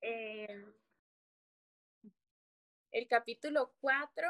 eh, 0.00 0.64
el 2.92 3.06
capítulo 3.08 3.72
4 3.80 4.28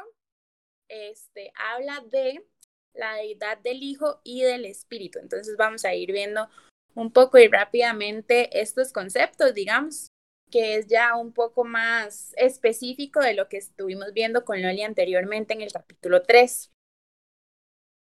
este, 0.89 1.51
habla 1.55 2.03
de 2.11 2.45
la 2.93 3.15
deidad 3.15 3.57
del 3.59 3.83
Hijo 3.83 4.21
y 4.23 4.43
del 4.43 4.65
Espíritu. 4.65 5.19
Entonces 5.19 5.55
vamos 5.57 5.85
a 5.85 5.93
ir 5.93 6.11
viendo 6.11 6.49
un 6.95 7.11
poco 7.11 7.37
y 7.37 7.47
rápidamente 7.47 8.59
estos 8.59 8.91
conceptos, 8.91 9.53
digamos, 9.53 10.07
que 10.51 10.75
es 10.77 10.87
ya 10.87 11.15
un 11.15 11.33
poco 11.33 11.63
más 11.63 12.33
específico 12.37 13.19
de 13.19 13.33
lo 13.35 13.47
que 13.49 13.57
estuvimos 13.57 14.13
viendo 14.13 14.45
con 14.45 14.61
Loli 14.61 14.81
anteriormente 14.83 15.53
en 15.53 15.61
el 15.61 15.71
capítulo 15.71 16.23
3. 16.23 16.71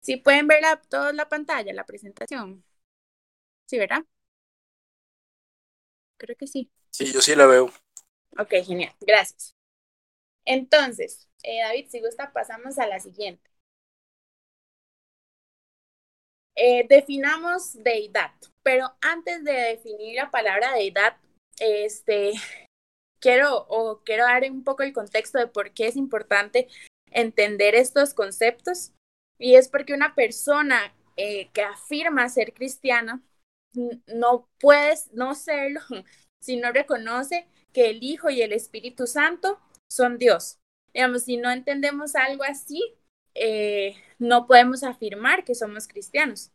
Si 0.01 0.17
pueden 0.17 0.47
ver 0.47 0.61
la, 0.61 0.79
toda 0.81 1.11
la 1.13 1.27
pantalla, 1.29 1.73
la 1.73 1.85
presentación. 1.85 2.63
Sí, 3.65 3.77
¿verdad? 3.79 4.05
Creo 6.17 6.35
que 6.37 6.47
sí. 6.47 6.71
Sí, 6.91 7.11
yo 7.11 7.21
sí 7.21 7.35
la 7.35 7.45
veo. 7.45 7.71
Ok, 8.37 8.53
genial. 8.65 8.93
Gracias. 9.01 9.55
Entonces, 10.45 11.29
eh, 11.43 11.61
David, 11.61 11.87
si 11.89 12.01
gusta, 12.01 12.31
pasamos 12.33 12.77
a 12.79 12.87
la 12.87 12.99
siguiente. 12.99 13.49
Eh, 16.55 16.85
definamos 16.89 17.81
deidad, 17.81 18.31
pero 18.61 18.93
antes 19.01 19.43
de 19.43 19.53
definir 19.53 20.15
la 20.15 20.29
palabra 20.29 20.73
deidad, 20.73 21.17
este, 21.59 22.33
quiero 23.19 23.65
o 23.69 24.01
quiero 24.03 24.25
dar 24.25 24.43
un 24.51 24.63
poco 24.63 24.83
el 24.83 24.93
contexto 24.93 25.39
de 25.39 25.47
por 25.47 25.73
qué 25.73 25.87
es 25.87 25.95
importante 25.95 26.67
entender 27.07 27.75
estos 27.75 28.13
conceptos 28.13 28.93
y 29.37 29.55
es 29.55 29.69
porque 29.69 29.93
una 29.93 30.15
persona 30.15 30.93
eh, 31.17 31.49
que 31.53 31.61
afirma 31.63 32.29
ser 32.29 32.53
cristiana 32.53 33.21
no 34.07 34.49
puede 34.59 34.95
no 35.13 35.35
serlo 35.35 35.81
si 36.41 36.57
no 36.57 36.71
reconoce 36.71 37.47
que 37.73 37.89
el 37.89 38.03
Hijo 38.03 38.29
y 38.29 38.41
el 38.41 38.53
Espíritu 38.53 39.07
Santo 39.07 39.59
son 39.89 40.17
Dios. 40.17 40.57
Digamos, 40.93 41.23
si 41.23 41.37
no 41.37 41.51
entendemos 41.51 42.15
algo 42.15 42.43
así, 42.43 42.81
eh, 43.33 43.95
no 44.19 44.47
podemos 44.47 44.83
afirmar 44.83 45.45
que 45.45 45.55
somos 45.55 45.87
cristianos. 45.87 46.51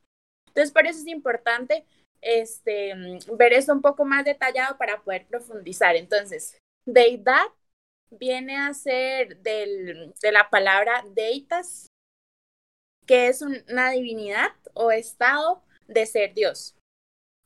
Entonces, 0.49 0.73
por 0.73 0.87
eso 0.87 1.01
es 1.01 1.07
importante 1.07 1.85
este, 2.21 2.95
ver 3.37 3.53
esto 3.53 3.73
un 3.73 3.83
poco 3.83 4.05
más 4.05 4.25
detallado 4.25 4.77
para 4.77 5.03
poder 5.03 5.27
profundizar. 5.27 5.97
Entonces, 5.97 6.59
deidad 6.87 7.47
viene 8.11 8.57
a 8.57 8.73
ser 8.75 9.39
del, 9.39 10.15
de 10.21 10.33
la 10.33 10.51
palabra 10.51 11.05
deitas, 11.15 11.87
que 13.07 13.29
es 13.29 13.43
una 13.43 13.91
divinidad 13.91 14.53
o 14.75 14.91
estado 14.91 15.63
de 15.87 16.07
ser 16.07 16.35
Dios. 16.35 16.75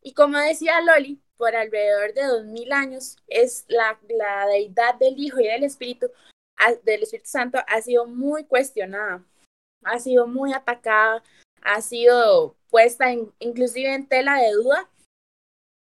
Y 0.02 0.14
como 0.14 0.38
decía 0.38 0.80
Loli, 0.80 1.20
por 1.40 1.56
alrededor 1.56 2.12
de 2.12 2.22
dos 2.22 2.44
mil 2.44 2.70
años 2.70 3.16
es 3.26 3.64
la, 3.66 3.98
la 4.10 4.46
deidad 4.46 4.96
del 4.96 5.18
Hijo 5.18 5.40
y 5.40 5.46
del 5.46 5.64
Espíritu, 5.64 6.08
del 6.84 7.02
Espíritu 7.02 7.30
Santo 7.30 7.58
ha 7.66 7.80
sido 7.80 8.06
muy 8.06 8.44
cuestionada, 8.44 9.24
ha 9.82 9.98
sido 9.98 10.26
muy 10.26 10.52
atacada, 10.52 11.22
ha 11.62 11.80
sido 11.80 12.56
puesta 12.68 13.10
inclusive 13.38 13.94
en 13.94 14.06
tela 14.06 14.36
de 14.36 14.52
duda. 14.52 14.90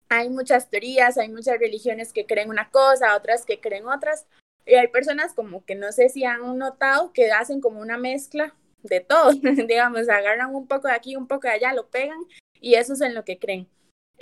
Hay 0.09 0.29
muchas 0.29 0.69
teorías, 0.69 1.17
hay 1.17 1.29
muchas 1.29 1.57
religiones 1.57 2.13
que 2.13 2.27
creen 2.27 2.49
una 2.49 2.69
cosa, 2.69 3.15
otras 3.15 3.43
que 3.43 3.59
creen 3.59 3.87
otras, 3.87 4.27
y 4.65 4.75
hay 4.75 4.89
personas 4.89 5.33
como 5.33 5.65
que 5.65 5.73
no 5.73 5.91
sé 5.91 6.09
si 6.09 6.23
han 6.23 6.59
notado 6.59 7.13
que 7.13 7.31
hacen 7.31 7.61
como 7.61 7.81
una 7.81 7.97
mezcla 7.97 8.53
de 8.83 8.99
todo, 8.99 9.31
digamos, 9.67 10.07
agarran 10.07 10.53
un 10.53 10.67
poco 10.67 10.87
de 10.87 10.93
aquí, 10.93 11.15
un 11.15 11.27
poco 11.27 11.47
de 11.47 11.53
allá, 11.53 11.73
lo 11.73 11.89
pegan 11.89 12.19
y 12.59 12.75
eso 12.75 12.93
es 12.93 13.01
en 13.01 13.15
lo 13.15 13.25
que 13.25 13.39
creen. 13.39 13.67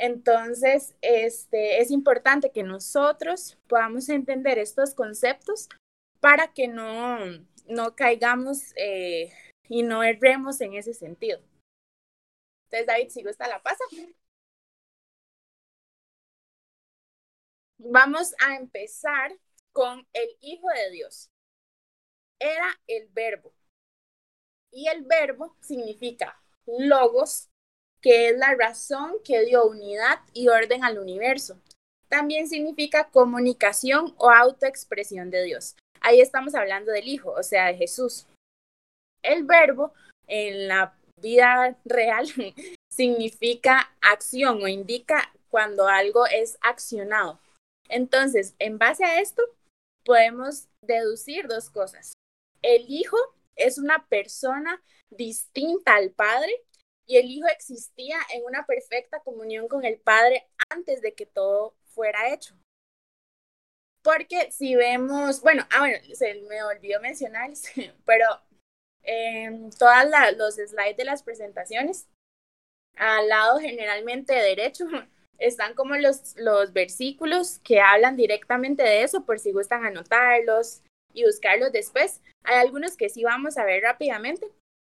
Entonces, 0.02 0.96
este, 1.02 1.82
es 1.82 1.92
importante 1.92 2.52
que 2.52 2.64
nosotros 2.64 3.58
podamos 3.68 4.08
entender 4.08 4.58
estos 4.58 4.96
conceptos 4.96 5.68
para 6.22 6.54
que 6.54 6.70
no, 6.70 7.20
no 7.68 7.96
caigamos 7.98 8.74
eh, 8.78 9.34
y 9.68 9.84
no 9.84 10.02
erremos 10.02 10.62
en 10.62 10.74
ese 10.76 10.94
sentido. 10.94 11.42
Entonces, 12.66 12.88
David, 12.88 13.10
si 13.10 13.24
gusta 13.24 13.50
la 13.50 13.62
pasa. 13.62 13.84
Vamos 17.78 18.34
a 18.40 18.56
empezar 18.56 19.38
con 19.74 20.08
el 20.14 20.30
Hijo 20.40 20.68
de 20.70 20.92
Dios. 20.92 21.30
Era 22.40 22.68
el 22.88 23.10
verbo. 23.10 23.54
Y 24.72 24.88
el 24.88 25.04
verbo 25.04 25.58
significa 25.60 26.42
logos, 26.66 27.50
que 28.02 28.30
es 28.30 28.38
la 28.38 28.56
razón 28.56 29.16
que 29.24 29.46
dio 29.46 29.66
unidad 29.66 30.20
y 30.34 30.48
orden 30.48 30.84
al 30.84 31.00
universo. 31.00 31.60
También 32.08 32.48
significa 32.48 33.10
comunicación 33.10 34.14
o 34.18 34.30
autoexpresión 34.30 35.30
de 35.30 35.44
Dios. 35.44 35.76
Ahí 36.02 36.22
estamos 36.22 36.56
hablando 36.56 36.92
del 36.92 37.08
Hijo, 37.08 37.32
o 37.32 37.44
sea, 37.44 37.68
de 37.68 37.76
Jesús. 37.76 38.26
El 39.22 39.44
verbo 39.44 39.94
en 40.28 40.68
la 40.68 40.96
vida 41.22 41.78
real 41.86 42.28
significa 42.92 43.92
acción 44.02 44.64
o 44.64 44.68
indica 44.68 45.32
cuando 45.50 45.88
algo 45.88 46.26
es 46.28 46.58
accionado. 46.62 47.40
Entonces, 47.90 48.56
en 48.60 48.78
base 48.78 49.04
a 49.04 49.20
esto, 49.20 49.44
podemos 50.06 50.68
deducir 50.82 51.48
dos 51.48 51.70
cosas. 51.70 52.14
El 52.62 52.86
Hijo 52.88 53.18
es 53.56 53.78
una 53.78 54.08
persona 54.08 54.82
distinta 55.10 55.96
al 55.96 56.12
Padre 56.12 56.54
y 57.10 57.18
el 57.18 57.26
Hijo 57.26 57.48
existía 57.48 58.20
en 58.32 58.46
una 58.46 58.68
perfecta 58.68 59.20
comunión 59.22 59.68
con 59.68 59.84
el 59.84 60.00
Padre 60.00 60.48
antes 60.70 61.02
de 61.02 61.16
que 61.16 61.26
todo 61.26 61.76
fuera 61.88 62.32
hecho. 62.32 62.54
Porque 64.04 64.52
si 64.52 64.76
vemos, 64.76 65.42
bueno, 65.42 65.66
ah, 65.72 65.80
bueno, 65.80 65.98
se 66.14 66.36
me 66.48 66.62
olvidó 66.62 67.02
mencionar, 67.02 67.50
pero 68.06 68.26
en 69.02 69.72
todos 69.72 70.06
los 70.38 70.56
slides 70.56 70.98
de 70.98 71.04
las 71.04 71.24
presentaciones, 71.24 72.08
al 72.96 73.28
lado 73.28 73.58
generalmente 73.58 74.34
derecho, 74.34 74.86
están 75.40 75.74
como 75.74 75.96
los, 75.96 76.36
los 76.38 76.74
versículos 76.74 77.58
que 77.60 77.82
hablan 77.82 78.18
directamente 78.18 78.84
de 78.84 79.02
eso, 79.02 79.26
por 79.26 79.40
si 79.40 79.52
gustan 79.52 79.84
anotarlos 79.84 80.84
y 81.14 81.26
buscarlos 81.26 81.72
después. 81.72 82.22
Hay 82.44 82.58
algunos 82.58 82.96
que 82.96 83.10
sí 83.10 83.24
vamos 83.24 83.58
a 83.58 83.66
ver 83.66 83.82
rápidamente, 83.82 84.48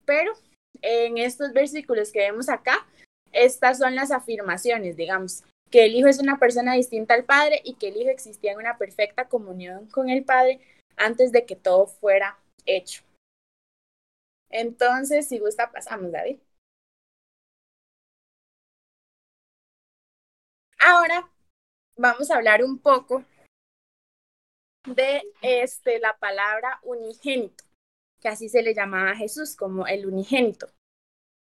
pero 0.05 0.35
en 0.81 1.19
estos 1.19 1.53
versículos 1.53 2.13
que 2.13 2.21
vemos 2.21 2.49
acá, 2.49 2.87
estas 3.33 3.79
son 3.79 3.95
las 3.95 4.11
afirmaciones, 4.11 4.97
digamos, 4.97 5.45
que 5.71 5.87
el 5.87 5.95
Hijo 5.95 6.09
es 6.09 6.19
una 6.19 6.39
persona 6.39 6.75
distinta 6.75 7.15
al 7.15 7.25
Padre 7.25 7.61
y 7.65 7.75
que 7.75 7.89
el 7.89 7.97
Hijo 7.97 8.11
existía 8.11 8.53
en 8.53 8.59
una 8.59 8.77
perfecta 8.79 9.29
comunión 9.29 9.87
con 9.89 10.11
el 10.11 10.25
Padre 10.25 10.61
antes 10.97 11.33
de 11.33 11.47
que 11.47 11.57
todo 11.57 11.87
fuera 11.87 12.39
hecho. 12.67 13.03
Entonces, 14.51 15.29
si 15.29 15.39
gusta, 15.39 15.73
pasamos, 15.73 16.13
David. 16.13 16.39
Ahora 20.79 21.31
vamos 21.97 22.31
a 22.31 22.37
hablar 22.37 22.63
un 22.63 22.79
poco 22.79 23.25
de 24.85 25.23
este, 25.41 26.01
la 26.01 26.19
palabra 26.19 26.81
unigénito 26.83 27.65
que 28.23 28.29
así 28.29 28.49
se 28.49 28.63
le 28.63 28.73
llamaba 28.73 29.11
a 29.11 29.17
Jesús, 29.17 29.57
como 29.57 29.87
el 29.87 30.07
unigénito. 30.07 30.69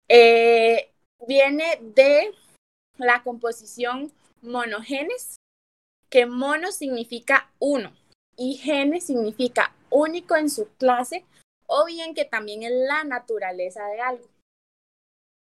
Eh, 0.08 0.92
viene 1.26 1.80
de 1.80 2.32
la 2.98 3.22
composición 3.22 4.12
monogenes, 4.42 5.36
que 6.10 6.26
mono 6.26 6.70
significa 6.70 7.50
uno 7.58 7.92
y 8.36 8.54
genes 8.54 9.06
significa 9.06 9.74
único 9.90 10.36
en 10.36 10.48
su 10.48 10.68
clase 10.76 11.24
o 11.66 11.84
bien 11.86 12.14
que 12.14 12.24
también 12.24 12.62
es 12.62 12.72
la 12.72 13.04
naturaleza 13.04 13.86
de 13.88 14.00
algo. 14.00 14.28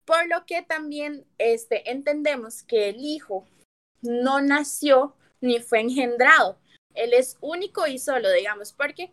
Por 0.06 0.28
lo 0.28 0.46
que 0.46 0.62
también 0.62 1.26
este, 1.38 1.90
entendemos 1.92 2.64
que 2.64 2.90
el 2.90 2.98
Hijo 3.00 3.46
no 4.02 4.42
nació 4.42 5.16
ni 5.40 5.60
fue 5.60 5.80
engendrado. 5.80 6.58
Él 6.94 7.14
es 7.14 7.38
único 7.42 7.88
y 7.88 7.98
solo, 7.98 8.30
digamos, 8.32 8.74
porque 8.74 9.12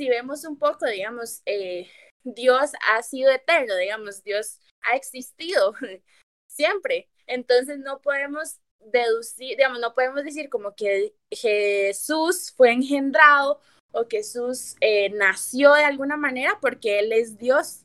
si 0.00 0.08
vemos 0.08 0.46
un 0.46 0.56
poco, 0.56 0.86
digamos, 0.86 1.42
eh, 1.44 1.90
Dios 2.24 2.72
ha 2.88 3.02
sido 3.02 3.30
eterno, 3.30 3.76
digamos, 3.76 4.24
Dios 4.24 4.58
ha 4.80 4.96
existido 4.96 5.74
siempre. 6.48 7.10
Entonces 7.26 7.80
no 7.80 8.00
podemos 8.00 8.60
deducir, 8.78 9.58
digamos, 9.58 9.78
no 9.78 9.92
podemos 9.92 10.24
decir 10.24 10.48
como 10.48 10.74
que 10.74 11.14
Jesús 11.30 12.50
fue 12.56 12.72
engendrado 12.72 13.60
o 13.92 14.08
que 14.08 14.18
Jesús 14.18 14.74
eh, 14.80 15.10
nació 15.10 15.74
de 15.74 15.84
alguna 15.84 16.16
manera 16.16 16.58
porque 16.62 17.00
Él 17.00 17.12
es 17.12 17.36
Dios. 17.36 17.84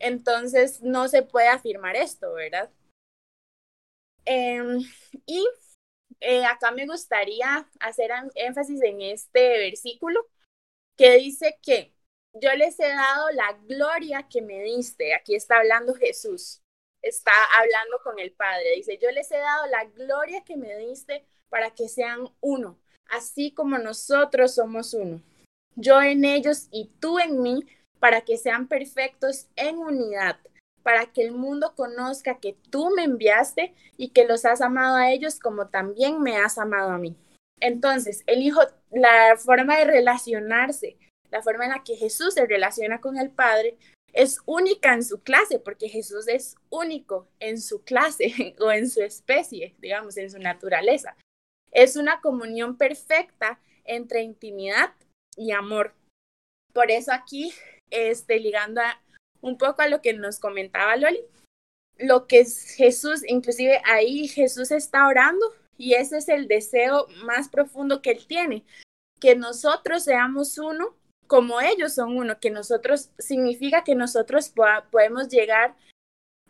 Entonces 0.00 0.82
no 0.82 1.06
se 1.06 1.22
puede 1.22 1.46
afirmar 1.46 1.94
esto, 1.94 2.32
¿verdad? 2.32 2.68
Em, 4.24 4.80
y 5.24 5.46
eh, 6.18 6.44
acá 6.46 6.72
me 6.72 6.84
gustaría 6.84 7.70
hacer 7.78 8.10
énfasis 8.34 8.82
en 8.82 9.02
este 9.02 9.58
versículo 9.58 10.26
que 10.96 11.16
dice 11.18 11.58
que 11.62 11.94
yo 12.34 12.52
les 12.54 12.78
he 12.80 12.88
dado 12.88 13.30
la 13.30 13.52
gloria 13.66 14.28
que 14.28 14.42
me 14.42 14.62
diste. 14.62 15.14
Aquí 15.14 15.34
está 15.34 15.58
hablando 15.58 15.94
Jesús, 15.94 16.62
está 17.02 17.32
hablando 17.58 18.00
con 18.02 18.18
el 18.18 18.32
Padre. 18.32 18.74
Dice, 18.76 18.98
yo 19.00 19.10
les 19.10 19.30
he 19.30 19.38
dado 19.38 19.66
la 19.66 19.84
gloria 19.84 20.44
que 20.44 20.56
me 20.56 20.76
diste 20.76 21.24
para 21.48 21.70
que 21.70 21.88
sean 21.88 22.28
uno, 22.40 22.78
así 23.08 23.52
como 23.52 23.78
nosotros 23.78 24.54
somos 24.54 24.94
uno. 24.94 25.22
Yo 25.76 26.02
en 26.02 26.24
ellos 26.24 26.68
y 26.70 26.90
tú 27.00 27.18
en 27.18 27.42
mí, 27.42 27.64
para 28.00 28.22
que 28.22 28.36
sean 28.36 28.68
perfectos 28.68 29.46
en 29.56 29.78
unidad, 29.78 30.38
para 30.82 31.06
que 31.06 31.22
el 31.22 31.32
mundo 31.32 31.74
conozca 31.74 32.38
que 32.38 32.56
tú 32.70 32.90
me 32.90 33.04
enviaste 33.04 33.74
y 33.96 34.10
que 34.10 34.26
los 34.26 34.44
has 34.44 34.60
amado 34.60 34.96
a 34.96 35.10
ellos 35.10 35.38
como 35.40 35.68
también 35.68 36.20
me 36.20 36.36
has 36.36 36.58
amado 36.58 36.90
a 36.90 36.98
mí. 36.98 37.16
Entonces, 37.60 38.22
el 38.26 38.42
Hijo, 38.42 38.60
la 38.94 39.36
forma 39.36 39.76
de 39.78 39.84
relacionarse, 39.84 40.96
la 41.30 41.42
forma 41.42 41.64
en 41.64 41.72
la 41.72 41.82
que 41.82 41.96
Jesús 41.96 42.34
se 42.34 42.46
relaciona 42.46 43.00
con 43.00 43.18
el 43.18 43.30
Padre, 43.30 43.76
es 44.12 44.38
única 44.46 44.94
en 44.94 45.04
su 45.04 45.22
clase, 45.22 45.58
porque 45.58 45.88
Jesús 45.88 46.28
es 46.28 46.54
único 46.70 47.28
en 47.40 47.60
su 47.60 47.82
clase 47.82 48.54
o 48.60 48.70
en 48.70 48.88
su 48.88 49.02
especie, 49.02 49.74
digamos, 49.78 50.16
en 50.16 50.30
su 50.30 50.38
naturaleza. 50.38 51.16
Es 51.72 51.96
una 51.96 52.20
comunión 52.20 52.76
perfecta 52.76 53.60
entre 53.84 54.22
intimidad 54.22 54.94
y 55.36 55.50
amor. 55.50 55.94
Por 56.72 56.90
eso 56.90 57.12
aquí, 57.12 57.52
este, 57.90 58.38
ligando 58.38 58.80
un 59.40 59.58
poco 59.58 59.82
a 59.82 59.88
lo 59.88 60.00
que 60.00 60.12
nos 60.12 60.38
comentaba 60.38 60.96
Loli, 60.96 61.20
lo 61.98 62.26
que 62.26 62.40
es 62.40 62.74
Jesús, 62.76 63.22
inclusive 63.26 63.80
ahí 63.84 64.28
Jesús 64.28 64.70
está 64.70 65.06
orando 65.06 65.46
y 65.76 65.94
ese 65.94 66.18
es 66.18 66.28
el 66.28 66.48
deseo 66.48 67.06
más 67.24 67.48
profundo 67.48 68.00
que 68.02 68.10
él 68.10 68.26
tiene, 68.26 68.64
que 69.24 69.36
nosotros 69.36 70.04
seamos 70.04 70.58
uno 70.58 70.94
como 71.26 71.62
ellos 71.62 71.94
son 71.94 72.14
uno, 72.18 72.38
que 72.38 72.50
nosotros 72.50 73.08
significa 73.18 73.82
que 73.82 73.94
nosotros 73.94 74.52
podemos 74.90 75.28
llegar 75.28 75.74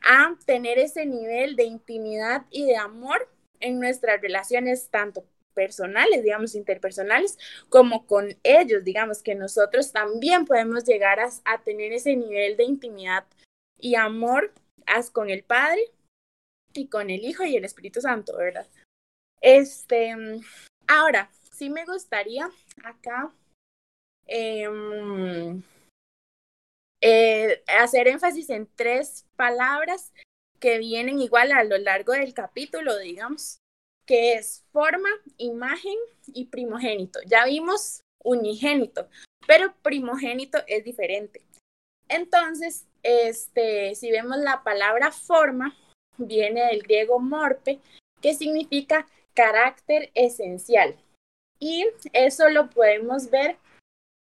a 0.02 0.36
tener 0.44 0.80
ese 0.80 1.06
nivel 1.06 1.54
de 1.54 1.62
intimidad 1.62 2.46
y 2.50 2.64
de 2.64 2.76
amor 2.76 3.30
en 3.60 3.78
nuestras 3.78 4.20
relaciones, 4.20 4.88
tanto 4.90 5.24
personales, 5.54 6.24
digamos, 6.24 6.56
interpersonales, 6.56 7.38
como 7.68 8.08
con 8.08 8.36
ellos, 8.42 8.82
digamos, 8.82 9.22
que 9.22 9.36
nosotros 9.36 9.92
también 9.92 10.44
podemos 10.44 10.84
llegar 10.84 11.20
a, 11.20 11.30
a 11.44 11.62
tener 11.62 11.92
ese 11.92 12.16
nivel 12.16 12.56
de 12.56 12.64
intimidad 12.64 13.24
y 13.78 13.94
amor 13.94 14.52
con 15.12 15.30
el 15.30 15.44
Padre 15.44 15.92
y 16.72 16.88
con 16.88 17.08
el 17.08 17.24
Hijo 17.24 17.44
y 17.44 17.54
el 17.54 17.64
Espíritu 17.64 18.00
Santo, 18.00 18.36
¿verdad? 18.36 18.66
Este, 19.40 20.12
ahora, 20.88 21.30
sí 21.54 21.70
me 21.70 21.84
gustaría 21.84 22.50
acá 22.82 23.32
Em, 24.26 25.62
eh, 27.00 27.62
hacer 27.78 28.08
énfasis 28.08 28.48
en 28.50 28.68
tres 28.74 29.26
palabras 29.36 30.12
que 30.60 30.78
vienen 30.78 31.20
igual 31.20 31.52
a 31.52 31.64
lo 31.64 31.76
largo 31.76 32.12
del 32.12 32.32
capítulo, 32.32 32.98
digamos, 32.98 33.58
que 34.06 34.34
es 34.34 34.64
forma, 34.72 35.08
imagen 35.36 35.96
y 36.26 36.46
primogénito. 36.46 37.20
Ya 37.26 37.44
vimos 37.44 38.00
unigénito, 38.22 39.08
pero 39.46 39.74
primogénito 39.82 40.58
es 40.66 40.84
diferente. 40.84 41.42
Entonces, 42.08 42.86
este, 43.02 43.94
si 43.94 44.10
vemos 44.10 44.38
la 44.38 44.62
palabra 44.62 45.12
forma, 45.12 45.76
viene 46.16 46.66
del 46.66 46.82
griego 46.82 47.18
morpe, 47.18 47.80
que 48.22 48.34
significa 48.34 49.06
carácter 49.34 50.10
esencial. 50.14 50.96
Y 51.64 51.86
eso 52.12 52.50
lo 52.50 52.68
podemos 52.68 53.30
ver 53.30 53.56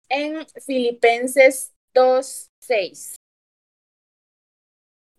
en 0.08 0.48
Filipenses 0.66 1.74
2.6. 1.94 3.16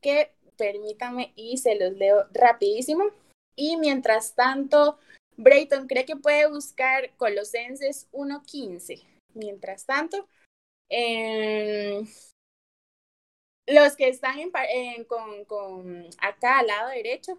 Que 0.01 0.33
permítanme 0.57 1.35
y 1.37 1.59
se 1.59 1.79
los 1.79 1.93
leo 1.93 2.27
rapidísimo. 2.33 3.05
Y 3.55 3.77
mientras 3.77 4.35
tanto, 4.35 4.99
Brayton 5.37 5.87
cree 5.89 6.07
que 6.07 6.17
puede 6.17 6.49
buscar 6.49 7.15
Colosenses 7.19 8.09
1.15. 8.13 9.03
Mientras 9.35 9.85
tanto, 9.85 10.27
los 13.67 13.97
que 13.97 14.09
están 14.09 14.39
en, 14.39 15.05
con, 15.05 15.45
con, 15.45 16.09
acá 16.23 16.61
al 16.61 16.69
lado 16.69 16.89
derecho, 16.89 17.39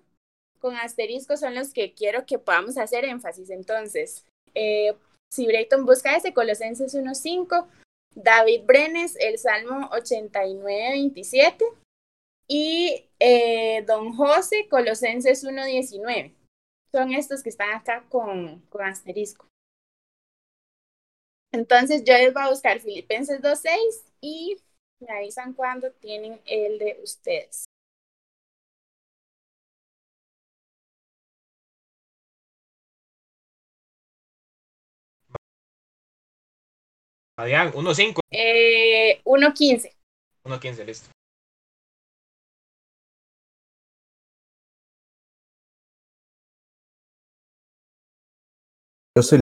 con 0.60 0.76
asterisco, 0.76 1.36
son 1.36 1.56
los 1.56 1.74
que 1.74 1.96
quiero 1.96 2.28
que 2.28 2.38
podamos 2.38 2.78
hacer 2.78 3.06
énfasis. 3.06 3.50
Entonces, 3.50 4.24
eh, 4.58 4.96
si 5.32 5.46
Brayton 5.46 5.86
busca 5.86 6.16
ese, 6.16 6.34
Colosenses 6.34 6.96
1.5, 6.96 7.68
David 8.16 8.64
Brenes, 8.66 9.16
el 9.20 9.38
Salmo 9.38 9.90
89.27 9.92 11.64
y 12.48 13.06
eh, 13.20 13.84
Don 13.86 14.14
José, 14.14 14.68
Colosenses 14.70 15.44
1.19. 15.44 16.34
Son 16.92 17.12
estos 17.14 17.44
que 17.44 17.50
están 17.50 17.72
acá 17.76 18.06
con, 18.10 18.62
con 18.70 18.86
asterisco. 18.86 19.46
Entonces 21.52 22.04
yo 22.04 22.14
les 22.14 22.34
voy 22.34 22.44
a 22.44 22.50
buscar 22.50 22.80
Filipenses 22.80 23.42
2.6 23.42 24.12
y 24.22 24.58
me 25.00 25.16
avisan 25.16 25.54
cuando 25.54 25.92
tienen 25.92 26.42
el 26.46 26.80
de 26.80 27.00
ustedes. 27.04 27.67
Adrián, 37.40 37.72
1.5. 37.72 38.20
Eh, 38.32 39.22
1.15. 39.24 39.96
1.15, 40.44 40.86
listo. 40.86 41.10
Yo 49.16 49.22
estoy 49.22 49.40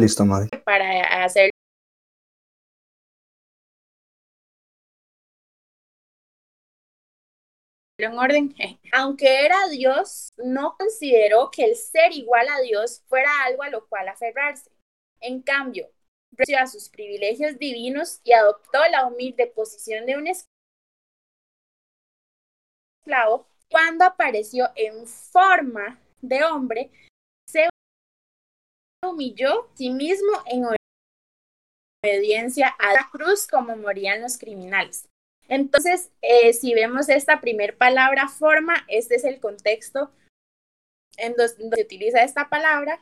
listo, 0.00 0.24
Madre. 0.24 0.48
Para 0.64 1.24
hacer 1.24 1.50
en 7.98 8.18
orden. 8.18 8.54
Aunque 8.92 9.44
era 9.44 9.68
Dios, 9.68 10.32
no 10.38 10.76
consideró 10.78 11.50
que 11.50 11.64
el 11.64 11.76
ser 11.76 12.12
igual 12.12 12.48
a 12.48 12.60
Dios 12.60 13.02
fuera 13.08 13.30
algo 13.44 13.62
a 13.62 13.70
lo 13.70 13.86
cual 13.88 14.08
aferrarse. 14.08 14.75
En 15.26 15.42
cambio, 15.42 15.90
renunció 16.30 16.60
a 16.60 16.68
sus 16.68 16.88
privilegios 16.88 17.58
divinos 17.58 18.20
y 18.22 18.32
adoptó 18.32 18.78
la 18.92 19.06
humilde 19.06 19.48
posición 19.48 20.06
de 20.06 20.16
un 20.16 20.28
esclavo 23.04 23.48
cuando 23.68 24.04
apareció 24.04 24.70
en 24.76 25.04
forma 25.04 25.98
de 26.20 26.44
hombre, 26.44 26.92
se 27.48 27.68
humilló 29.04 29.64
a 29.64 29.76
sí 29.76 29.90
mismo 29.90 30.30
en 30.46 30.66
obediencia 32.04 32.68
a 32.68 32.92
la 32.92 33.08
cruz 33.10 33.48
como 33.48 33.74
morían 33.74 34.22
los 34.22 34.38
criminales. 34.38 35.08
Entonces, 35.48 36.12
eh, 36.22 36.52
si 36.52 36.72
vemos 36.72 37.08
esta 37.08 37.40
primer 37.40 37.76
palabra 37.76 38.28
forma, 38.28 38.84
este 38.86 39.16
es 39.16 39.24
el 39.24 39.40
contexto 39.40 40.12
en 41.16 41.34
donde 41.34 41.76
se 41.76 41.82
utiliza 41.82 42.22
esta 42.22 42.48
palabra 42.48 43.00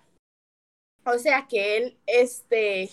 o 1.05 1.19
sea 1.19 1.47
que 1.49 1.77
él, 1.77 1.99
este, 2.07 2.91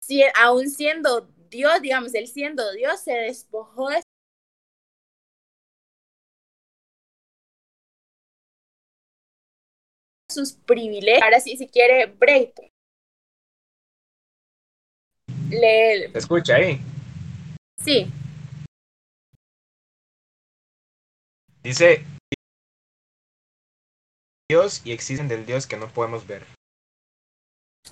si, 0.00 0.22
aún 0.40 0.68
siendo 0.68 1.22
Dios, 1.50 1.80
digamos, 1.80 2.14
él 2.14 2.26
siendo 2.26 2.72
Dios, 2.72 3.00
se 3.00 3.12
despojó 3.12 3.88
de 3.90 4.02
sus 10.30 10.52
privilegios. 10.52 11.22
Ahora 11.22 11.40
sí, 11.40 11.56
si 11.56 11.66
quiere, 11.68 12.06
break. 12.06 12.70
Le... 15.50 16.06
Escucha 16.16 16.56
ahí. 16.56 16.80
Sí. 17.82 18.06
Dice 21.62 22.04
Dios 24.48 24.80
y 24.84 24.92
existen 24.92 25.28
del 25.28 25.44
Dios 25.44 25.66
que 25.66 25.76
no 25.76 25.88
podemos 25.88 26.26
ver. 26.26 26.44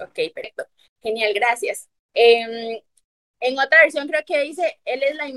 Ok, 0.00 0.14
perfecto. 0.35 0.67
Genial, 1.02 1.33
gracias. 1.35 1.88
Em, 2.14 2.81
en 3.40 3.59
otra 3.59 3.83
versión 3.83 4.09
creo 4.09 4.23
que 4.26 4.40
dice, 4.43 4.81
Él 4.85 5.02
es 5.02 5.14
la 5.17 5.28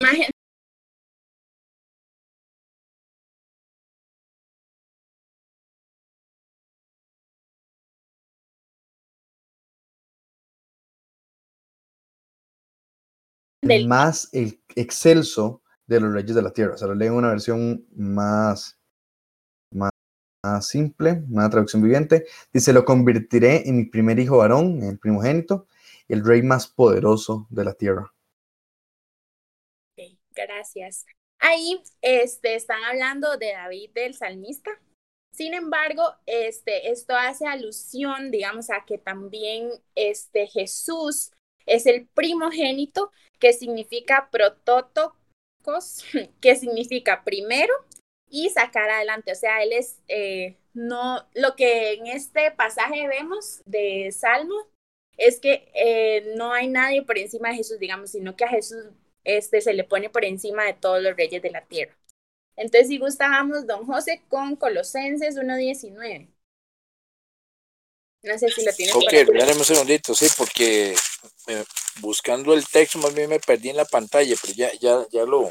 imagen 0.00 0.30
del... 13.62 13.88
más 13.88 14.28
el 14.32 14.60
excelso 14.76 15.62
de 15.86 16.00
los 16.00 16.12
reyes 16.12 16.34
de 16.34 16.42
la 16.42 16.52
tierra. 16.52 16.74
O 16.74 16.78
sea, 16.78 16.88
lo 16.88 16.94
leo 16.94 17.12
en 17.12 17.18
una 17.18 17.30
versión 17.30 17.84
más, 17.96 18.78
más, 19.72 19.92
más, 20.44 20.66
simple, 20.68 21.24
una 21.30 21.50
traducción 21.50 21.82
viviente. 21.82 22.26
Dice, 22.52 22.72
lo 22.72 22.84
convertiré 22.84 23.68
en 23.68 23.78
mi 23.78 23.84
primer 23.86 24.18
hijo 24.20 24.38
varón, 24.38 24.82
en 24.82 24.90
el 24.90 24.98
primogénito, 24.98 25.66
el 26.08 26.24
rey 26.24 26.42
más 26.42 26.68
poderoso 26.68 27.46
de 27.50 27.64
la 27.64 27.74
tierra 27.74 28.12
gracias. 30.46 31.06
Ahí 31.38 31.80
este, 32.02 32.54
están 32.54 32.82
hablando 32.84 33.36
de 33.36 33.52
David 33.52 33.90
del 33.94 34.14
salmista. 34.14 34.70
Sin 35.32 35.54
embargo, 35.54 36.02
este, 36.26 36.90
esto 36.90 37.14
hace 37.14 37.46
alusión, 37.46 38.30
digamos, 38.30 38.70
a 38.70 38.84
que 38.84 38.98
también 38.98 39.70
este, 39.94 40.46
Jesús 40.48 41.30
es 41.66 41.86
el 41.86 42.08
primogénito, 42.08 43.12
que 43.38 43.52
significa 43.52 44.30
protótocos, 44.32 46.04
que 46.40 46.56
significa 46.56 47.22
primero 47.24 47.72
y 48.28 48.50
sacar 48.50 48.90
adelante. 48.90 49.32
O 49.32 49.36
sea, 49.36 49.62
él 49.62 49.72
es 49.72 50.00
eh, 50.08 50.56
no 50.74 51.26
lo 51.34 51.54
que 51.56 51.92
en 51.92 52.06
este 52.06 52.50
pasaje 52.50 53.06
vemos 53.06 53.62
de 53.64 54.10
Salmo 54.12 54.54
es 55.16 55.40
que 55.40 55.70
eh, 55.74 56.32
no 56.36 56.52
hay 56.52 56.68
nadie 56.68 57.02
por 57.02 57.18
encima 57.18 57.50
de 57.50 57.56
Jesús, 57.56 57.78
digamos, 57.78 58.10
sino 58.10 58.36
que 58.36 58.44
a 58.44 58.48
Jesús 58.48 58.84
este, 59.28 59.60
se 59.60 59.74
le 59.74 59.84
pone 59.84 60.08
por 60.08 60.24
encima 60.24 60.64
de 60.64 60.72
todos 60.72 61.02
los 61.02 61.14
reyes 61.14 61.42
de 61.42 61.50
la 61.50 61.66
tierra. 61.66 61.94
Entonces, 62.56 62.88
si 62.88 62.98
gustábamos, 62.98 63.66
don 63.66 63.84
José, 63.84 64.22
con 64.28 64.56
Colosenses 64.56 65.36
1.19. 65.36 66.28
No 68.22 68.38
sé 68.38 68.48
si 68.48 68.64
lo 68.64 68.72
tienes 68.72 68.94
Ok, 68.96 69.58
un 69.58 69.64
segundito, 69.64 70.14
sí, 70.14 70.26
porque 70.36 70.96
eh, 71.46 71.64
buscando 72.00 72.54
el 72.54 72.66
texto 72.66 72.98
más 72.98 73.14
bien 73.14 73.28
me 73.28 73.38
perdí 73.38 73.68
en 73.68 73.76
la 73.76 73.84
pantalla, 73.84 74.34
pero 74.40 74.54
ya, 74.54 74.72
ya, 74.80 75.06
ya 75.12 75.24
lo, 75.24 75.50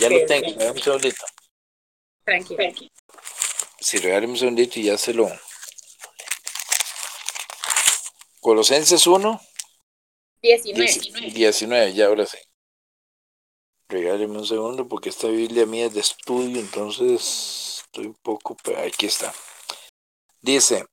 ya 0.00 0.08
lo 0.08 0.26
tengo. 0.26 0.50
Okay. 0.50 0.68
un 0.68 0.78
segundito. 0.78 1.24
Tranquilo. 2.24 2.90
Si 3.78 3.98
regálame 3.98 4.32
un 4.32 4.38
segundito 4.38 4.80
y 4.80 4.84
ya 4.84 4.98
se 4.98 5.12
lo. 5.12 5.30
Colosenses 8.40 9.06
1. 9.06 9.40
19. 10.42 11.30
19, 11.32 11.94
ya 11.94 12.06
ahora 12.06 12.26
sí. 12.26 12.38
Regáleme 13.88 14.38
un 14.38 14.46
segundo 14.46 14.88
porque 14.88 15.10
esta 15.10 15.28
Biblia 15.28 15.64
mía 15.64 15.86
es 15.86 15.94
de 15.94 16.00
estudio, 16.00 16.60
entonces 16.60 17.84
estoy 17.84 18.06
un 18.06 18.16
poco. 18.22 18.56
Aquí 18.84 19.06
está. 19.06 19.32
Dice: 20.40 20.84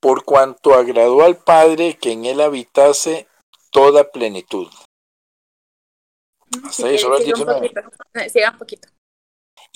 Por 0.00 0.24
cuanto 0.24 0.74
agradó 0.74 1.22
al 1.22 1.36
Padre 1.36 1.98
que 1.98 2.12
en 2.12 2.24
él 2.24 2.40
habitase 2.40 3.26
toda 3.70 4.10
plenitud. 4.10 4.68
Hasta 6.64 6.86
ahí, 6.86 6.98
solo 6.98 7.18
el 7.18 7.24
19. 7.24 7.72
Siga 8.30 8.50
un 8.52 8.58
poquito. 8.58 8.88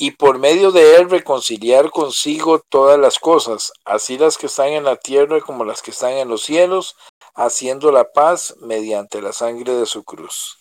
Y 0.02 0.12
por 0.12 0.38
medio 0.38 0.73
de 0.73 0.97
él 0.97 1.11
reconciliar 1.11 1.90
consigo 1.90 2.59
todas 2.71 2.99
las 2.99 3.19
cosas, 3.19 3.71
así 3.85 4.16
las 4.16 4.38
que 4.38 4.47
están 4.47 4.69
en 4.69 4.85
la 4.85 4.97
tierra 4.97 5.42
como 5.42 5.62
las 5.62 5.83
que 5.83 5.90
están 5.90 6.12
en 6.12 6.26
los 6.26 6.42
cielos, 6.42 6.97
haciendo 7.35 7.92
la 7.92 8.11
paz 8.11 8.57
mediante 8.62 9.21
la 9.21 9.35
sangre 9.35 9.75
de 9.75 9.85
su 9.85 10.02
cruz. 10.02 10.59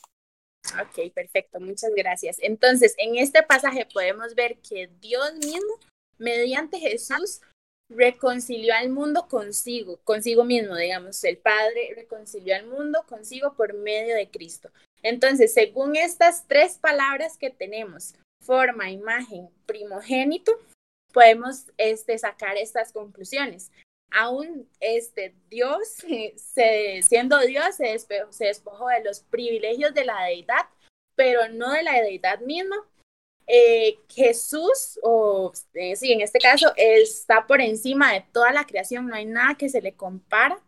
Ok, 0.81 1.13
perfecto, 1.13 1.61
muchas 1.61 1.91
gracias. 1.95 2.35
Entonces, 2.41 2.95
en 2.97 3.15
este 3.15 3.41
pasaje 3.41 3.87
podemos 3.93 4.35
ver 4.35 4.57
que 4.59 4.89
Dios 4.99 5.33
mismo, 5.35 5.79
mediante 6.17 6.77
Jesús, 6.77 7.39
reconcilió 7.89 8.75
al 8.75 8.89
mundo 8.89 9.29
consigo, 9.29 10.01
consigo 10.03 10.43
mismo, 10.43 10.75
digamos, 10.75 11.23
el 11.23 11.37
Padre 11.37 11.93
reconcilió 11.95 12.57
al 12.57 12.65
mundo 12.65 13.05
consigo 13.07 13.53
por 13.53 13.73
medio 13.73 14.15
de 14.15 14.29
Cristo. 14.29 14.69
Entonces, 15.01 15.53
según 15.53 15.95
estas 15.95 16.45
tres 16.45 16.77
palabras 16.77 17.37
que 17.37 17.49
tenemos, 17.49 18.15
forma, 18.41 18.89
imagen, 18.89 19.49
primogénito, 19.65 20.51
podemos 21.11 21.65
este, 21.77 22.17
sacar 22.17 22.57
estas 22.57 22.91
conclusiones. 22.91 23.71
Aún 24.11 24.67
este, 24.79 25.35
Dios, 25.49 25.87
se, 26.35 27.01
siendo 27.01 27.39
Dios, 27.39 27.75
se 27.75 27.87
despojó, 27.87 28.31
se 28.31 28.45
despojó 28.45 28.87
de 28.87 29.03
los 29.03 29.21
privilegios 29.21 29.93
de 29.93 30.05
la 30.05 30.23
deidad, 30.23 30.67
pero 31.15 31.49
no 31.49 31.71
de 31.71 31.83
la 31.83 32.01
deidad 32.01 32.39
misma. 32.39 32.77
Eh, 33.51 33.97
Jesús, 34.09 34.99
o 35.01 35.51
eh, 35.73 35.95
sí, 35.95 36.13
en 36.13 36.21
este 36.21 36.39
caso, 36.39 36.71
está 36.75 37.47
por 37.47 37.61
encima 37.61 38.13
de 38.13 38.23
toda 38.31 38.51
la 38.51 38.65
creación, 38.65 39.07
no 39.07 39.15
hay 39.15 39.25
nada 39.25 39.55
que 39.55 39.69
se 39.69 39.81
le 39.81 39.93
compara. 39.93 40.61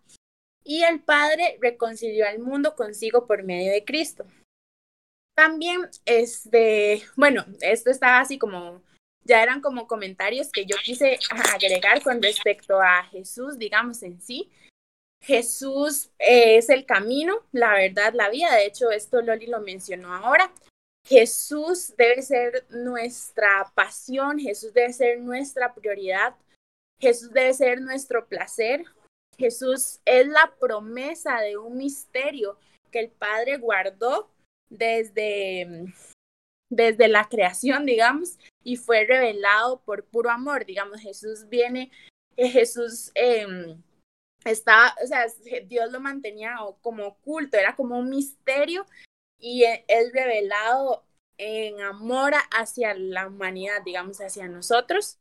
Y 0.64 0.84
el 0.84 1.00
Padre 1.00 1.58
reconcilió 1.62 2.28
al 2.28 2.40
mundo 2.40 2.76
consigo 2.76 3.26
por 3.26 3.44
medio 3.44 3.72
de 3.72 3.84
Cristo. 3.84 4.26
También, 5.42 5.90
este, 6.06 7.02
bueno, 7.16 7.44
esto 7.62 7.90
estaba 7.90 8.20
así 8.20 8.38
como, 8.38 8.84
ya 9.24 9.42
eran 9.42 9.60
como 9.60 9.88
comentarios 9.88 10.52
que 10.52 10.68
yo 10.68 10.76
quise 10.84 11.18
agregar 11.52 12.04
con 12.04 12.22
respecto 12.22 12.80
a 12.80 13.06
Jesús, 13.06 13.58
digamos 13.58 14.04
en 14.04 14.22
sí. 14.22 14.52
Jesús 15.20 16.12
es 16.20 16.70
el 16.70 16.86
camino, 16.86 17.40
la 17.52 17.74
verdad, 17.74 18.14
la 18.14 18.30
vida. 18.30 18.54
De 18.54 18.68
hecho, 18.68 18.92
esto 18.92 19.24
Loli 19.24 19.48
lo 19.48 19.62
mencionó 19.62 20.14
ahora. 20.14 20.54
Jesús 21.08 21.96
debe 21.98 22.22
ser 22.22 22.68
nuestra 22.70 23.72
pasión, 23.74 24.38
Jesús 24.38 24.72
debe 24.76 24.94
ser 24.94 25.22
nuestra 25.22 25.74
prioridad, 25.74 26.36
Jesús 27.00 27.32
debe 27.32 27.56
ser 27.56 27.82
nuestro 27.82 28.28
placer. 28.28 28.86
Jesús 29.40 30.02
es 30.06 30.28
la 30.28 30.54
promesa 30.60 31.40
de 31.40 31.58
un 31.58 31.78
misterio 31.78 32.60
que 32.92 33.00
el 33.00 33.10
Padre 33.10 33.58
guardó 33.58 34.30
desde, 34.72 35.94
desde 36.70 37.08
la 37.08 37.28
creación, 37.30 37.86
digamos, 37.86 38.40
y 38.64 38.78
fue 38.78 39.06
revelado 39.06 39.82
por 39.84 40.06
puro 40.06 40.32
amor, 40.32 40.66
digamos, 40.66 41.00
Jesús 41.02 41.48
viene, 41.50 41.92
eh, 42.38 42.50
Jesús 42.50 43.12
eh, 43.14 43.76
estaba, 44.46 44.96
o 45.04 45.08
sea, 45.08 45.28
Dios 45.66 45.92
lo 45.92 46.00
mantenía 46.00 46.56
como 46.82 47.06
oculto, 47.06 47.58
era 47.58 47.76
como 47.76 48.00
un 48.00 48.10
misterio 48.10 48.86
y 49.38 49.64
e, 49.64 49.86
él 49.88 50.12
revelado 50.14 51.04
en 51.38 51.82
amor 51.82 52.34
hacia 52.52 52.94
la 52.94 53.28
humanidad, 53.28 53.82
digamos, 53.84 54.20
hacia 54.22 54.48
nosotros. 54.48 55.20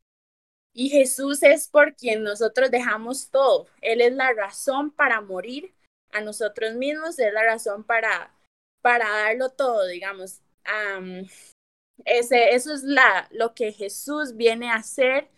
Y 0.73 0.91
Jesús 0.91 1.43
es 1.43 1.69
por 1.69 1.97
quien 1.97 2.23
nosotros 2.23 2.71
dejamos 2.71 3.31
todo. 3.31 3.67
Él 3.81 4.01
es 4.01 4.13
la 4.13 4.33
razón 4.33 4.93
para 4.93 5.21
morir 5.21 5.75
a 6.13 6.21
nosotros 6.21 6.75
mismos, 6.75 7.19
es 7.19 7.33
la 7.33 7.43
razón 7.43 7.85
para 7.85 8.33
para 8.83 9.09
darlo 9.09 9.51
todo, 9.51 9.87
digamos. 9.87 10.41
ese, 12.05 12.55
eso 12.55 12.73
es 12.73 12.83
la, 12.83 13.29
lo 13.31 13.55
que 13.55 13.73
Jesús 13.73 14.37
viene 14.37 14.71
a 14.71 14.77
hacer 14.77 15.29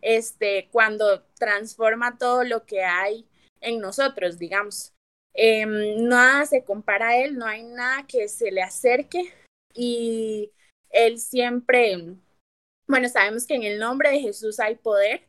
este, 0.00 0.68
cuando 0.70 1.22
transforma 1.38 2.18
todo 2.18 2.44
lo 2.44 2.64
que 2.66 2.84
hay 2.84 3.26
en 3.60 3.80
nosotros, 3.80 4.38
digamos. 4.38 4.92
Em, 5.34 6.06
nada 6.08 6.46
se 6.46 6.64
compara 6.64 7.08
a 7.08 7.16
Él, 7.18 7.36
no 7.36 7.46
hay 7.46 7.62
nada 7.62 8.06
que 8.06 8.28
se 8.28 8.50
le 8.50 8.62
acerque 8.62 9.32
y 9.74 10.50
Él 10.90 11.18
siempre, 11.18 12.16
bueno, 12.88 13.08
sabemos 13.08 13.46
que 13.46 13.54
en 13.54 13.62
el 13.62 13.78
nombre 13.78 14.10
de 14.10 14.20
Jesús 14.20 14.58
hay 14.58 14.74
poder 14.76 15.22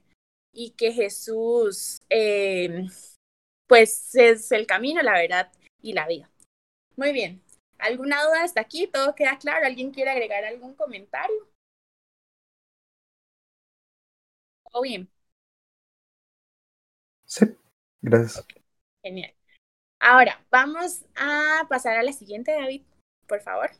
y 0.54 0.72
que 0.72 0.92
Jesús, 0.92 2.00
em, 2.10 2.90
pues 3.68 4.16
es 4.16 4.52
el 4.52 4.66
camino, 4.66 5.02
la 5.04 5.14
verdad 5.14 5.52
y 5.82 5.94
la 5.94 6.08
vida. 6.08 6.32
Muy 6.96 7.14
bien, 7.14 7.42
¿Alguna 7.80 8.24
duda 8.24 8.44
hasta 8.44 8.62
aquí? 8.62 8.88
¿Todo 8.88 9.16
queda 9.16 9.38
claro? 9.38 9.66
¿Alguien 9.66 9.92
quiere 9.92 10.12
agregar 10.12 10.44
algún 10.44 10.76
comentario? 10.76 11.48
¿Todo 14.72 14.82
bien? 14.84 15.10
Sí, 17.26 17.46
gracias. 18.02 18.46
Genial. 19.02 19.34
Ahora, 20.00 20.46
vamos 20.52 21.06
a 21.16 21.66
pasar 21.70 21.98
a 21.98 22.04
la 22.04 22.12
siguiente, 22.14 22.52
David, 22.52 22.84
por 23.28 23.42
favor. 23.42 23.72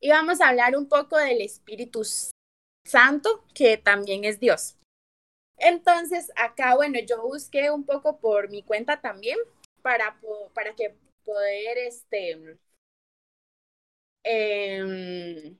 Y 0.00 0.10
vamos 0.10 0.40
a 0.40 0.48
hablar 0.48 0.76
un 0.76 0.88
poco 0.88 1.16
del 1.16 1.40
Espíritu 1.40 2.02
Santo, 2.84 3.44
que 3.54 3.78
también 3.78 4.24
es 4.24 4.38
Dios. 4.38 4.76
Entonces, 5.56 6.30
acá, 6.36 6.74
bueno, 6.76 6.98
yo 7.00 7.22
busqué 7.22 7.70
un 7.70 7.84
poco 7.84 8.18
por 8.18 8.50
mi 8.50 8.62
cuenta 8.62 9.00
también 9.00 9.38
para, 9.82 10.20
para 10.52 10.74
que 10.74 10.94
poder, 11.24 11.78
este, 11.78 12.58
em, 14.24 15.58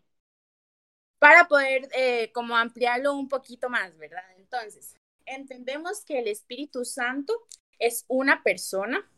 para 1.18 1.49
poder 1.49 1.88
eh, 1.94 2.30
como 2.33 2.56
ampliarlo 2.56 3.14
un 3.14 3.28
poquito 3.28 3.68
más, 3.68 3.97
¿verdad? 3.97 4.25
Entonces, 4.37 4.97
entendemos 5.26 6.04
que 6.04 6.18
el 6.18 6.28
Espíritu 6.28 6.85
Santo 6.85 7.33
es 7.78 8.04
una 8.09 8.42
persona, 8.42 9.09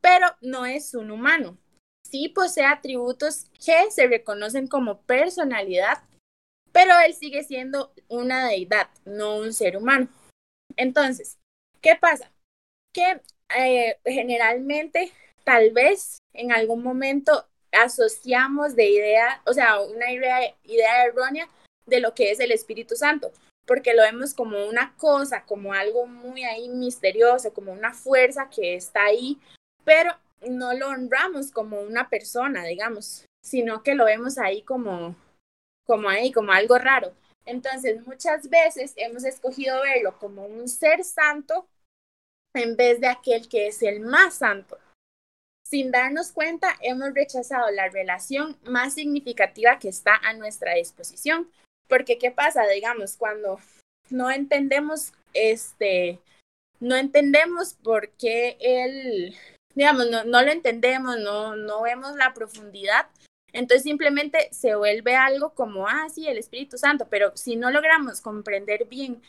pero 0.00 0.26
no 0.40 0.66
es 0.66 0.94
un 0.94 1.10
humano. 1.10 1.58
Sí 2.10 2.28
posee 2.28 2.64
atributos 2.64 3.50
que 3.64 3.90
se 3.90 4.06
reconocen 4.06 4.68
como 4.68 5.02
personalidad, 5.02 6.04
pero 6.72 6.92
él 7.04 7.14
sigue 7.14 7.42
siendo 7.42 7.92
una 8.08 8.46
deidad, 8.46 8.88
no 9.04 9.36
un 9.36 9.52
ser 9.52 9.76
humano. 9.76 10.08
Entonces, 10.76 11.38
¿qué 11.80 11.96
pasa? 11.96 12.32
Que 12.92 13.20
eh, 13.56 13.98
generalmente 14.04 15.12
tal 15.46 15.70
vez 15.70 16.18
en 16.34 16.52
algún 16.52 16.82
momento 16.82 17.46
asociamos 17.72 18.74
de 18.74 18.90
idea, 18.90 19.40
o 19.46 19.52
sea, 19.52 19.80
una 19.80 20.10
idea, 20.10 20.40
idea 20.64 21.04
errónea 21.04 21.48
de 21.86 22.00
lo 22.00 22.14
que 22.14 22.32
es 22.32 22.40
el 22.40 22.50
Espíritu 22.50 22.96
Santo, 22.96 23.30
porque 23.64 23.94
lo 23.94 24.02
vemos 24.02 24.34
como 24.34 24.66
una 24.66 24.96
cosa, 24.96 25.44
como 25.44 25.72
algo 25.72 26.06
muy 26.06 26.42
ahí 26.42 26.68
misterioso, 26.68 27.54
como 27.54 27.72
una 27.72 27.92
fuerza 27.92 28.50
que 28.50 28.74
está 28.74 29.04
ahí, 29.04 29.38
pero 29.84 30.10
no 30.48 30.74
lo 30.74 30.88
honramos 30.88 31.52
como 31.52 31.80
una 31.80 32.10
persona, 32.10 32.64
digamos, 32.64 33.24
sino 33.44 33.84
que 33.84 33.94
lo 33.94 34.06
vemos 34.06 34.38
ahí 34.38 34.62
como, 34.62 35.14
como 35.86 36.08
ahí, 36.08 36.32
como 36.32 36.52
algo 36.52 36.76
raro. 36.76 37.14
Entonces, 37.44 38.04
muchas 38.04 38.50
veces 38.50 38.94
hemos 38.96 39.24
escogido 39.24 39.80
verlo 39.82 40.18
como 40.18 40.44
un 40.46 40.68
ser 40.68 41.04
santo 41.04 41.68
en 42.52 42.76
vez 42.76 43.00
de 43.00 43.06
aquel 43.06 43.48
que 43.48 43.68
es 43.68 43.80
el 43.82 44.00
más 44.00 44.34
santo. 44.34 44.78
Sin 45.68 45.90
darnos 45.90 46.30
cuenta, 46.30 46.76
hemos 46.80 47.12
rechazado 47.12 47.68
la 47.72 47.88
relación 47.88 48.56
más 48.66 48.94
significativa 48.94 49.80
que 49.80 49.88
está 49.88 50.14
a 50.14 50.32
nuestra 50.32 50.74
disposición. 50.74 51.50
Porque, 51.88 52.18
¿qué 52.18 52.30
pasa? 52.30 52.64
Digamos, 52.68 53.16
cuando 53.16 53.58
no 54.08 54.30
entendemos, 54.30 55.12
este, 55.34 56.20
no 56.78 56.94
entendemos 56.94 57.74
por 57.74 58.10
qué 58.10 58.56
él, 58.60 59.34
digamos, 59.74 60.08
no, 60.08 60.22
no 60.22 60.40
lo 60.40 60.52
entendemos, 60.52 61.18
no, 61.18 61.56
no 61.56 61.82
vemos 61.82 62.14
la 62.14 62.32
profundidad, 62.32 63.08
entonces 63.52 63.82
simplemente 63.82 64.48
se 64.52 64.76
vuelve 64.76 65.16
algo 65.16 65.52
como, 65.52 65.88
ah, 65.88 66.06
sí, 66.14 66.28
el 66.28 66.38
Espíritu 66.38 66.78
Santo, 66.78 67.08
pero 67.10 67.36
si 67.36 67.56
no 67.56 67.72
logramos 67.72 68.20
comprender 68.20 68.84
bien 68.84 69.20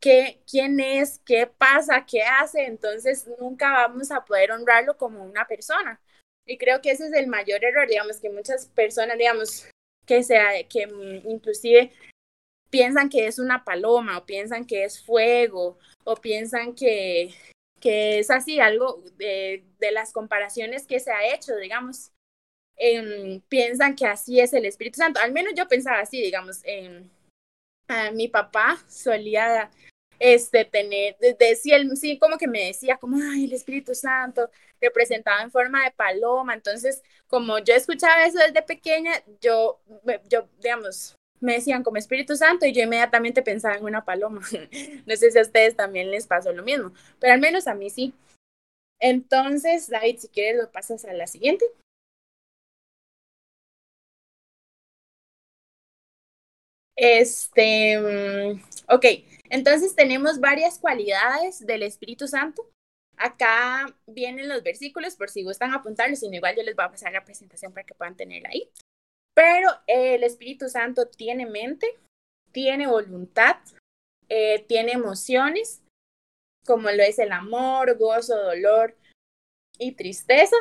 qué, 0.00 0.42
quién 0.50 0.80
es, 0.80 1.20
qué 1.24 1.46
pasa, 1.46 2.04
qué 2.06 2.22
hace, 2.22 2.64
entonces 2.66 3.28
nunca 3.38 3.70
vamos 3.72 4.10
a 4.10 4.24
poder 4.24 4.52
honrarlo 4.52 4.96
como 4.96 5.24
una 5.24 5.46
persona. 5.46 6.00
Y 6.46 6.58
creo 6.58 6.80
que 6.82 6.90
ese 6.90 7.06
es 7.06 7.12
el 7.14 7.26
mayor 7.26 7.64
error, 7.64 7.88
digamos, 7.88 8.20
que 8.20 8.30
muchas 8.30 8.66
personas, 8.66 9.18
digamos, 9.18 9.66
que 10.06 10.22
sea, 10.22 10.62
que 10.68 10.82
inclusive 11.24 11.92
piensan 12.70 13.08
que 13.08 13.26
es 13.26 13.38
una 13.38 13.64
paloma 13.64 14.18
o 14.18 14.26
piensan 14.26 14.66
que 14.66 14.84
es 14.84 15.02
fuego 15.02 15.78
o 16.04 16.16
piensan 16.16 16.74
que, 16.74 17.34
que 17.80 18.18
es 18.18 18.30
así, 18.30 18.60
algo 18.60 19.02
de, 19.16 19.64
de 19.78 19.92
las 19.92 20.12
comparaciones 20.12 20.86
que 20.86 21.00
se 21.00 21.12
ha 21.12 21.34
hecho, 21.34 21.56
digamos, 21.56 22.12
Em, 22.76 23.40
piensan 23.48 23.94
que 23.94 24.06
así 24.06 24.40
es 24.40 24.52
el 24.52 24.64
Espíritu 24.64 24.96
Santo. 24.98 25.20
Al 25.20 25.32
menos 25.32 25.54
yo 25.56 25.68
pensaba 25.68 26.00
así, 26.00 26.20
digamos, 26.20 26.60
en 26.64 27.10
mi 28.12 28.28
papá 28.28 28.78
solía 28.88 29.70
este 30.18 30.64
tener, 30.64 31.16
decía, 31.38 31.78
sí, 31.96 32.18
como 32.18 32.38
que 32.38 32.46
me 32.46 32.66
decía, 32.66 32.96
como, 32.96 33.16
ay, 33.16 33.44
el 33.44 33.52
Espíritu 33.52 33.94
Santo 33.94 34.50
representado 34.80 35.42
en 35.42 35.50
forma 35.50 35.84
de 35.84 35.90
paloma. 35.90 36.54
Entonces, 36.54 37.02
como 37.26 37.58
yo 37.58 37.74
escuchaba 37.74 38.24
eso 38.24 38.38
desde 38.38 38.62
pequeña, 38.62 39.12
yo, 39.40 39.80
yo, 40.28 40.48
digamos, 40.60 41.16
me 41.40 41.54
decían 41.54 41.82
como 41.82 41.98
Espíritu 41.98 42.36
Santo 42.36 42.66
y 42.66 42.72
yo 42.72 42.82
inmediatamente 42.82 43.42
pensaba 43.42 43.76
en 43.76 43.84
una 43.84 44.04
paloma. 44.04 44.40
no 45.06 45.16
sé 45.16 45.30
si 45.30 45.38
a 45.38 45.42
ustedes 45.42 45.76
también 45.76 46.10
les 46.10 46.26
pasó 46.26 46.52
lo 46.52 46.62
mismo, 46.62 46.92
pero 47.18 47.34
al 47.34 47.40
menos 47.40 47.66
a 47.66 47.74
mí 47.74 47.90
sí. 47.90 48.14
Entonces, 49.00 49.90
David, 49.90 50.18
si 50.18 50.28
quieres 50.28 50.62
lo 50.62 50.70
pasas 50.70 51.04
a 51.04 51.12
la 51.12 51.26
siguiente. 51.26 51.64
Este, 56.96 57.98
mm, 57.98 58.62
ok, 58.88 59.04
entonces 59.50 59.94
tenemos 59.94 60.40
varias 60.40 60.78
cualidades 60.78 61.66
del 61.66 61.82
Espíritu 61.82 62.28
Santo. 62.28 62.68
Acá 63.16 63.86
vienen 64.06 64.48
los 64.48 64.62
versículos 64.62 65.16
por 65.16 65.30
si 65.30 65.42
gustan 65.42 65.72
apuntarlos, 65.72 66.20
sino 66.20 66.36
igual 66.36 66.56
yo 66.56 66.62
les 66.62 66.74
voy 66.74 66.84
a 66.84 66.90
pasar 66.90 67.12
la 67.12 67.24
presentación 67.24 67.72
para 67.72 67.86
que 67.86 67.94
puedan 67.94 68.16
tenerla 68.16 68.48
ahí. 68.50 68.70
Pero 69.34 69.68
el 69.86 70.22
Espíritu 70.22 70.68
Santo 70.68 71.08
tiene 71.08 71.46
mente, 71.46 71.86
tiene 72.52 72.86
voluntad, 72.86 73.56
eh, 74.28 74.64
tiene 74.68 74.92
emociones, 74.92 75.82
como 76.64 76.90
lo 76.90 77.02
es 77.02 77.18
el 77.18 77.32
amor, 77.32 77.96
gozo, 77.98 78.36
dolor 78.36 78.96
y 79.78 79.92
tristeza. 79.92 80.56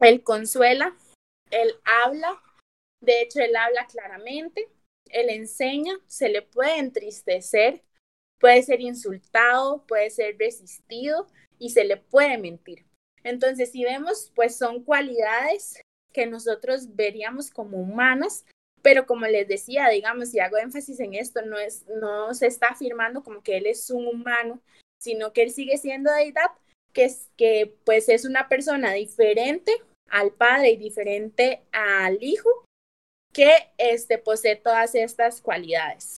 Él 0.00 0.22
consuela, 0.22 0.96
él 1.50 1.74
habla, 1.84 2.42
de 3.00 3.22
hecho 3.22 3.40
él 3.40 3.56
habla 3.56 3.86
claramente, 3.86 4.68
él 5.10 5.30
enseña, 5.30 5.94
se 6.06 6.28
le 6.28 6.42
puede 6.42 6.78
entristecer, 6.78 7.82
puede 8.38 8.62
ser 8.62 8.80
insultado, 8.80 9.84
puede 9.86 10.10
ser 10.10 10.36
resistido 10.38 11.26
y 11.58 11.70
se 11.70 11.84
le 11.84 11.96
puede 11.96 12.38
mentir. 12.38 12.86
Entonces, 13.24 13.72
si 13.72 13.84
vemos, 13.84 14.32
pues 14.34 14.56
son 14.56 14.84
cualidades 14.84 15.80
que 16.12 16.26
nosotros 16.26 16.94
veríamos 16.94 17.50
como 17.50 17.78
humanas, 17.78 18.44
pero 18.82 19.06
como 19.06 19.26
les 19.26 19.48
decía, 19.48 19.88
digamos, 19.88 20.30
si 20.30 20.38
hago 20.38 20.58
énfasis 20.58 21.00
en 21.00 21.14
esto, 21.14 21.42
no, 21.42 21.58
es, 21.58 21.86
no 21.88 22.32
se 22.34 22.46
está 22.46 22.68
afirmando 22.68 23.22
como 23.24 23.42
que 23.42 23.56
él 23.56 23.66
es 23.66 23.90
un 23.90 24.06
humano, 24.06 24.62
sino 24.98 25.32
que 25.32 25.42
él 25.42 25.50
sigue 25.50 25.76
siendo 25.76 26.12
deidad, 26.12 26.52
que 26.92 27.04
es 27.04 27.28
que 27.36 27.74
pues 27.84 28.08
es 28.08 28.24
una 28.24 28.48
persona 28.48 28.92
diferente 28.92 29.72
al 30.08 30.32
Padre 30.32 30.70
y 30.70 30.76
diferente 30.76 31.62
al 31.72 32.22
Hijo, 32.22 32.48
que 33.36 33.70
este, 33.76 34.16
posee 34.16 34.56
todas 34.56 34.94
estas 34.94 35.42
cualidades. 35.42 36.16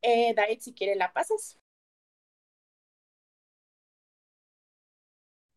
Eh, 0.00 0.32
David, 0.32 0.60
si 0.60 0.72
quiere 0.72 0.94
la 0.94 1.12
pasas. 1.12 1.58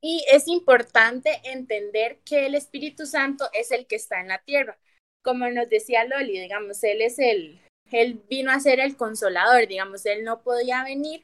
Y 0.01 0.25
es 0.31 0.47
importante 0.47 1.41
entender 1.43 2.21
que 2.25 2.47
el 2.47 2.55
Espíritu 2.55 3.05
Santo 3.05 3.49
es 3.53 3.69
el 3.69 3.85
que 3.85 3.97
está 3.97 4.19
en 4.19 4.29
la 4.29 4.39
tierra. 4.39 4.79
Como 5.23 5.47
nos 5.47 5.69
decía 5.69 6.05
Loli, 6.05 6.39
digamos, 6.39 6.83
Él 6.83 7.03
es 7.03 7.19
el, 7.19 7.61
Él 7.91 8.23
vino 8.27 8.51
a 8.51 8.59
ser 8.59 8.79
el 8.79 8.97
consolador, 8.97 9.67
digamos, 9.67 10.07
Él 10.07 10.23
no 10.23 10.41
podía 10.41 10.83
venir 10.83 11.23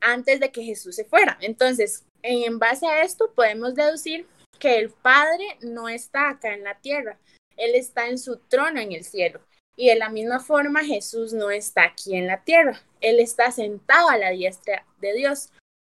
antes 0.00 0.40
de 0.40 0.50
que 0.50 0.64
Jesús 0.64 0.96
se 0.96 1.04
fuera. 1.04 1.38
Entonces, 1.40 2.06
en 2.22 2.58
base 2.58 2.88
a 2.88 3.04
esto 3.04 3.32
podemos 3.34 3.76
deducir 3.76 4.26
que 4.58 4.80
el 4.80 4.90
Padre 4.90 5.44
no 5.60 5.88
está 5.88 6.30
acá 6.30 6.54
en 6.54 6.64
la 6.64 6.80
tierra, 6.80 7.20
él 7.62 7.76
está 7.76 8.08
en 8.08 8.18
su 8.18 8.36
trono 8.36 8.80
en 8.80 8.92
el 8.92 9.04
cielo. 9.04 9.40
Y 9.76 9.88
de 9.88 9.94
la 9.94 10.10
misma 10.10 10.40
forma 10.40 10.84
Jesús 10.84 11.32
no 11.32 11.50
está 11.50 11.84
aquí 11.84 12.16
en 12.16 12.26
la 12.26 12.44
tierra, 12.44 12.82
Él 13.00 13.20
está 13.20 13.50
sentado 13.50 14.08
a 14.08 14.18
la 14.18 14.30
diestra 14.30 14.84
de 15.00 15.14
Dios. 15.14 15.50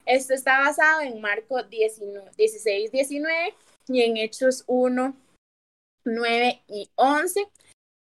Esto 0.05 0.33
está 0.33 0.59
basado 0.59 1.01
en 1.01 1.21
Marcos 1.21 1.69
16, 1.69 2.91
19 2.91 3.53
y 3.89 4.01
en 4.01 4.17
Hechos 4.17 4.63
1, 4.67 5.15
9 6.05 6.61
y 6.67 6.89
11. 6.95 7.45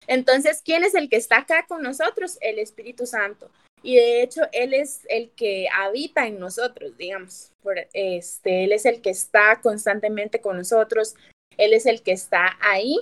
Entonces, 0.06 0.62
¿quién 0.64 0.84
es 0.84 0.94
el 0.94 1.10
que 1.10 1.16
está 1.16 1.38
acá 1.38 1.66
con 1.66 1.82
nosotros? 1.82 2.38
El 2.40 2.60
Espíritu 2.60 3.04
Santo. 3.06 3.50
Y 3.82 3.96
de 3.96 4.22
hecho, 4.22 4.42
Él 4.52 4.72
es 4.72 5.00
el 5.08 5.30
que 5.32 5.68
habita 5.74 6.26
en 6.26 6.38
nosotros, 6.38 6.96
digamos. 6.96 7.50
Por, 7.62 7.76
este, 7.92 8.64
él 8.64 8.72
es 8.72 8.86
el 8.86 9.02
que 9.02 9.10
está 9.10 9.60
constantemente 9.60 10.40
con 10.40 10.56
nosotros. 10.56 11.16
Él 11.56 11.74
es 11.74 11.86
el 11.86 12.02
que 12.02 12.12
está 12.12 12.56
ahí 12.60 13.00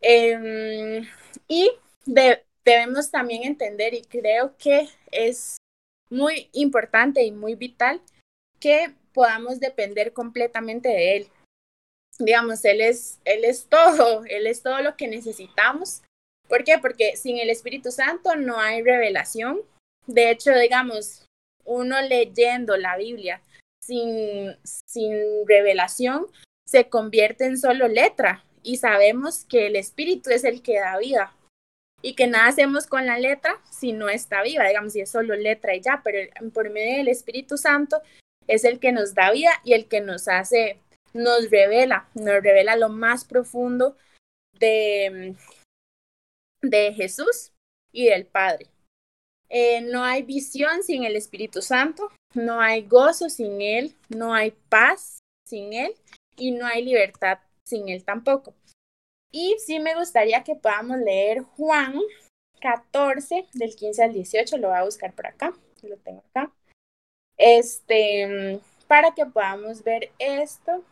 Em, 0.00 1.06
y 1.48 1.70
debemos 2.64 3.10
también 3.10 3.44
entender, 3.44 3.94
y 3.94 4.02
creo 4.02 4.56
que 4.58 4.88
es 5.10 5.56
muy 6.10 6.48
importante 6.52 7.22
y 7.24 7.32
muy 7.32 7.54
vital, 7.54 8.00
que 8.60 8.94
podamos 9.12 9.60
depender 9.60 10.12
completamente 10.12 10.88
de 10.88 11.16
Él. 11.16 11.28
Digamos, 12.18 12.64
Él 12.64 12.80
es, 12.80 13.18
Él 13.24 13.44
es 13.44 13.66
todo, 13.66 14.24
Él 14.26 14.46
es 14.46 14.62
todo 14.62 14.80
lo 14.80 14.96
que 14.96 15.08
necesitamos. 15.08 16.02
¿Por 16.48 16.64
qué? 16.64 16.78
Porque 16.78 17.16
sin 17.16 17.38
el 17.38 17.50
Espíritu 17.50 17.90
Santo 17.90 18.36
no 18.36 18.60
hay 18.60 18.82
revelación. 18.82 19.60
De 20.06 20.30
hecho, 20.30 20.52
digamos, 20.54 21.26
uno 21.64 22.00
leyendo 22.02 22.76
la 22.76 22.96
Biblia 22.96 23.42
sin, 23.82 24.56
sin 24.86 25.46
revelación 25.46 26.26
se 26.66 26.88
convierte 26.88 27.44
en 27.44 27.58
solo 27.58 27.88
letra 27.88 28.45
y 28.66 28.78
sabemos 28.78 29.44
que 29.44 29.68
el 29.68 29.76
espíritu 29.76 30.30
es 30.30 30.42
el 30.42 30.60
que 30.60 30.80
da 30.80 30.98
vida 30.98 31.32
y 32.02 32.16
que 32.16 32.26
nada 32.26 32.48
hacemos 32.48 32.88
con 32.88 33.06
la 33.06 33.16
letra 33.16 33.62
si 33.70 33.92
no 33.92 34.08
está 34.08 34.42
viva, 34.42 34.66
digamos, 34.66 34.92
si 34.92 35.00
es 35.00 35.08
solo 35.08 35.36
letra 35.36 35.76
y 35.76 35.80
ya, 35.80 36.00
pero 36.02 36.18
por 36.52 36.70
medio 36.70 36.98
del 36.98 37.06
Espíritu 37.08 37.58
Santo 37.58 38.02
es 38.48 38.64
el 38.64 38.80
que 38.80 38.90
nos 38.90 39.14
da 39.14 39.30
vida 39.30 39.52
y 39.62 39.74
el 39.74 39.86
que 39.86 40.00
nos 40.00 40.26
hace, 40.26 40.80
nos 41.14 41.48
revela, 41.48 42.08
nos 42.14 42.42
revela 42.42 42.74
lo 42.74 42.88
más 42.88 43.24
profundo 43.24 43.96
de, 44.58 45.36
de 46.60 46.92
Jesús 46.92 47.52
y 47.92 48.06
del 48.06 48.26
Padre. 48.26 48.66
Eh, 49.48 49.80
no 49.80 50.02
hay 50.02 50.24
visión 50.24 50.82
sin 50.82 51.04
el 51.04 51.14
Espíritu 51.14 51.62
Santo, 51.62 52.10
no 52.34 52.60
hay 52.60 52.82
gozo 52.82 53.30
sin 53.30 53.62
Él, 53.62 53.94
no 54.08 54.34
hay 54.34 54.50
paz 54.68 55.20
sin 55.48 55.72
Él 55.72 55.94
y 56.36 56.50
no 56.50 56.66
hay 56.66 56.84
libertad 56.84 57.38
sin 57.66 57.88
él 57.88 58.04
tampoco. 58.04 58.54
Y 59.32 59.56
sí 59.58 59.80
me 59.80 59.94
gustaría 59.94 60.44
que 60.44 60.54
podamos 60.56 60.98
leer 60.98 61.42
Juan 61.42 61.94
14, 62.60 63.46
del 63.52 63.74
15 63.76 64.04
al 64.04 64.12
18, 64.12 64.56
lo 64.56 64.68
voy 64.68 64.78
a 64.78 64.84
buscar 64.84 65.12
por 65.14 65.26
acá, 65.26 65.52
lo 65.82 65.96
tengo 65.98 66.22
acá. 66.30 66.52
Este, 67.36 68.60
para 68.88 69.14
que 69.14 69.26
podamos 69.26 69.82
ver 69.82 70.10
esto. 70.18 70.82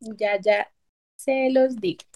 Ya, 0.00 0.38
ya 0.40 0.70
se 1.16 1.50
los 1.50 1.76
digo. 1.76 2.13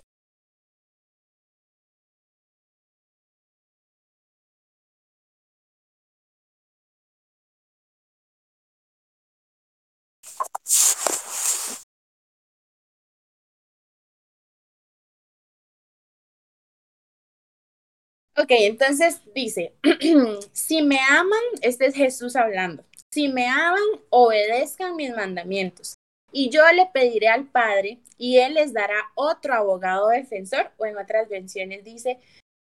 Ok, 18.40 18.50
entonces 18.50 19.20
dice, 19.34 19.74
si 20.52 20.82
me 20.82 21.00
aman, 21.10 21.40
este 21.60 21.86
es 21.86 21.94
Jesús 21.96 22.36
hablando, 22.36 22.84
si 23.12 23.26
me 23.26 23.48
aman, 23.48 23.82
obedezcan 24.10 24.94
mis 24.94 25.10
mandamientos. 25.10 25.96
Y 26.30 26.48
yo 26.48 26.62
le 26.72 26.86
pediré 26.86 27.26
al 27.28 27.46
Padre 27.46 27.98
y 28.16 28.38
Él 28.38 28.54
les 28.54 28.72
dará 28.72 28.94
otro 29.16 29.54
abogado 29.54 30.08
defensor, 30.08 30.70
o 30.76 30.86
en 30.86 30.96
otras 30.98 31.28
versiones 31.28 31.82
dice, 31.82 32.20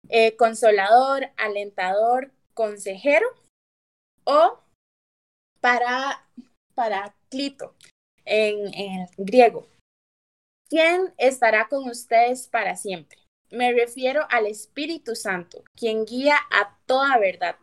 eh, 0.08 0.36
consolador, 0.36 1.28
alentador, 1.36 2.30
consejero, 2.54 3.26
o 4.24 4.58
para, 5.60 6.26
paraclito 6.74 7.74
en, 8.24 8.72
en 8.72 9.06
griego. 9.18 9.66
¿Quién 10.70 11.12
estará 11.18 11.68
con 11.68 11.90
ustedes 11.90 12.48
para 12.48 12.74
siempre? 12.74 13.18
Me 13.50 13.72
refiero 13.72 14.26
al 14.30 14.46
Espíritu 14.46 15.14
Santo, 15.14 15.64
quien 15.74 16.04
guía 16.04 16.36
a 16.50 16.76
toda 16.86 17.18
verdad. 17.18 17.56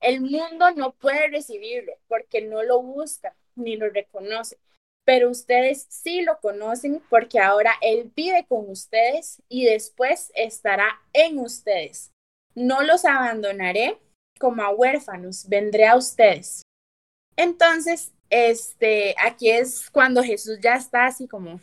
El 0.00 0.20
mundo 0.20 0.70
no 0.72 0.92
puede 0.92 1.28
recibirlo 1.28 1.92
porque 2.08 2.40
no 2.42 2.62
lo 2.62 2.82
busca 2.82 3.34
ni 3.54 3.76
lo 3.76 3.88
reconoce, 3.90 4.58
pero 5.04 5.30
ustedes 5.30 5.86
sí 5.88 6.22
lo 6.22 6.38
conocen 6.40 7.02
porque 7.08 7.38
ahora 7.38 7.72
Él 7.80 8.12
vive 8.14 8.46
con 8.48 8.68
ustedes 8.70 9.42
y 9.48 9.64
después 9.64 10.30
estará 10.34 11.00
en 11.12 11.38
ustedes. 11.38 12.12
No 12.54 12.82
los 12.82 13.04
abandonaré 13.04 13.98
como 14.38 14.62
a 14.62 14.70
huérfanos, 14.70 15.48
vendré 15.48 15.86
a 15.86 15.96
ustedes. 15.96 16.62
Entonces, 17.36 18.12
este, 18.30 19.14
aquí 19.18 19.50
es 19.50 19.90
cuando 19.90 20.22
Jesús 20.22 20.58
ya 20.60 20.76
está 20.76 21.06
así 21.06 21.28
como 21.28 21.60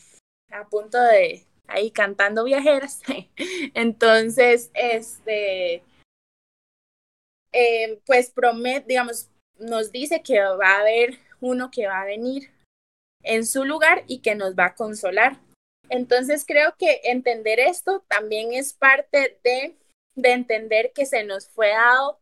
a 0.51 0.69
punto 0.69 1.01
de 1.01 1.45
ahí 1.67 1.91
cantando 1.91 2.43
viajeras. 2.43 3.01
Entonces, 3.73 4.71
este, 4.73 5.83
eh, 7.51 7.99
pues 8.05 8.31
promete, 8.31 8.87
digamos, 8.87 9.29
nos 9.57 9.91
dice 9.91 10.21
que 10.23 10.39
va 10.39 10.77
a 10.77 10.81
haber 10.81 11.19
uno 11.39 11.69
que 11.71 11.87
va 11.87 12.01
a 12.01 12.05
venir 12.05 12.51
en 13.23 13.45
su 13.45 13.65
lugar 13.65 14.03
y 14.07 14.19
que 14.19 14.35
nos 14.35 14.55
va 14.55 14.65
a 14.67 14.75
consolar. 14.75 15.39
Entonces 15.89 16.45
creo 16.45 16.75
que 16.77 17.01
entender 17.03 17.59
esto 17.59 18.03
también 18.07 18.53
es 18.53 18.73
parte 18.73 19.39
de, 19.43 19.77
de 20.15 20.31
entender 20.31 20.91
que 20.93 21.05
se 21.05 21.23
nos 21.23 21.49
fue 21.49 21.69
dado 21.69 22.19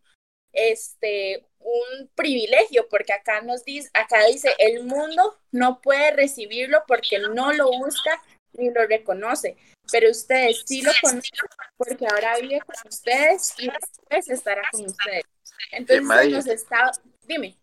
este 0.54 1.46
un 1.64 2.10
privilegio, 2.16 2.88
porque 2.90 3.14
acá 3.14 3.42
nos 3.42 3.64
dice, 3.64 3.90
acá 3.94 4.26
dice, 4.26 4.50
el 4.58 4.84
mundo 4.84 5.38
no 5.52 5.80
puede 5.80 6.12
recibirlo 6.12 6.84
porque 6.88 7.20
no 7.20 7.54
lo 7.54 7.68
busca 7.68 8.22
ni 8.54 8.72
lo 8.72 8.86
reconoce, 8.88 9.58
pero 9.92 10.10
ustedes 10.10 10.64
sí 10.66 10.82
lo 10.82 10.92
conocen 11.02 11.40
porque 11.78 12.06
ahora 12.08 12.38
vive 12.40 12.60
con 12.62 12.76
ustedes 12.88 13.54
y 13.58 13.70
después 13.70 14.30
estará 14.30 14.62
con 14.72 14.86
ustedes. 14.86 15.24
Entonces 15.72 16.30
nos 16.30 16.48
está, 16.48 16.92
dime. 17.24 17.58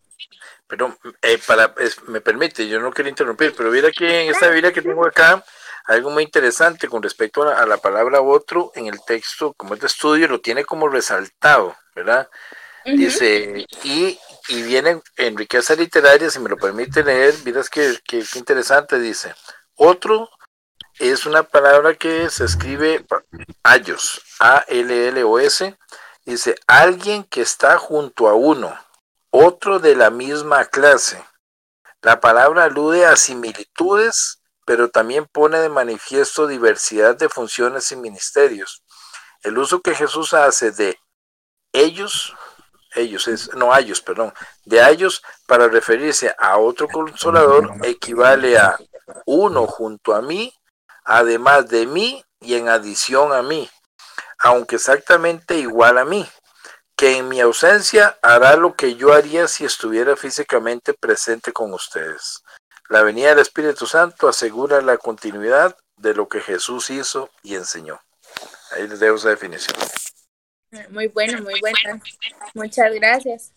Pero 0.67 0.97
eh, 1.23 1.39
para, 1.47 1.75
me 2.09 2.21
permite, 2.21 2.69
yo 2.69 2.81
no 2.81 2.93
quiero 2.93 3.09
interrumpir, 3.09 3.55
pero 3.57 3.71
mira 3.71 3.91
que 3.91 4.23
en 4.23 4.31
esta 4.31 4.49
Biblia 4.49 4.73
que 4.73 4.83
tengo 4.83 5.07
acá, 5.07 5.43
algo 5.85 6.11
muy 6.11 6.25
interesante 6.25 6.89
con 6.89 7.03
respecto 7.03 7.43
a 7.43 7.67
la, 7.67 7.79
palabra 7.79 8.21
otro 8.21 8.73
en 8.75 8.87
el 8.87 9.01
texto, 9.07 9.55
como 9.55 9.75
es 9.75 9.81
de 9.81 9.87
estudio, 9.87 10.29
lo 10.29 10.41
tiene 10.41 10.65
como 10.65 10.89
resaltado, 10.89 11.75
¿verdad? 11.95 12.29
Dice, 12.85 13.67
y, 13.83 14.19
y 14.49 14.63
viene 14.63 15.01
en 15.17 15.37
riqueza 15.37 15.75
literaria, 15.75 16.31
si 16.31 16.39
me 16.39 16.49
lo 16.49 16.57
permite 16.57 17.03
leer, 17.03 17.35
miras 17.45 17.69
que, 17.69 17.99
que, 18.05 18.23
que 18.23 18.39
interesante, 18.39 18.99
dice, 18.99 19.35
otro 19.75 20.31
es 20.99 21.27
una 21.27 21.45
palabra 21.45 21.95
que 21.95 22.29
se 22.29 22.45
escribe 22.45 23.07
ayos, 23.63 24.21
A-L-L-O-S. 24.41 25.77
Dice, 26.25 26.57
alguien 26.67 27.25
que 27.25 27.41
está 27.41 27.79
junto 27.79 28.29
a 28.29 28.35
uno, 28.35 28.77
otro 29.31 29.79
de 29.79 29.95
la 29.95 30.11
misma 30.11 30.65
clase. 30.67 31.25
La 32.03 32.21
palabra 32.21 32.65
alude 32.65 33.07
a 33.07 33.17
similitudes, 33.17 34.41
pero 34.67 34.91
también 34.91 35.27
pone 35.27 35.59
de 35.59 35.69
manifiesto 35.69 36.47
diversidad 36.47 37.17
de 37.17 37.29
funciones 37.29 37.91
y 37.93 37.97
ministerios. 37.97 38.83
El 39.43 39.57
uso 39.57 39.81
que 39.81 39.95
Jesús 39.95 40.35
hace 40.35 40.73
de 40.73 40.99
ellos, 41.73 42.35
ellos 42.95 43.29
es, 43.29 43.55
no 43.55 43.75
ellos, 43.77 44.01
perdón, 44.01 44.35
de 44.65 44.87
ellos 44.91 45.23
para 45.47 45.69
referirse 45.69 46.35
a 46.39 46.59
otro 46.59 46.89
consolador 46.89 47.75
equivale 47.85 48.59
a 48.59 48.77
uno 49.27 49.67
junto 49.67 50.15
a 50.15 50.23
mí 50.23 50.53
además 51.09 51.69
de 51.71 51.87
mí 51.87 52.23
y 52.39 52.55
en 52.55 52.69
adición 52.69 53.33
a 53.33 53.43
mí, 53.43 53.69
aunque 54.39 54.77
exactamente 54.77 55.57
igual 55.57 55.97
a 55.97 56.05
mí, 56.05 56.29
que 56.97 57.17
en 57.17 57.29
mi 57.29 57.41
ausencia 57.41 58.19
hará 58.21 58.57
lo 58.57 58.75
que 58.75 58.95
yo 58.95 59.15
haría 59.15 59.49
si 59.49 59.65
estuviera 59.65 60.17
físicamente 60.17 60.93
presente 60.93 61.51
con 61.51 61.73
ustedes. 61.73 62.43
La 62.91 63.03
venida 63.03 63.31
del 63.31 63.39
Espíritu 63.39 63.87
Santo 63.87 64.29
asegura 64.29 64.83
la 64.83 64.99
continuidad 64.99 65.75
de 65.97 66.15
lo 66.15 66.29
que 66.29 66.41
Jesús 66.41 66.91
hizo 66.91 67.31
y 67.43 67.55
enseñó. 67.55 67.99
Ahí 68.73 68.87
les 68.87 69.01
dejo 69.01 69.17
esa 69.17 69.31
definición. 69.31 69.77
Muy 70.91 71.09
bueno, 71.09 71.41
muy 71.41 71.59
buena. 71.61 72.03
Muchas 72.53 72.93
gracias. 72.93 73.55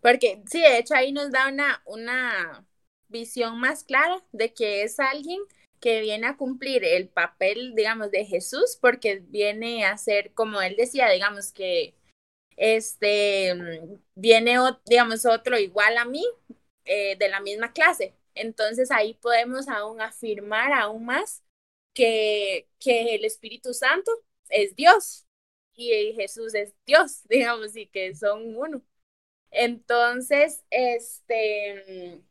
Porque 0.00 0.40
sí, 0.48 0.60
de 0.60 0.78
hecho 0.78 0.94
ahí 0.94 1.10
nos 1.10 1.32
da 1.32 1.48
una, 1.48 1.82
una 1.84 2.64
visión 3.08 3.58
más 3.58 3.82
clara 3.82 4.22
de 4.30 4.54
que 4.54 4.84
es 4.84 5.00
alguien 5.00 5.40
que 5.80 6.00
viene 6.00 6.26
a 6.28 6.36
cumplir 6.36 6.84
el 6.84 7.08
papel, 7.08 7.74
digamos, 7.74 8.10
de 8.10 8.24
Jesús, 8.26 8.78
porque 8.80 9.20
viene 9.28 9.84
a 9.86 9.96
ser, 9.98 10.32
como 10.34 10.60
él 10.62 10.76
decía, 10.76 11.08
digamos, 11.10 11.52
que 11.52 11.94
este 12.56 13.54
viene, 14.14 14.56
digamos, 14.86 15.26
otro 15.26 15.58
igual 15.58 15.98
a 15.98 16.04
mí, 16.04 16.24
eh, 16.84 17.16
de 17.18 17.28
la 17.28 17.40
misma 17.40 17.72
clase. 17.72 18.14
Entonces 18.34 18.90
ahí 18.90 19.14
podemos 19.14 19.68
aún 19.68 20.00
afirmar 20.00 20.72
aún 20.72 21.04
más 21.06 21.42
que, 21.94 22.68
que 22.80 23.14
el 23.16 23.24
Espíritu 23.24 23.74
Santo 23.74 24.10
es 24.48 24.74
Dios 24.76 25.26
y 25.74 26.12
Jesús 26.14 26.54
es 26.54 26.74
Dios, 26.86 27.22
digamos, 27.28 27.76
y 27.76 27.86
que 27.86 28.14
son 28.14 28.56
uno. 28.56 28.82
Entonces, 29.50 30.64
este, 30.70 32.22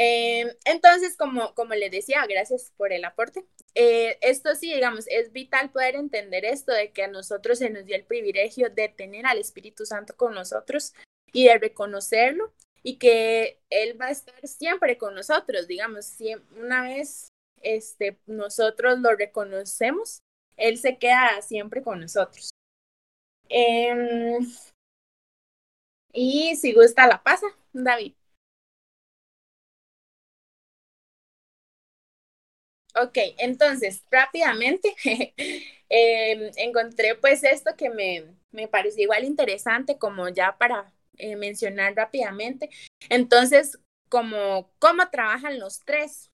eh, 0.00 0.56
entonces, 0.64 1.16
como, 1.16 1.54
como 1.54 1.74
les 1.74 1.90
decía, 1.90 2.24
gracias 2.28 2.72
por 2.76 2.92
el 2.92 3.04
aporte. 3.04 3.44
Eh, 3.74 4.16
esto 4.22 4.54
sí, 4.54 4.72
digamos, 4.72 5.06
es 5.08 5.32
vital 5.32 5.70
poder 5.70 5.96
entender 5.96 6.44
esto 6.44 6.72
de 6.72 6.92
que 6.92 7.02
a 7.02 7.08
nosotros 7.08 7.58
se 7.58 7.68
nos 7.68 7.84
dio 7.84 7.96
el 7.96 8.04
privilegio 8.04 8.70
de 8.70 8.88
tener 8.90 9.26
al 9.26 9.38
Espíritu 9.38 9.84
Santo 9.86 10.16
con 10.16 10.34
nosotros 10.34 10.94
y 11.32 11.46
de 11.48 11.58
reconocerlo 11.58 12.54
y 12.84 12.98
que 12.98 13.60
Él 13.70 14.00
va 14.00 14.06
a 14.06 14.10
estar 14.12 14.46
siempre 14.46 14.98
con 14.98 15.16
nosotros, 15.16 15.66
digamos, 15.66 16.14
una 16.56 16.82
vez 16.82 17.32
este, 17.60 18.20
nosotros 18.26 19.00
lo 19.00 19.16
reconocemos, 19.16 20.20
Él 20.56 20.78
se 20.78 20.96
queda 20.98 21.42
siempre 21.42 21.82
con 21.82 21.98
nosotros. 21.98 22.50
Em, 23.48 24.46
y 26.12 26.54
si 26.54 26.72
gusta 26.72 27.08
la 27.08 27.20
pasa, 27.20 27.46
David. 27.72 28.17
Ok, 33.00 33.18
entonces 33.38 34.02
rápidamente 34.10 34.94
em, 35.88 36.50
encontré 36.56 37.14
pues 37.14 37.44
esto 37.44 37.76
que 37.76 37.90
me, 37.90 38.24
me 38.50 38.66
pareció 38.66 39.04
igual 39.04 39.24
interesante 39.24 39.98
como 39.98 40.28
ya 40.28 40.56
para 40.58 40.92
eh, 41.18 41.36
mencionar 41.36 41.94
rápidamente. 41.94 42.70
Entonces, 43.08 43.78
como 44.08 44.70
cómo 44.78 45.08
trabajan 45.10 45.58
los 45.58 45.80
tres. 45.84 46.30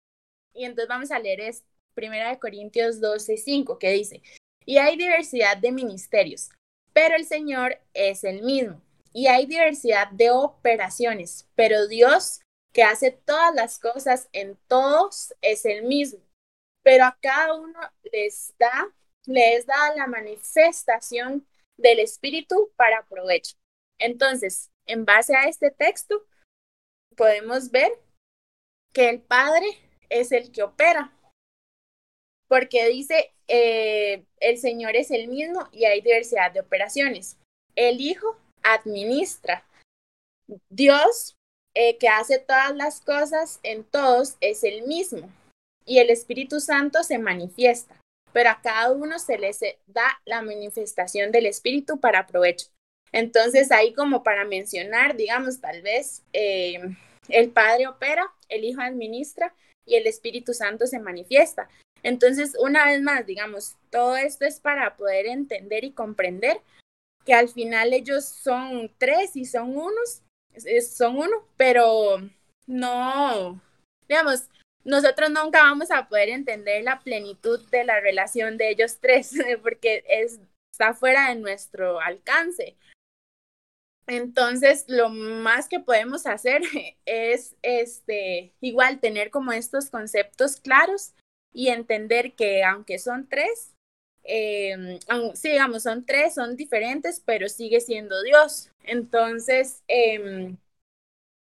Y 0.54 0.64
entonces 0.64 0.88
vamos 0.88 1.10
a 1.10 1.18
leer 1.18 1.40
es 1.40 1.64
Primera 1.94 2.30
de 2.30 2.38
Corintios 2.38 3.00
12, 3.00 3.36
5, 3.36 3.78
que 3.78 3.90
dice, 3.90 4.22
y 4.64 4.78
hay 4.78 4.96
diversidad 4.96 5.56
de 5.56 5.72
ministerios, 5.72 6.50
pero 6.92 7.16
el 7.16 7.24
Señor 7.24 7.78
es 7.92 8.24
el 8.24 8.42
mismo. 8.42 8.80
Y 9.12 9.26
hay 9.28 9.46
diversidad 9.46 10.10
de 10.10 10.30
operaciones, 10.30 11.48
pero 11.54 11.86
Dios 11.86 12.40
que 12.72 12.82
hace 12.82 13.12
todas 13.12 13.54
las 13.54 13.78
cosas 13.78 14.28
en 14.32 14.58
todos 14.66 15.34
es 15.40 15.64
el 15.64 15.84
mismo 15.84 16.20
pero 16.84 17.04
a 17.06 17.18
cada 17.20 17.54
uno 17.54 17.80
les 18.12 18.54
da, 18.58 18.94
les 19.24 19.66
da 19.66 19.96
la 19.96 20.06
manifestación 20.06 21.44
del 21.76 21.98
Espíritu 21.98 22.70
para 22.76 23.04
provecho. 23.06 23.56
Entonces, 23.98 24.70
en 24.86 25.04
base 25.04 25.34
a 25.34 25.48
este 25.48 25.70
texto, 25.70 26.24
podemos 27.16 27.70
ver 27.70 27.90
que 28.92 29.08
el 29.08 29.22
Padre 29.22 29.66
es 30.10 30.30
el 30.30 30.52
que 30.52 30.62
opera, 30.62 31.10
porque 32.48 32.88
dice, 32.88 33.32
eh, 33.48 34.24
el 34.38 34.58
Señor 34.58 34.94
es 34.94 35.10
el 35.10 35.28
mismo 35.28 35.68
y 35.72 35.86
hay 35.86 36.02
diversidad 36.02 36.52
de 36.52 36.60
operaciones. 36.60 37.38
El 37.74 38.00
Hijo 38.00 38.36
administra. 38.62 39.64
Dios, 40.68 41.36
eh, 41.74 41.96
que 41.96 42.08
hace 42.08 42.38
todas 42.38 42.76
las 42.76 43.00
cosas 43.00 43.58
en 43.62 43.84
todos, 43.84 44.36
es 44.40 44.62
el 44.64 44.82
mismo. 44.82 45.30
Y 45.84 45.98
el 45.98 46.10
Espíritu 46.10 46.60
Santo 46.60 47.02
se 47.02 47.18
manifiesta, 47.18 48.00
pero 48.32 48.50
a 48.50 48.60
cada 48.62 48.92
uno 48.92 49.18
se 49.18 49.38
les 49.38 49.60
da 49.86 50.20
la 50.24 50.42
manifestación 50.42 51.30
del 51.30 51.46
Espíritu 51.46 52.00
para 52.00 52.26
provecho. 52.26 52.68
Entonces, 53.12 53.70
ahí 53.70 53.92
como 53.92 54.22
para 54.22 54.44
mencionar, 54.44 55.16
digamos, 55.16 55.60
tal 55.60 55.82
vez 55.82 56.22
eh, 56.32 56.80
el 57.28 57.50
Padre 57.50 57.86
opera, 57.86 58.26
el 58.48 58.64
Hijo 58.64 58.80
administra 58.80 59.54
y 59.86 59.94
el 59.96 60.06
Espíritu 60.06 60.52
Santo 60.52 60.86
se 60.86 60.98
manifiesta. 60.98 61.68
Entonces, 62.02 62.54
una 62.60 62.86
vez 62.86 63.00
más, 63.00 63.24
digamos, 63.26 63.76
todo 63.90 64.16
esto 64.16 64.44
es 64.44 64.60
para 64.60 64.96
poder 64.96 65.26
entender 65.26 65.84
y 65.84 65.92
comprender 65.92 66.60
que 67.24 67.34
al 67.34 67.48
final 67.48 67.92
ellos 67.92 68.24
son 68.24 68.90
tres 68.98 69.36
y 69.36 69.46
son 69.46 69.76
unos, 69.76 70.22
son 70.90 71.16
uno, 71.16 71.48
pero 71.56 72.18
no, 72.66 73.60
digamos, 74.08 74.48
nosotros 74.84 75.30
nunca 75.30 75.62
vamos 75.62 75.90
a 75.90 76.08
poder 76.08 76.28
entender 76.28 76.82
la 76.84 77.00
plenitud 77.00 77.60
de 77.70 77.84
la 77.84 78.00
relación 78.00 78.56
de 78.56 78.70
ellos 78.70 78.98
tres, 79.00 79.32
porque 79.62 80.04
es, 80.08 80.40
está 80.72 80.94
fuera 80.94 81.30
de 81.30 81.36
nuestro 81.36 82.00
alcance. 82.00 82.76
Entonces, 84.06 84.84
lo 84.88 85.08
más 85.08 85.68
que 85.68 85.80
podemos 85.80 86.26
hacer 86.26 86.62
es 87.06 87.56
este 87.62 88.52
igual 88.60 89.00
tener 89.00 89.30
como 89.30 89.52
estos 89.52 89.90
conceptos 89.90 90.56
claros 90.56 91.14
y 91.52 91.68
entender 91.68 92.34
que 92.34 92.64
aunque 92.64 92.98
son 92.98 93.28
tres, 93.28 93.74
eh, 94.24 94.98
sí, 95.34 95.50
digamos, 95.50 95.82
son 95.82 96.04
tres, 96.04 96.34
son 96.34 96.56
diferentes, 96.56 97.22
pero 97.24 97.48
sigue 97.48 97.80
siendo 97.80 98.22
Dios. 98.22 98.70
Entonces, 98.82 99.82
eh, 99.88 100.56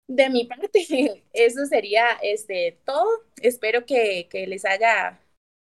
de 0.07 0.29
mi 0.29 0.45
parte, 0.45 0.69
eso 1.33 1.65
sería 1.65 2.11
este, 2.21 2.79
todo. 2.85 3.07
Espero 3.41 3.85
que, 3.85 4.27
que 4.29 4.47
les 4.47 4.65
haya 4.65 5.19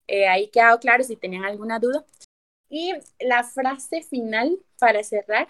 eh, 0.07 0.27
ahí 0.27 0.47
quedado 0.47 0.79
claro 0.79 1.03
si 1.03 1.15
tenían 1.15 1.45
alguna 1.45 1.79
duda. 1.79 2.05
Y 2.69 2.93
la 3.19 3.43
frase 3.43 4.01
final 4.01 4.57
para 4.79 5.03
cerrar, 5.03 5.47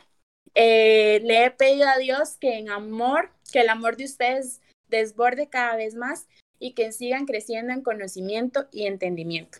eh, 0.55 1.21
le 1.23 1.45
he 1.45 1.51
pedido 1.51 1.87
a 1.87 1.97
Dios 1.97 2.37
que 2.37 2.57
en 2.57 2.69
amor, 2.69 3.31
que 3.51 3.61
el 3.61 3.69
amor 3.69 3.95
de 3.95 4.05
ustedes 4.05 4.61
desborde 4.89 5.47
cada 5.47 5.75
vez 5.75 5.95
más 5.95 6.27
y 6.59 6.73
que 6.73 6.91
sigan 6.91 7.25
creciendo 7.25 7.73
en 7.73 7.81
conocimiento 7.81 8.67
y 8.71 8.85
entendimiento. 8.85 9.59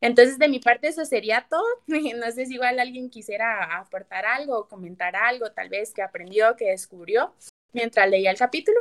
Entonces, 0.00 0.38
de 0.38 0.48
mi 0.48 0.58
parte, 0.58 0.88
eso 0.88 1.04
sería 1.04 1.46
todo. 1.48 1.64
No 1.86 2.30
sé 2.32 2.46
si 2.46 2.54
igual 2.54 2.78
alguien 2.78 3.08
quisiera 3.10 3.78
aportar 3.78 4.26
algo 4.26 4.68
comentar 4.68 5.16
algo, 5.16 5.52
tal 5.52 5.68
vez 5.68 5.94
que 5.94 6.02
aprendió, 6.02 6.56
que 6.56 6.70
descubrió 6.70 7.32
mientras 7.74 8.08
leía 8.08 8.30
el 8.30 8.38
capítulo, 8.38 8.80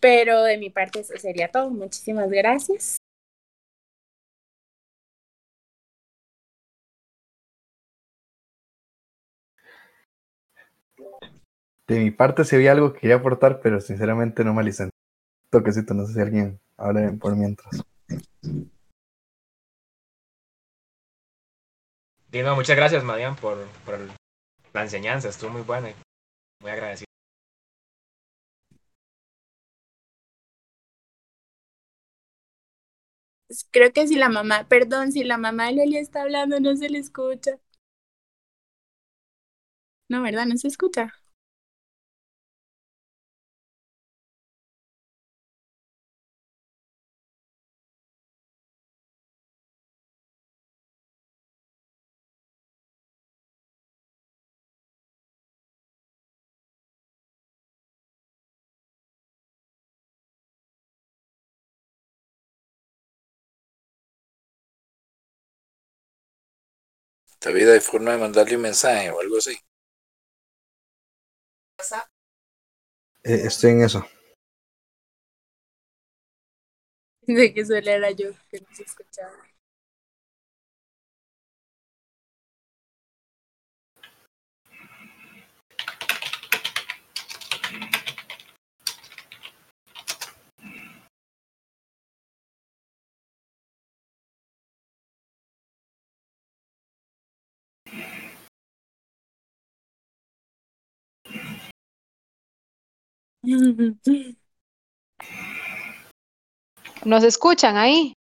pero 0.00 0.42
de 0.42 0.56
mi 0.58 0.70
parte, 0.70 1.00
eso 1.00 1.14
sería 1.16 1.50
todo. 1.50 1.70
Muchísimas 1.70 2.30
gracias. 2.30 2.96
De 11.86 11.98
mi 12.00 12.10
parte, 12.10 12.44
si 12.44 12.54
había 12.54 12.72
algo 12.72 12.92
que 12.92 13.00
quería 13.00 13.16
aportar, 13.16 13.60
pero 13.62 13.80
sinceramente 13.80 14.44
no 14.44 14.52
me 14.52 14.60
alicen. 14.60 14.90
Toquecito, 15.50 15.94
no 15.94 16.06
sé 16.06 16.14
si 16.14 16.20
alguien 16.20 16.60
habla 16.76 17.14
por 17.18 17.34
mientras. 17.34 17.82
Dino, 22.30 22.54
muchas 22.54 22.76
gracias, 22.76 23.02
Madian, 23.02 23.36
por, 23.36 23.56
por 23.86 23.98
la 24.74 24.82
enseñanza. 24.82 25.30
Estuvo 25.30 25.50
muy 25.50 25.62
buena 25.62 25.90
y 25.90 25.94
muy 26.60 26.70
agradecido. 26.70 27.07
Creo 33.70 33.92
que 33.92 34.06
si 34.08 34.14
la 34.16 34.30
mamá, 34.30 34.66
perdón, 34.68 35.12
si 35.12 35.22
la 35.22 35.36
mamá 35.36 35.66
de 35.66 35.72
Loli 35.74 35.98
está 35.98 36.22
hablando, 36.22 36.60
no 36.60 36.74
se 36.76 36.88
le 36.88 36.98
escucha. 36.98 37.58
No, 40.08 40.22
¿verdad? 40.22 40.46
No 40.46 40.56
se 40.56 40.68
escucha. 40.68 41.14
David, 67.40 67.68
¿hay 67.70 67.80
forma 67.80 68.12
de 68.12 68.18
mandarle 68.18 68.54
un 68.54 68.62
mensaje 68.62 69.10
o 69.10 69.20
algo 69.20 69.38
así? 69.38 69.58
Eh, 73.24 73.42
estoy 73.46 73.70
en 73.72 73.82
eso. 73.82 74.04
De 77.26 77.54
que 77.54 77.64
solo 77.64 77.90
era 77.90 78.10
yo 78.10 78.30
que 78.50 78.60
no 78.60 78.66
se 78.74 78.82
escuchaba. 78.82 79.32
¿Nos 107.04 107.24
escuchan 107.24 107.76
ahí? 107.76 108.12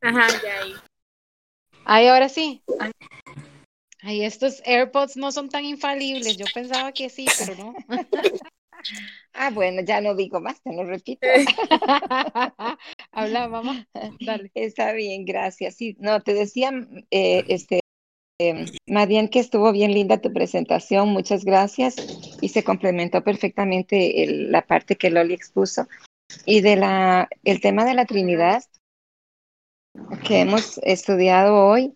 Ajá, 0.00 0.28
ya 0.42 0.60
ahí. 0.62 0.74
Ahí, 1.84 2.06
ahora 2.08 2.28
sí. 2.28 2.62
Ay, 4.02 4.24
estos 4.24 4.60
AirPods 4.64 5.16
no 5.16 5.30
son 5.30 5.48
tan 5.48 5.64
infalibles. 5.64 6.36
Yo 6.36 6.46
pensaba 6.52 6.92
que 6.92 7.08
sí, 7.08 7.26
pero 7.38 7.54
no. 7.56 7.74
Ah, 9.32 9.50
bueno, 9.50 9.82
ya 9.82 10.00
no 10.00 10.14
digo 10.14 10.40
más, 10.40 10.62
te 10.62 10.72
lo 10.72 10.84
repito. 10.84 11.26
Habla, 13.12 13.48
mamá. 13.48 13.86
Dale. 14.20 14.50
Está 14.54 14.92
bien, 14.92 15.24
gracias. 15.24 15.74
Sí, 15.74 15.96
no, 15.98 16.22
te 16.22 16.32
decía, 16.34 16.70
eh, 17.10 17.44
este, 17.48 17.80
eh, 18.38 18.66
Madian, 18.86 19.28
que 19.28 19.40
estuvo 19.40 19.72
bien 19.72 19.92
linda 19.92 20.18
tu 20.20 20.32
presentación, 20.32 21.08
muchas 21.08 21.44
gracias. 21.44 21.96
Y 22.40 22.48
se 22.48 22.64
complementó 22.64 23.22
perfectamente 23.22 24.26
la 24.28 24.62
parte 24.62 24.96
que 24.96 25.10
Loli 25.10 25.34
expuso. 25.34 25.88
Y 26.44 26.60
de 26.60 26.76
la, 26.76 27.28
el 27.44 27.60
tema 27.60 27.84
de 27.84 27.94
la 27.94 28.04
Trinidad 28.04 28.64
que 30.24 30.40
hemos 30.40 30.78
estudiado 30.78 31.66
hoy, 31.66 31.94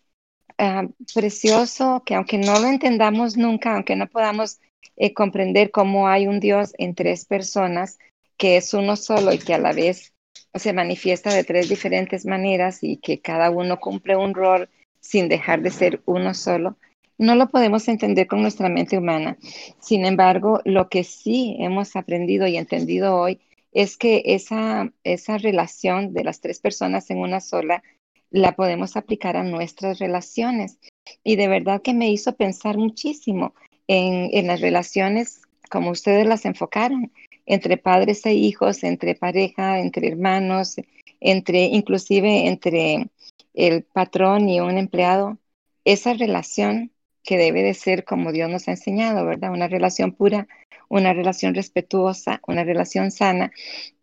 ah, 0.56 0.86
precioso, 1.14 2.02
que 2.06 2.14
aunque 2.14 2.38
no 2.38 2.58
lo 2.58 2.68
entendamos 2.68 3.36
nunca, 3.36 3.74
aunque 3.74 3.96
no 3.96 4.06
podamos 4.06 4.60
eh, 4.96 5.12
comprender 5.12 5.70
cómo 5.70 6.08
hay 6.08 6.26
un 6.26 6.40
Dios 6.40 6.72
en 6.78 6.94
tres 6.94 7.26
personas, 7.26 7.98
que 8.38 8.56
es 8.56 8.72
uno 8.72 8.96
solo 8.96 9.32
y 9.32 9.38
que 9.38 9.52
a 9.52 9.58
la 9.58 9.72
vez 9.72 10.14
se 10.54 10.72
manifiesta 10.72 11.32
de 11.32 11.44
tres 11.44 11.68
diferentes 11.68 12.24
maneras 12.24 12.82
y 12.82 12.96
que 12.96 13.20
cada 13.20 13.50
uno 13.50 13.78
cumple 13.78 14.16
un 14.16 14.34
rol 14.34 14.70
sin 15.00 15.28
dejar 15.28 15.62
de 15.62 15.70
ser 15.70 16.02
uno 16.06 16.34
solo, 16.34 16.76
no 17.18 17.34
lo 17.34 17.48
podemos 17.48 17.86
entender 17.88 18.26
con 18.26 18.40
nuestra 18.40 18.68
mente 18.68 18.96
humana. 18.96 19.36
Sin 19.78 20.06
embargo, 20.06 20.60
lo 20.64 20.88
que 20.88 21.04
sí 21.04 21.56
hemos 21.58 21.94
aprendido 21.94 22.46
y 22.46 22.56
entendido 22.56 23.14
hoy 23.16 23.40
es 23.72 23.96
que 23.96 24.22
esa, 24.24 24.90
esa 25.04 25.36
relación 25.36 26.14
de 26.14 26.24
las 26.24 26.40
tres 26.40 26.60
personas 26.60 27.10
en 27.10 27.18
una 27.18 27.40
sola 27.40 27.82
la 28.30 28.52
podemos 28.52 28.96
aplicar 28.96 29.36
a 29.36 29.42
nuestras 29.42 29.98
relaciones. 29.98 30.78
Y 31.22 31.36
de 31.36 31.48
verdad 31.48 31.82
que 31.82 31.92
me 31.92 32.10
hizo 32.10 32.36
pensar 32.36 32.78
muchísimo 32.78 33.54
en, 33.86 34.30
en 34.32 34.46
las 34.46 34.60
relaciones 34.60 35.42
como 35.70 35.90
ustedes 35.90 36.26
las 36.26 36.44
enfocaron, 36.44 37.12
entre 37.46 37.76
padres 37.76 38.24
e 38.26 38.34
hijos, 38.34 38.82
entre 38.82 39.14
pareja, 39.14 39.78
entre 39.78 40.08
hermanos, 40.08 40.76
entre 41.20 41.64
inclusive 41.64 42.46
entre 42.48 43.08
el 43.54 43.84
patrón 43.84 44.48
y 44.48 44.60
un 44.60 44.78
empleado. 44.78 45.38
Esa 45.84 46.14
relación 46.14 46.92
que 47.22 47.36
debe 47.36 47.62
de 47.62 47.74
ser 47.74 48.04
como 48.04 48.32
Dios 48.32 48.50
nos 48.50 48.68
ha 48.68 48.72
enseñado, 48.72 49.24
¿verdad? 49.26 49.52
Una 49.52 49.68
relación 49.68 50.12
pura, 50.12 50.48
una 50.88 51.12
relación 51.12 51.54
respetuosa, 51.54 52.40
una 52.46 52.64
relación 52.64 53.10
sana 53.10 53.52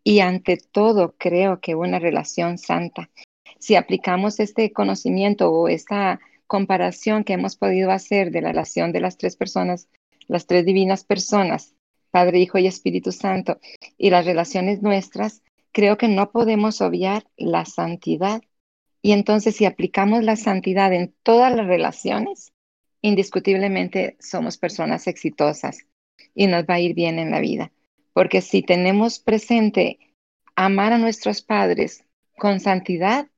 y 0.02 0.20
ante 0.20 0.56
todo 0.56 1.14
creo 1.18 1.60
que 1.60 1.74
una 1.74 1.98
relación 1.98 2.58
santa. 2.58 3.10
Si 3.58 3.74
aplicamos 3.74 4.40
este 4.40 4.72
conocimiento 4.72 5.50
o 5.50 5.68
esta 5.68 6.20
comparación 6.46 7.24
que 7.24 7.34
hemos 7.34 7.56
podido 7.56 7.90
hacer 7.90 8.30
de 8.30 8.40
la 8.40 8.48
relación 8.48 8.92
de 8.92 9.00
las 9.00 9.18
tres 9.18 9.36
personas, 9.36 9.88
las 10.28 10.46
tres 10.46 10.64
divinas 10.64 11.04
personas, 11.04 11.74
Padre, 12.10 12.38
Hijo 12.38 12.58
y 12.58 12.66
Espíritu 12.66 13.12
Santo, 13.12 13.60
y 13.98 14.10
las 14.10 14.24
relaciones 14.24 14.80
nuestras, 14.80 15.42
creo 15.72 15.98
que 15.98 16.08
no 16.08 16.30
podemos 16.30 16.80
obviar 16.80 17.26
la 17.36 17.64
santidad. 17.66 18.40
Y 19.02 19.12
entonces 19.12 19.56
si 19.56 19.64
aplicamos 19.64 20.24
la 20.24 20.36
santidad 20.36 20.92
en 20.92 21.14
todas 21.22 21.54
las 21.54 21.66
relaciones, 21.66 22.52
indiscutiblemente 23.00 24.16
somos 24.20 24.58
personas 24.58 25.06
exitosas 25.06 25.86
y 26.34 26.46
nos 26.46 26.64
va 26.64 26.74
a 26.74 26.80
ir 26.80 26.94
bien 26.94 27.18
en 27.18 27.30
la 27.30 27.40
vida. 27.40 27.72
Porque 28.12 28.40
si 28.40 28.62
tenemos 28.62 29.20
presente 29.20 29.98
amar 30.56 30.92
a 30.92 30.98
nuestros 30.98 31.42
padres 31.42 32.04
con 32.36 32.58
santidad, 32.60 33.28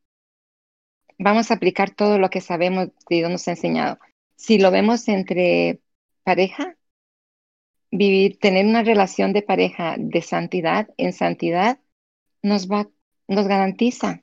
vamos 1.18 1.50
a 1.50 1.54
aplicar 1.54 1.90
todo 1.90 2.18
lo 2.18 2.30
que 2.30 2.40
sabemos 2.40 2.88
que 3.08 3.16
Dios 3.16 3.30
nos 3.30 3.46
ha 3.46 3.52
enseñado. 3.52 3.98
Si 4.36 4.58
lo 4.58 4.70
vemos 4.70 5.06
entre 5.08 5.80
pareja, 6.24 6.76
vivir, 7.90 8.38
tener 8.38 8.64
una 8.64 8.82
relación 8.82 9.34
de 9.34 9.42
pareja 9.42 9.96
de 9.98 10.22
santidad, 10.22 10.88
en 10.96 11.12
santidad, 11.12 11.78
nos 12.42 12.70
va, 12.70 12.88
nos 13.28 13.46
garantiza 13.46 14.22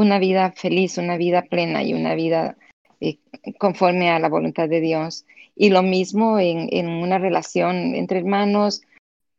una 0.00 0.18
vida 0.18 0.52
feliz, 0.52 0.98
una 0.98 1.16
vida 1.16 1.42
plena 1.42 1.82
y 1.82 1.94
una 1.94 2.14
vida 2.14 2.56
eh, 3.00 3.18
conforme 3.58 4.10
a 4.10 4.18
la 4.18 4.28
voluntad 4.28 4.68
de 4.68 4.80
Dios. 4.80 5.26
Y 5.56 5.70
lo 5.70 5.82
mismo 5.82 6.38
en, 6.38 6.68
en 6.72 6.88
una 6.88 7.18
relación 7.18 7.94
entre 7.94 8.18
hermanos, 8.18 8.82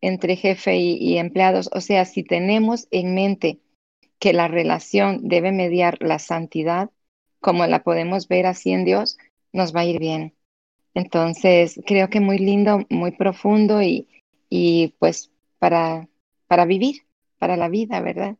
entre 0.01 0.35
jefe 0.35 0.77
y, 0.77 0.97
y 0.97 1.17
empleados. 1.17 1.69
O 1.73 1.81
sea, 1.81 2.05
si 2.05 2.23
tenemos 2.23 2.87
en 2.91 3.15
mente 3.15 3.59
que 4.19 4.33
la 4.33 4.47
relación 4.47 5.27
debe 5.27 5.51
mediar 5.51 5.97
la 6.01 6.19
santidad, 6.19 6.89
como 7.39 7.65
la 7.65 7.83
podemos 7.83 8.27
ver 8.27 8.45
así 8.45 8.71
en 8.71 8.85
Dios, 8.85 9.17
nos 9.51 9.75
va 9.75 9.81
a 9.81 9.85
ir 9.85 9.99
bien. 9.99 10.33
Entonces, 10.93 11.79
creo 11.85 12.09
que 12.09 12.19
muy 12.19 12.37
lindo, 12.37 12.85
muy 12.89 13.11
profundo 13.11 13.81
y, 13.81 14.07
y 14.49 14.93
pues 14.99 15.31
para, 15.57 16.07
para 16.47 16.65
vivir, 16.65 17.03
para 17.39 17.57
la 17.57 17.69
vida, 17.69 18.01
¿verdad? 18.01 18.35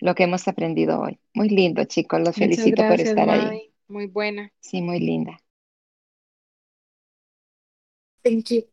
Lo 0.00 0.14
que 0.14 0.24
hemos 0.24 0.48
aprendido 0.48 1.00
hoy. 1.00 1.20
Muy 1.34 1.48
lindo, 1.48 1.84
chicos. 1.84 2.20
Los 2.20 2.36
Muchas 2.38 2.56
felicito 2.56 2.82
por 2.88 3.00
estar 3.00 3.30
ahí. 3.30 3.72
Muy 3.88 4.06
buena. 4.06 4.52
Sí, 4.60 4.82
muy 4.82 5.00
linda. 5.00 5.40
Thank 8.22 8.50
you. 8.50 8.64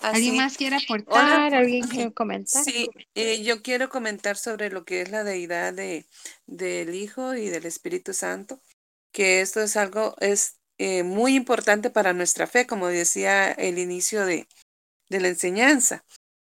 ¿Alguien 0.00 0.30
Así. 0.30 0.38
más 0.38 0.56
quiere 0.56 0.76
aportar? 0.76 1.54
¿Alguien 1.54 1.86
quiere 1.86 2.12
comentar? 2.12 2.64
Sí, 2.64 2.88
eh, 3.14 3.42
yo 3.42 3.62
quiero 3.62 3.90
comentar 3.90 4.36
sobre 4.36 4.70
lo 4.70 4.84
que 4.84 5.02
es 5.02 5.10
la 5.10 5.24
deidad 5.24 5.74
de, 5.74 6.06
del 6.46 6.94
Hijo 6.94 7.34
y 7.34 7.48
del 7.50 7.66
Espíritu 7.66 8.14
Santo, 8.14 8.60
que 9.12 9.42
esto 9.42 9.60
es 9.60 9.76
algo, 9.76 10.16
es 10.20 10.58
eh, 10.78 11.02
muy 11.02 11.34
importante 11.34 11.90
para 11.90 12.14
nuestra 12.14 12.46
fe, 12.46 12.66
como 12.66 12.86
decía 12.88 13.52
el 13.52 13.78
inicio 13.78 14.24
de, 14.24 14.48
de 15.10 15.20
la 15.20 15.28
enseñanza, 15.28 16.06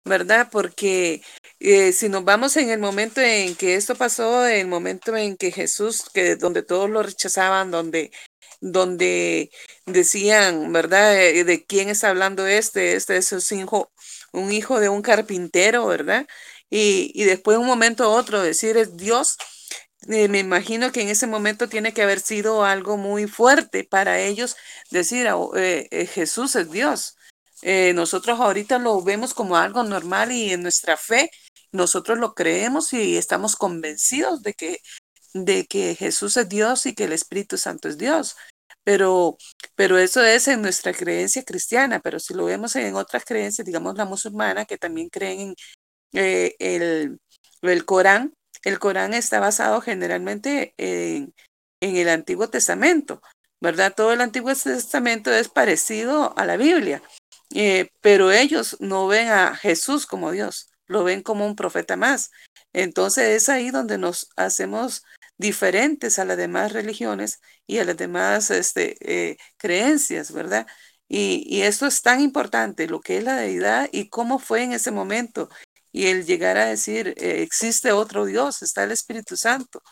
¿verdad? 0.09 0.49
Porque 0.51 1.23
eh, 1.61 1.93
si 1.93 2.09
nos 2.09 2.25
vamos 2.25 2.57
en 2.57 2.71
el 2.71 2.79
momento 2.81 3.21
en 3.21 3.55
que 3.57 3.75
esto 3.77 3.95
pasó, 3.97 4.47
el 4.47 4.67
momento 4.69 5.17
en 5.17 5.37
que 5.37 5.53
Jesús, 5.53 6.05
que 6.13 6.37
donde 6.37 6.63
todos 6.63 6.91
lo 6.91 7.03
rechazaban, 7.03 7.71
donde 7.71 8.11
donde 8.61 9.51
decían, 9.87 10.73
¿verdad? 10.73 11.17
Eh, 11.21 11.45
¿De 11.45 11.65
quién 11.67 11.89
está 11.89 12.11
hablando 12.11 12.47
este? 12.47 12.95
Este 12.97 13.17
es 13.19 13.33
un 13.53 13.61
hijo, 13.61 13.93
un 14.33 14.53
hijo 14.53 14.81
de 14.81 14.89
un 14.89 15.03
carpintero, 15.03 15.87
¿verdad? 15.87 16.27
Y, 16.71 17.13
y 17.15 17.25
después 17.25 17.59
un 17.59 17.67
momento 17.67 18.05
a 18.05 18.09
otro 18.09 18.43
decir 18.43 18.77
es 18.77 18.97
Dios. 18.97 19.37
eh, 20.09 20.29
me 20.29 20.39
imagino 20.41 20.93
que 20.93 21.03
en 21.03 21.09
ese 21.09 21.27
momento 21.27 21.69
tiene 21.69 21.93
que 21.95 22.03
haber 22.03 22.21
sido 22.21 22.65
algo 22.65 22.97
muy 22.97 23.27
fuerte 23.27 23.85
para 23.85 24.21
ellos 24.21 24.57
decir, 24.91 25.29
"Ah, 25.29 25.37
eh, 25.57 25.89
eh, 25.91 26.07
Jesús 26.07 26.57
es 26.57 26.71
Dios. 26.71 27.18
Eh, 27.63 27.93
nosotros 27.95 28.39
ahorita 28.41 28.79
lo 28.79 29.03
vemos 29.03 29.35
como 29.35 29.57
algo 29.57 29.83
normal 29.83 30.33
y 30.33 30.53
en 30.53 30.63
nuestra 30.63 30.97
fe 30.97 31.31
nosotros 31.73 32.19
lo 32.19 32.35
creemos 32.35 32.93
y 32.93 33.17
estamos 33.17 33.57
convencidos 33.57 34.43
de 34.43 34.55
que 34.55 34.79
de 35.35 35.67
que 35.67 35.95
Jesús 35.95 36.37
es 36.37 36.49
Dios 36.49 36.87
y 36.87 36.95
que 36.95 37.05
el 37.05 37.13
Espíritu 37.13 37.59
Santo 37.59 37.89
es 37.89 37.99
Dios. 37.99 38.37
Pero, 38.85 39.37
pero 39.75 39.99
eso 39.99 40.23
es 40.25 40.49
en 40.49 40.63
nuestra 40.63 40.95
creencia 40.95 41.45
cristiana, 41.45 42.01
pero 42.01 42.19
si 42.19 42.33
lo 42.35 42.47
vemos 42.47 42.75
en 42.77 42.95
otras 42.97 43.25
creencias, 43.25 43.67
digamos 43.67 43.97
la 43.97 44.07
musulmana, 44.07 44.65
que 44.65 44.79
también 44.79 45.11
creen 45.11 45.41
en 45.41 45.55
eh, 46.15 46.57
el, 46.59 47.19
el 47.63 47.85
Corán, 47.85 48.35
el 48.65 48.79
Corán 48.79 49.15
está 49.15 49.41
basado 49.41 49.81
generalmente 49.83 50.75
en, 50.79 51.35
en 51.81 51.97
el 51.97 52.09
Antiguo 52.09 52.49
Testamento, 52.49 53.21
¿verdad? 53.61 53.93
Todo 53.95 54.13
el 54.13 54.23
Antiguo 54.23 54.55
Testamento 54.55 55.33
es 55.33 55.49
parecido 55.49 56.33
a 56.39 56.47
la 56.47 56.57
Biblia, 56.57 57.03
eh, 57.55 57.91
pero 58.01 58.31
ellos 58.33 58.77
no 58.81 59.07
ven 59.07 59.29
a 59.29 59.55
Jesús 59.57 60.07
como 60.07 60.33
Dios, 60.33 60.71
lo 60.87 61.05
ven 61.05 61.23
como 61.23 61.47
un 61.47 61.57
profeta 61.57 61.97
más. 61.97 62.31
Entonces 62.73 63.43
es 63.43 63.49
ahí 63.49 63.71
donde 63.71 63.99
nos 63.99 64.31
hacemos 64.37 65.03
diferentes 65.39 66.19
a 66.19 66.25
las 66.25 66.37
demás 66.37 66.73
religiones 66.73 67.41
y 67.67 67.79
a 67.79 67.85
las 67.85 67.97
demás 67.97 68.51
este, 68.51 68.97
eh, 69.01 69.39
creencias, 69.57 70.33
¿verdad? 70.33 70.67
Y, 71.09 71.63
esto 71.63 71.87
es 71.87 72.03
tan 72.03 72.21
importante, 72.21 72.87
lo 72.87 73.01
que 73.01 73.19
es 73.19 73.25
la 73.25 73.37
deidad 73.37 73.89
y 73.93 74.09
cómo 74.11 74.39
fue 74.39 74.63
en 74.65 74.73
ese 74.73 74.91
momento. 74.91 75.49
Y 75.93 76.07
el 76.09 76.27
llegar 76.27 76.59
a 76.59 76.67
decir, 76.67 77.15
eh, 77.17 77.43
existe 77.43 77.93
otro 77.93 78.27
Dios, 78.27 78.63
está 78.63 78.85
el 78.85 78.93
Espíritu 78.93 79.37
Santo, 79.37 79.83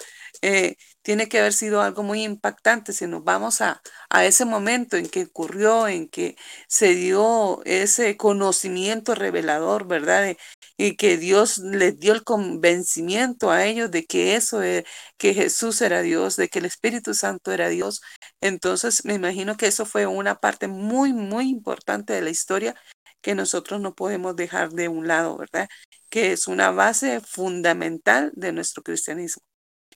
tiene 1.06 1.28
que 1.28 1.38
haber 1.38 1.52
sido 1.52 1.82
algo 1.82 2.02
muy 2.02 2.24
impactante 2.24 2.92
si 2.92 3.06
nos 3.06 3.22
vamos 3.22 3.60
a, 3.60 3.80
a 4.10 4.24
ese 4.24 4.44
momento 4.44 4.96
en 4.96 5.08
que 5.08 5.22
ocurrió, 5.22 5.86
en 5.86 6.08
que 6.08 6.36
se 6.66 6.96
dio 6.96 7.62
ese 7.64 8.16
conocimiento 8.16 9.14
revelador, 9.14 9.86
¿verdad? 9.86 10.36
Y 10.76 10.96
que 10.96 11.16
Dios 11.16 11.58
les 11.58 12.00
dio 12.00 12.12
el 12.12 12.24
convencimiento 12.24 13.52
a 13.52 13.64
ellos 13.66 13.92
de 13.92 14.04
que 14.04 14.34
eso, 14.34 14.64
eh, 14.64 14.84
que 15.16 15.32
Jesús 15.32 15.80
era 15.80 16.02
Dios, 16.02 16.34
de 16.34 16.48
que 16.48 16.58
el 16.58 16.64
Espíritu 16.64 17.14
Santo 17.14 17.52
era 17.52 17.68
Dios. 17.68 18.00
Entonces, 18.40 19.04
me 19.04 19.14
imagino 19.14 19.56
que 19.56 19.68
eso 19.68 19.86
fue 19.86 20.06
una 20.06 20.34
parte 20.40 20.66
muy, 20.66 21.12
muy 21.12 21.48
importante 21.48 22.14
de 22.14 22.22
la 22.22 22.30
historia 22.30 22.74
que 23.20 23.36
nosotros 23.36 23.80
no 23.80 23.94
podemos 23.94 24.34
dejar 24.34 24.70
de 24.72 24.88
un 24.88 25.06
lado, 25.06 25.36
¿verdad? 25.38 25.68
Que 26.10 26.32
es 26.32 26.48
una 26.48 26.72
base 26.72 27.20
fundamental 27.20 28.32
de 28.34 28.52
nuestro 28.52 28.82
cristianismo. 28.82 29.42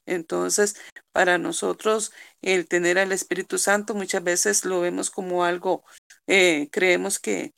Entonces, 0.07 0.77
para 1.13 1.39
nosotros, 1.39 2.13
el 2.43 2.69
tener 2.69 2.99
al 2.99 3.13
Espíritu 3.13 3.59
Santo 3.59 3.95
muchas 3.95 4.23
veces 4.25 4.65
lo 4.65 4.81
vemos 4.81 5.11
como 5.11 5.45
algo, 5.45 5.85
eh, 6.27 6.69
creemos 6.73 7.19
que, 7.19 7.53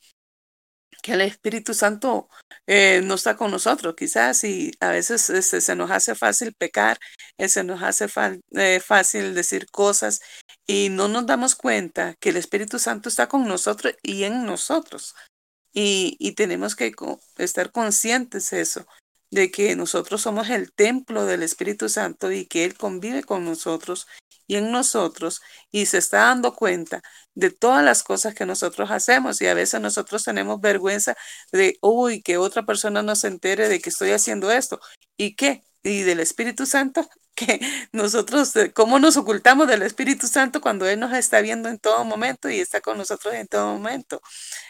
que 1.01 1.13
el 1.13 1.21
Espíritu 1.21 1.73
Santo 1.73 2.29
eh, 2.67 3.01
no 3.03 3.15
está 3.15 3.35
con 3.35 3.51
nosotros, 3.51 3.95
quizás, 3.97 4.43
y 4.43 4.71
a 4.79 4.89
veces 4.89 5.29
este, 5.29 5.59
se 5.61 5.75
nos 5.75 5.91
hace 5.91 6.15
fácil 6.15 6.53
pecar, 6.53 6.97
eh, 7.37 7.49
se 7.49 7.63
nos 7.63 7.83
hace 7.83 8.07
eh, 8.51 8.79
fácil 8.79 9.33
decir 9.33 9.69
cosas 9.71 10.21
y 10.65 10.89
no 10.89 11.07
nos 11.09 11.25
damos 11.25 11.55
cuenta 11.55 12.15
que 12.19 12.29
el 12.29 12.37
Espíritu 12.37 12.79
Santo 12.79 13.09
está 13.09 13.27
con 13.27 13.47
nosotros 13.47 13.95
y 14.01 14.23
en 14.23 14.45
nosotros. 14.45 15.15
Y, 15.73 16.17
y 16.19 16.33
tenemos 16.33 16.75
que 16.75 16.93
co- 16.93 17.19
estar 17.37 17.71
conscientes 17.71 18.49
de 18.51 18.61
eso, 18.61 18.85
de 19.33 19.49
que 19.49 19.75
nosotros 19.75 20.21
somos 20.21 20.49
el 20.49 20.71
templo 20.71 21.25
del 21.25 21.41
Espíritu 21.41 21.89
Santo 21.89 22.31
y 22.31 22.45
que 22.45 22.65
Él 22.65 22.75
convive 22.75 23.23
con 23.23 23.43
nosotros 23.45 24.07
y 24.45 24.57
en 24.57 24.71
nosotros 24.71 25.41
y 25.71 25.87
se 25.87 25.97
está 25.97 26.19
dando 26.25 26.53
cuenta 26.53 27.01
de 27.33 27.49
todas 27.49 27.83
las 27.83 28.03
cosas 28.03 28.35
que 28.35 28.45
nosotros 28.45 28.91
hacemos 28.91 29.41
y 29.41 29.47
a 29.47 29.55
veces 29.55 29.81
nosotros 29.81 30.23
tenemos 30.23 30.61
vergüenza 30.61 31.15
de, 31.51 31.77
uy, 31.81 32.21
que 32.21 32.37
otra 32.37 32.63
persona 32.63 33.01
no 33.01 33.15
se 33.15 33.27
entere 33.27 33.69
de 33.69 33.79
que 33.79 33.89
estoy 33.89 34.11
haciendo 34.11 34.51
esto. 34.51 34.79
¿Y 35.17 35.35
qué? 35.35 35.63
Y 35.81 36.03
del 36.03 36.19
Espíritu 36.19 36.67
Santo, 36.67 37.09
que 37.35 37.59
nosotros, 37.91 38.55
eh, 38.55 38.71
¿cómo 38.71 38.99
nos 38.99 39.17
ocultamos 39.17 39.67
del 39.67 39.81
Espíritu 39.81 40.27
Santo 40.27 40.61
cuando 40.61 40.87
Él 40.87 40.99
nos 40.99 41.13
está 41.13 41.41
viendo 41.41 41.69
en 41.69 41.79
todo 41.79 42.05
momento 42.05 42.49
y 42.51 42.59
está 42.59 42.81
con 42.81 42.97
nosotros 42.99 43.33
en 43.33 43.47
todo 43.47 43.73
momento? 43.73 44.21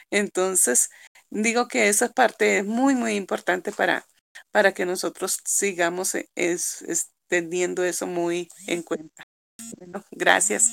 Entonces, 0.10 0.90
digo 1.30 1.68
que 1.68 1.90
esa 1.90 2.10
parte 2.10 2.60
es 2.60 2.66
muy, 2.66 2.96
muy 2.96 3.16
importante 3.16 3.74
para, 3.74 4.06
para 4.54 4.72
que 4.72 4.86
nosotros 4.86 5.40
sigamos 5.44 6.14
eh, 6.14 6.30
es, 6.36 6.84
es 6.84 7.12
teniendo 7.28 7.84
eso 7.84 8.06
muy 8.06 8.48
en 8.68 8.84
cuenta. 8.84 9.26
Bueno, 9.78 10.04
gracias. 10.12 10.70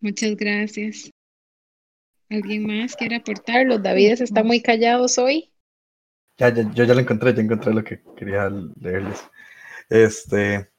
Muchas 0.00 0.34
gracias. 0.36 1.10
¿Alguien 2.28 2.66
más 2.66 2.96
quiere 2.96 3.16
aportar? 3.16 3.66
Los 3.66 3.82
Davides 3.82 4.20
están 4.20 4.46
muy 4.46 4.60
callados 4.60 5.16
hoy. 5.18 5.52
Ya, 6.38 6.48
ya, 6.48 6.68
yo 6.74 6.84
ya 6.84 6.94
lo 6.94 7.00
encontré, 7.00 7.32
ya 7.32 7.42
encontré 7.42 7.72
lo 7.72 7.84
que 7.84 8.02
quería 8.16 8.50
leerles. 8.80 9.22
Este, 9.88 10.72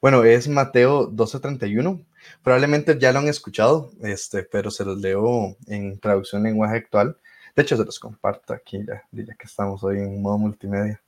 bueno, 0.00 0.22
es 0.22 0.46
Mateo 0.46 1.10
12:31. 1.10 2.06
probablemente 2.44 2.96
ya 3.00 3.10
lo 3.12 3.18
han 3.18 3.26
escuchado, 3.26 3.90
este, 4.02 4.44
pero 4.44 4.70
se 4.70 4.84
los 4.84 4.98
leo 5.00 5.56
en 5.66 5.98
traducción 5.98 6.44
lenguaje 6.44 6.76
actual. 6.76 7.16
De 7.58 7.62
hecho, 7.62 7.76
se 7.76 7.84
los 7.84 7.98
comparto 7.98 8.54
aquí 8.54 8.84
ya, 8.86 9.02
ya 9.10 9.34
que 9.34 9.46
estamos 9.46 9.82
hoy 9.82 9.98
en 9.98 10.22
modo 10.22 10.38
multimedia. 10.38 11.02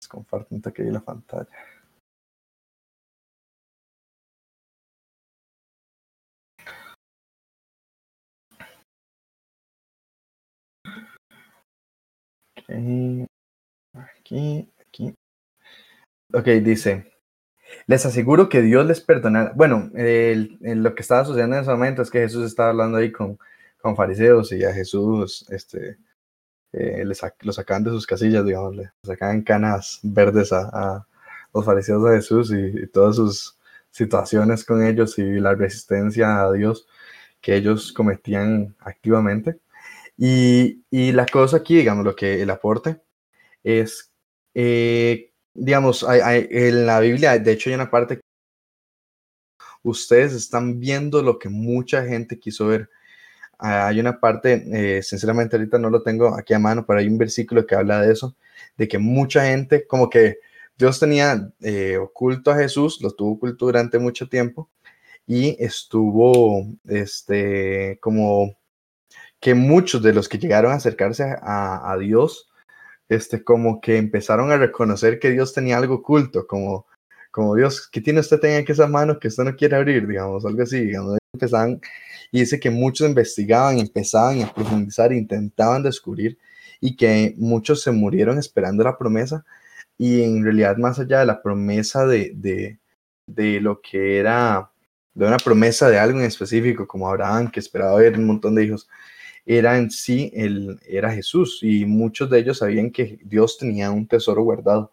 Les 0.00 0.08
comparto 0.08 0.56
un 0.56 0.60
toque 0.60 0.82
la 0.82 0.98
pantalla. 0.98 1.46
Aquí, 13.94 14.68
aquí. 14.80 15.14
Ok, 16.34 16.46
dice. 16.64 17.12
Les 17.86 18.04
aseguro 18.04 18.48
que 18.48 18.62
Dios 18.62 18.84
les 18.84 19.00
perdonará. 19.00 19.52
Bueno, 19.54 19.90
lo 19.94 20.94
que 20.96 21.02
estaba 21.02 21.24
sucediendo 21.24 21.54
en 21.54 21.62
ese 21.62 21.70
momento 21.70 22.02
es 22.02 22.10
que 22.10 22.18
Jesús 22.18 22.46
estaba 22.46 22.70
hablando 22.70 22.98
ahí 22.98 23.12
con, 23.12 23.38
con 23.82 23.96
fariseos 23.96 24.52
y 24.52 24.64
a 24.64 24.72
Jesús 24.74 25.46
este, 25.50 25.98
eh, 26.72 27.04
le 27.04 27.14
sac- 27.14 27.36
lo 27.42 27.52
sacaban 27.52 27.84
de 27.84 27.90
sus 27.90 28.06
casillas, 28.06 28.44
digamos, 28.46 28.76
le 28.76 28.90
sacaban 29.04 29.42
canas 29.42 30.00
verdes 30.02 30.52
a, 30.52 30.68
a 30.72 31.08
los 31.54 31.64
fariseos 31.64 32.04
de 32.04 32.16
Jesús 32.16 32.52
y, 32.52 32.84
y 32.84 32.86
todas 32.88 33.16
sus 33.16 33.58
situaciones 33.90 34.64
con 34.64 34.84
ellos 34.84 35.18
y 35.18 35.24
la 35.40 35.54
resistencia 35.54 36.42
a 36.42 36.52
Dios 36.52 36.86
que 37.40 37.56
ellos 37.56 37.92
cometían 37.92 38.76
activamente. 38.80 39.60
Y, 40.18 40.84
y 40.90 41.12
la 41.12 41.26
cosa 41.26 41.58
aquí, 41.58 41.76
digamos, 41.76 42.04
lo 42.04 42.16
que 42.16 42.42
el 42.42 42.50
aporte 42.50 43.00
es, 43.64 44.12
eh, 44.54 45.32
digamos, 45.54 46.04
hay- 46.04 46.20
hay- 46.22 46.48
en 46.50 46.86
la 46.86 47.00
Biblia, 47.00 47.38
de 47.38 47.52
hecho 47.52 47.70
hay 47.70 47.74
una 47.76 47.90
parte 47.90 48.20
ustedes 49.82 50.32
están 50.32 50.78
viendo 50.80 51.22
lo 51.22 51.38
que 51.38 51.48
mucha 51.48 52.04
gente 52.04 52.38
quiso 52.38 52.66
ver. 52.66 52.88
Ah, 53.64 53.86
Hay 53.86 54.00
una 54.00 54.18
parte, 54.18 54.98
eh, 54.98 55.02
sinceramente 55.04 55.54
ahorita 55.56 55.78
no 55.78 55.88
lo 55.88 56.02
tengo 56.02 56.34
aquí 56.36 56.52
a 56.52 56.58
mano, 56.58 56.84
pero 56.84 56.98
hay 56.98 57.06
un 57.06 57.16
versículo 57.16 57.64
que 57.64 57.76
habla 57.76 58.00
de 58.00 58.12
eso, 58.12 58.36
de 58.76 58.88
que 58.88 58.98
mucha 58.98 59.46
gente, 59.46 59.86
como 59.86 60.10
que 60.10 60.38
Dios 60.76 60.98
tenía 60.98 61.48
eh, 61.60 61.96
oculto 61.96 62.50
a 62.50 62.56
Jesús, 62.56 63.00
lo 63.00 63.12
tuvo 63.12 63.34
oculto 63.34 63.66
durante 63.66 64.00
mucho 64.00 64.28
tiempo 64.28 64.68
y 65.26 65.56
estuvo, 65.64 66.66
este, 66.88 67.98
como 68.00 68.56
que 69.40 69.54
muchos 69.54 70.02
de 70.02 70.12
los 70.14 70.28
que 70.28 70.38
llegaron 70.38 70.72
a 70.72 70.76
acercarse 70.76 71.24
a, 71.42 71.96
Dios, 72.00 72.50
este, 73.08 73.44
como 73.44 73.80
que 73.80 73.96
empezaron 73.96 74.52
a 74.52 74.56
reconocer 74.58 75.18
que 75.20 75.30
Dios 75.30 75.52
tenía 75.54 75.78
algo 75.78 75.96
oculto, 75.96 76.46
como, 76.46 76.86
como 77.30 77.54
Dios, 77.56 77.88
¿qué 77.88 78.00
tiene 78.00 78.20
usted 78.20 78.44
en 78.44 78.64
esa 78.68 78.86
mano 78.88 79.18
que 79.20 79.28
usted 79.28 79.44
no 79.44 79.56
quiere 79.56 79.76
abrir? 79.76 80.06
Digamos, 80.06 80.44
algo 80.46 80.62
así, 80.62 80.80
digamos, 80.86 81.18
empezaban, 81.32 81.80
y 82.32 82.40
dice 82.40 82.58
que 82.58 82.70
muchos 82.70 83.08
investigaban, 83.08 83.78
empezaban 83.78 84.42
a 84.42 84.52
profundizar, 84.52 85.12
intentaban 85.12 85.82
descubrir, 85.82 86.38
y 86.80 86.96
que 86.96 87.34
muchos 87.36 87.82
se 87.82 87.92
murieron 87.92 88.38
esperando 88.38 88.82
la 88.82 88.98
promesa, 88.98 89.44
y 89.98 90.22
en 90.22 90.42
realidad 90.42 90.78
más 90.78 90.98
allá 90.98 91.20
de 91.20 91.26
la 91.26 91.42
promesa 91.42 92.06
de, 92.06 92.32
de, 92.34 92.80
de 93.26 93.60
lo 93.60 93.80
que 93.82 94.18
era, 94.18 94.72
de 95.14 95.26
una 95.26 95.36
promesa 95.36 95.90
de 95.90 95.98
algo 95.98 96.18
en 96.18 96.24
específico, 96.24 96.88
como 96.88 97.08
Abraham, 97.08 97.50
que 97.50 97.60
esperaba 97.60 97.96
ver 97.96 98.18
un 98.18 98.26
montón 98.26 98.54
de 98.54 98.64
hijos, 98.64 98.88
era 99.44 99.76
en 99.78 99.90
sí, 99.90 100.32
el, 100.34 100.80
era 100.86 101.12
Jesús 101.12 101.60
y 101.62 101.84
muchos 101.84 102.30
de 102.30 102.38
ellos 102.38 102.58
sabían 102.58 102.90
que 102.90 103.18
Dios 103.24 103.58
tenía 103.58 103.90
un 103.90 104.06
tesoro 104.06 104.42
guardado. 104.42 104.92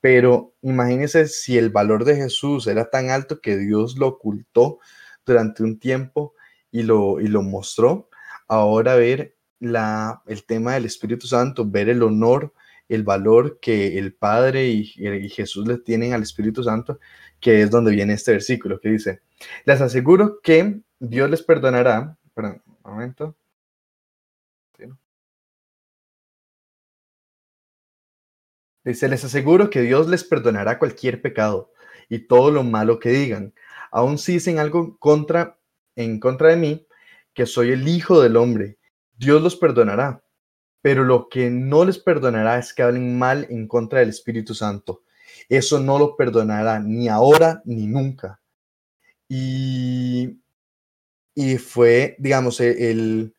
Pero 0.00 0.54
imagínense 0.62 1.28
si 1.28 1.58
el 1.58 1.70
valor 1.70 2.04
de 2.04 2.16
Jesús 2.16 2.66
era 2.66 2.90
tan 2.90 3.10
alto 3.10 3.40
que 3.40 3.56
Dios 3.56 3.98
lo 3.98 4.08
ocultó 4.08 4.80
durante 5.24 5.62
un 5.62 5.78
tiempo 5.78 6.34
y 6.72 6.82
lo, 6.82 7.20
y 7.20 7.28
lo 7.28 7.42
mostró. 7.42 8.08
Ahora 8.48 8.96
ver 8.96 9.36
la, 9.60 10.22
el 10.26 10.44
tema 10.44 10.74
del 10.74 10.86
Espíritu 10.86 11.26
Santo, 11.28 11.64
ver 11.64 11.88
el 11.88 12.02
honor, 12.02 12.52
el 12.88 13.04
valor 13.04 13.60
que 13.60 13.98
el 13.98 14.14
Padre 14.14 14.68
y, 14.68 14.92
y 14.96 15.28
Jesús 15.28 15.68
le 15.68 15.78
tienen 15.78 16.14
al 16.14 16.22
Espíritu 16.22 16.64
Santo, 16.64 16.98
que 17.40 17.62
es 17.62 17.70
donde 17.70 17.92
viene 17.92 18.14
este 18.14 18.32
versículo 18.32 18.80
que 18.80 18.90
dice, 18.90 19.20
les 19.64 19.80
aseguro 19.80 20.40
que 20.42 20.80
Dios 20.98 21.30
les 21.30 21.42
perdonará. 21.42 22.16
Perdón, 22.34 22.62
un 22.66 22.92
momento. 22.92 23.36
Dice, 28.84 29.08
les 29.08 29.24
aseguro 29.24 29.70
que 29.70 29.80
Dios 29.80 30.08
les 30.08 30.24
perdonará 30.24 30.78
cualquier 30.78 31.22
pecado 31.22 31.70
y 32.08 32.20
todo 32.26 32.50
lo 32.50 32.64
malo 32.64 32.98
que 32.98 33.10
digan. 33.10 33.54
Aun 33.92 34.18
si 34.18 34.34
dicen 34.34 34.58
algo 34.58 34.98
contra, 34.98 35.56
en 35.96 36.20
contra 36.20 36.48
de 36.48 36.56
mí, 36.56 36.86
que 37.34 37.46
soy 37.46 37.72
el 37.72 37.88
Hijo 37.88 38.20
del 38.20 38.36
Hombre, 38.36 38.78
Dios 39.16 39.42
los 39.42 39.56
perdonará. 39.56 40.22
Pero 40.80 41.04
lo 41.04 41.28
que 41.28 41.48
no 41.48 41.84
les 41.84 41.98
perdonará 41.98 42.58
es 42.58 42.74
que 42.74 42.82
hablen 42.82 43.18
mal 43.18 43.46
en 43.50 43.68
contra 43.68 44.00
del 44.00 44.08
Espíritu 44.08 44.54
Santo. 44.54 45.02
Eso 45.48 45.78
no 45.80 45.98
lo 45.98 46.16
perdonará 46.16 46.80
ni 46.80 47.08
ahora 47.08 47.62
ni 47.64 47.86
nunca. 47.86 48.40
Y, 49.28 50.40
y 51.34 51.58
fue, 51.58 52.16
digamos, 52.18 52.60
e, 52.60 52.90
el, 52.90 53.34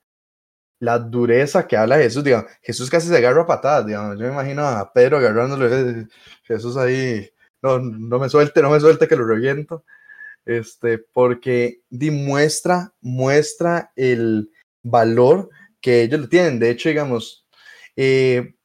la 0.79 0.99
dureza 0.99 1.67
que 1.67 1.77
habla 1.77 1.97
Jesús, 1.97 2.23
digamos, 2.23 2.51
Jesús 2.61 2.89
casi 2.89 3.07
se 3.07 3.17
agarra 3.17 3.43
a 3.43 3.47
patadas, 3.47 3.85
digamos, 3.85 4.19
yo 4.19 4.25
me 4.25 4.33
imagino 4.33 4.67
a 4.67 4.91
Pedro 4.91 5.17
agarrándole, 5.17 6.07
Jesús 6.43 6.75
ahí, 6.77 7.29
no, 7.61 7.79
no 7.79 8.19
me 8.19 8.29
suelte, 8.29 8.61
no 8.61 8.69
me 8.69 8.79
suelte 8.79 9.07
que 9.07 9.15
lo 9.15 9.25
reviento, 9.25 9.85
este, 10.45 10.97
porque 10.97 11.81
demuestra, 11.89 12.93
muestra 13.01 13.91
el 13.95 14.51
valor 14.83 15.49
que 15.81 16.03
ellos 16.03 16.21
le 16.21 16.27
tienen, 16.27 16.59
de 16.59 16.69
hecho, 16.69 16.89
digamos, 16.89 17.45
eh, 17.95 18.55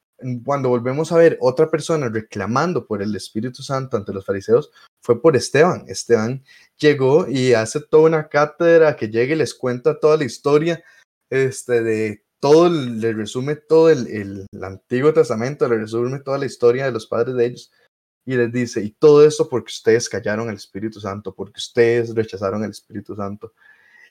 cuando 0.45 0.68
volvemos 0.68 1.12
a 1.12 1.16
ver 1.16 1.39
otra 1.41 1.70
persona 1.70 2.09
reclamando 2.09 2.87
por 2.87 3.03
el 3.03 3.14
Espíritu 3.14 3.62
Santo 3.62 3.97
ante 3.97 4.12
los 4.12 4.26
fariseos, 4.26 4.70
fue 5.01 5.22
por 5.22 5.37
Esteban. 5.37 5.85
Esteban 5.87 6.43
llegó 6.76 7.29
y 7.29 7.53
hace 7.55 7.81
toda 7.81 8.05
una 8.05 8.29
cátedra 8.29 8.97
que 8.97 9.09
llega 9.09 9.35
y 9.35 9.39
les 9.39 9.55
cuenta 9.55 10.01
toda 10.01 10.16
la 10.16 10.24
historia 10.24 10.83
este, 11.31 11.83
de 11.83 12.24
todo, 12.41 12.68
le 12.68 13.12
resume 13.12 13.57
todo 13.57 13.91
el, 13.91 14.07
el, 14.09 14.47
el, 14.51 14.64
Antiguo 14.64 15.12
Testamento, 15.12 15.68
le 15.68 15.79
resume 15.79 16.20
toda 16.20 16.39
la 16.39 16.47
historia 16.47 16.87
de 16.87 16.93
los 16.93 17.07
padres 17.07 17.37
de 17.37 17.47
ellos 17.47 17.72
y 18.29 18.37
les 18.37 18.53
dice, 18.53 18.83
y 18.83 18.91
todo 18.91 19.24
eso 19.26 19.49
porque 19.49 19.70
ustedes 19.70 20.07
callaron 20.07 20.51
el 20.51 20.57
Espíritu 20.57 21.01
Santo, 21.01 21.35
porque 21.35 21.57
ustedes 21.57 22.14
rechazaron 22.14 22.62
el 22.62 22.70
Espíritu 22.72 23.16
Santo. 23.16 23.55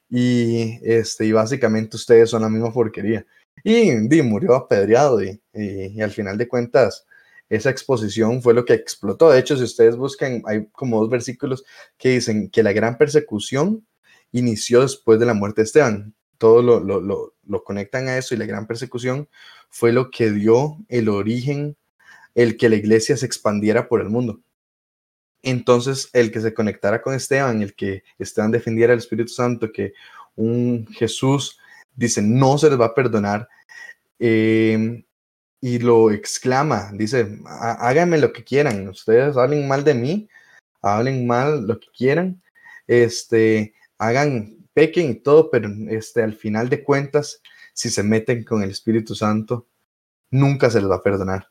Y, 0.10 0.80
este, 0.82 1.26
y 1.28 1.32
básicamente 1.32 1.98
ustedes 1.98 2.32
son 2.32 2.42
la 2.42 2.50
misma 2.50 2.74
porquería. 2.74 3.28
Y, 3.64 3.92
y 3.92 4.22
murió 4.24 4.56
apedreado 4.56 5.22
y, 5.24 5.40
y, 5.54 5.98
y, 5.98 6.02
al 6.02 6.10
final 6.10 6.36
de 6.36 6.48
cuentas 6.48 7.06
esa 7.48 7.70
exposición 7.70 8.42
fue 8.42 8.56
lo 8.56 8.66
que 8.66 8.74
explotó. 8.74 9.30
De 9.30 9.38
hecho, 9.38 9.56
si 9.56 9.64
ustedes 9.64 9.96
buscan, 9.96 10.42
hay 10.48 10.66
como 10.72 11.00
dos 11.00 11.12
versículos 11.12 11.64
que 12.00 12.10
dicen 12.10 12.50
que 12.50 12.64
la 12.64 12.74
gran 12.74 12.98
persecución 12.98 13.86
inició 14.32 14.82
después 14.82 15.20
de 15.20 15.28
la 15.28 15.36
muerte 15.36 15.62
de 15.62 15.66
Esteban 15.66 16.16
todo 16.38 16.62
lo, 16.62 16.80
lo, 16.80 17.02
lo, 17.02 17.34
lo, 17.46 17.64
conectan 17.64 18.08
a 18.08 18.18
eso 18.18 18.34
y 18.34 18.38
la 18.38 18.46
gran 18.46 18.68
persecución 18.68 19.28
fue 19.70 19.92
lo 19.92 20.12
que 20.12 20.32
dio 20.32 20.78
el 20.88 21.10
origen, 21.10 21.78
el 22.38 22.56
que 22.56 22.70
la 22.70 22.76
iglesia 22.76 23.18
se 23.18 23.26
expandiera 23.26 23.90
por 23.90 24.00
el 24.00 24.10
mundo. 24.10 24.40
Entonces, 25.42 26.10
el 26.14 26.32
que 26.32 26.40
se 26.40 26.54
conectara 26.54 27.02
con 27.02 27.16
Esteban, 27.16 27.64
el 27.64 27.74
que 27.74 28.04
Esteban 28.20 28.52
defendiera 28.52 28.94
el 28.94 29.00
Espíritu 29.00 29.34
Santo, 29.34 29.72
que 29.72 29.94
un 30.36 30.86
Jesús 30.92 31.60
dice, 31.96 32.22
no 32.22 32.60
se 32.60 32.70
les 32.70 32.80
va 32.80 32.86
a 32.86 32.94
perdonar, 32.94 33.50
eh, 34.20 35.04
y 35.60 35.80
lo 35.80 36.12
exclama, 36.12 36.92
dice, 36.94 37.40
háganme 37.48 38.20
lo 38.20 38.32
que 38.32 38.44
quieran, 38.44 38.88
ustedes 38.88 39.36
hablen 39.36 39.68
mal 39.68 39.84
de 39.84 39.96
mí, 39.96 40.30
hablen 40.84 41.26
mal 41.26 41.66
lo 41.66 41.80
que 41.80 41.88
quieran, 41.98 42.40
este, 42.86 43.74
hagan 43.98 44.58
pequen 44.76 45.10
y 45.10 45.16
todo, 45.16 45.50
pero 45.50 45.70
este, 45.90 46.22
al 46.22 46.36
final 46.36 46.70
de 46.70 46.84
cuentas, 46.84 47.42
si 47.74 47.90
se 47.90 48.04
meten 48.04 48.44
con 48.44 48.62
el 48.62 48.70
Espíritu 48.70 49.16
Santo, 49.16 49.66
nunca 50.30 50.70
se 50.70 50.82
les 50.82 50.90
va 50.90 50.98
a 50.98 51.04
perdonar. 51.04 51.50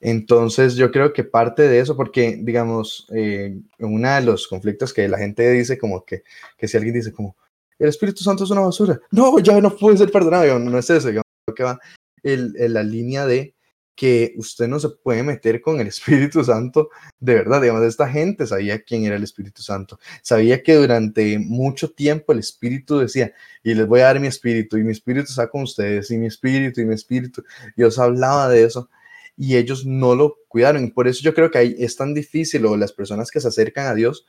Entonces 0.00 0.74
yo 0.76 0.90
creo 0.90 1.12
que 1.12 1.24
parte 1.24 1.62
de 1.62 1.80
eso, 1.80 1.96
porque 1.96 2.38
digamos, 2.40 3.06
eh, 3.14 3.58
uno 3.78 4.14
de 4.14 4.22
los 4.22 4.46
conflictos 4.48 4.92
que 4.92 5.08
la 5.08 5.18
gente 5.18 5.50
dice 5.50 5.78
como 5.78 6.04
que, 6.04 6.22
que 6.58 6.68
si 6.68 6.76
alguien 6.76 6.94
dice 6.94 7.12
como, 7.12 7.36
el 7.78 7.88
Espíritu 7.88 8.22
Santo 8.22 8.44
es 8.44 8.50
una 8.50 8.60
basura, 8.60 9.00
no, 9.10 9.38
ya 9.38 9.60
no 9.60 9.74
puede 9.74 9.96
ser 9.96 10.10
perdonado, 10.10 10.58
no, 10.58 10.70
no 10.70 10.78
es 10.78 10.90
eso, 10.90 11.08
digamos, 11.08 11.24
que 11.56 11.62
va 11.62 11.78
el, 12.22 12.54
el, 12.58 12.74
la 12.74 12.82
línea 12.82 13.26
de 13.26 13.54
que 13.94 14.34
usted 14.36 14.66
no 14.66 14.80
se 14.80 14.88
puede 14.88 15.22
meter 15.22 15.60
con 15.60 15.80
el 15.80 15.86
Espíritu 15.88 16.44
Santo 16.44 16.90
de 17.20 17.34
verdad, 17.34 17.62
digamos, 17.62 17.82
esta 17.84 18.08
gente 18.08 18.46
sabía 18.46 18.82
quién 18.82 19.04
era 19.04 19.16
el 19.16 19.22
Espíritu 19.22 19.62
Santo, 19.62 19.98
sabía 20.22 20.62
que 20.62 20.74
durante 20.74 21.38
mucho 21.38 21.90
tiempo 21.90 22.32
el 22.32 22.40
Espíritu 22.40 22.98
decía, 22.98 23.32
y 23.62 23.74
les 23.74 23.86
voy 23.86 24.00
a 24.00 24.04
dar 24.04 24.20
mi 24.20 24.26
Espíritu, 24.26 24.76
y 24.76 24.84
mi 24.84 24.92
Espíritu 24.92 25.28
está 25.30 25.48
con 25.48 25.62
ustedes, 25.62 26.10
y 26.10 26.18
mi 26.18 26.26
Espíritu, 26.26 26.80
y 26.80 26.84
mi 26.84 26.94
Espíritu, 26.94 27.42
Dios 27.76 27.98
hablaba 27.98 28.48
de 28.48 28.64
eso, 28.64 28.90
y 29.36 29.56
ellos 29.56 29.84
no 29.86 30.14
lo 30.14 30.36
cuidaron, 30.48 30.90
por 30.92 31.08
eso 31.08 31.22
yo 31.22 31.34
creo 31.34 31.50
que 31.50 31.58
ahí 31.58 31.76
es 31.78 31.96
tan 31.96 32.14
difícil, 32.14 32.64
o 32.66 32.76
las 32.76 32.92
personas 32.92 33.30
que 33.30 33.40
se 33.40 33.48
acercan 33.48 33.86
a 33.86 33.94
Dios, 33.94 34.26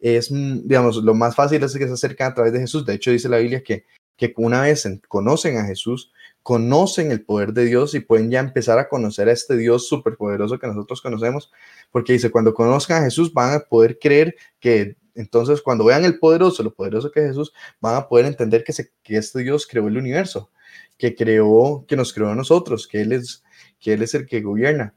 es, 0.00 0.30
mm, 0.30 0.66
digamos, 0.66 0.96
lo 0.98 1.14
más 1.14 1.34
fácil 1.34 1.62
es 1.62 1.74
que 1.74 1.86
se 1.86 1.92
acercan 1.92 2.32
a 2.32 2.34
través 2.34 2.52
de 2.52 2.60
Jesús. 2.60 2.84
De 2.86 2.94
hecho, 2.94 3.10
dice 3.10 3.28
la 3.28 3.38
Biblia 3.38 3.62
que, 3.62 3.86
que 4.16 4.32
una 4.36 4.62
vez 4.62 4.84
en- 4.86 5.00
conocen 5.08 5.56
a 5.58 5.64
Jesús, 5.64 6.12
conocen 6.42 7.10
el 7.10 7.24
poder 7.24 7.52
de 7.54 7.64
Dios 7.64 7.94
y 7.94 8.00
pueden 8.00 8.30
ya 8.30 8.40
empezar 8.40 8.78
a 8.78 8.88
conocer 8.88 9.28
a 9.28 9.32
este 9.32 9.56
Dios 9.56 9.88
superpoderoso 9.88 10.58
que 10.58 10.66
nosotros 10.66 11.00
conocemos, 11.00 11.50
porque 11.90 12.12
dice, 12.12 12.30
cuando 12.30 12.52
conozcan 12.54 13.02
a 13.02 13.04
Jesús 13.06 13.32
van 13.32 13.54
a 13.54 13.60
poder 13.60 13.98
creer 13.98 14.36
que 14.60 14.96
entonces 15.14 15.62
cuando 15.62 15.84
vean 15.84 16.04
el 16.04 16.18
poderoso, 16.18 16.62
lo 16.64 16.74
poderoso 16.74 17.10
que 17.12 17.20
es 17.20 17.28
Jesús, 17.28 17.52
van 17.80 17.94
a 17.94 18.08
poder 18.08 18.26
entender 18.26 18.64
que, 18.64 18.72
se, 18.72 18.90
que 19.02 19.16
este 19.16 19.40
Dios 19.40 19.66
creó 19.66 19.86
el 19.88 19.96
universo, 19.96 20.50
que 20.98 21.14
creó, 21.14 21.84
que 21.86 21.96
nos 21.96 22.12
creó 22.12 22.30
a 22.30 22.34
nosotros, 22.34 22.88
que 22.88 23.00
Él 23.02 23.12
es, 23.12 23.43
que 23.84 23.92
Él 23.92 24.02
es 24.02 24.14
el 24.14 24.26
que 24.26 24.40
gobierna. 24.40 24.94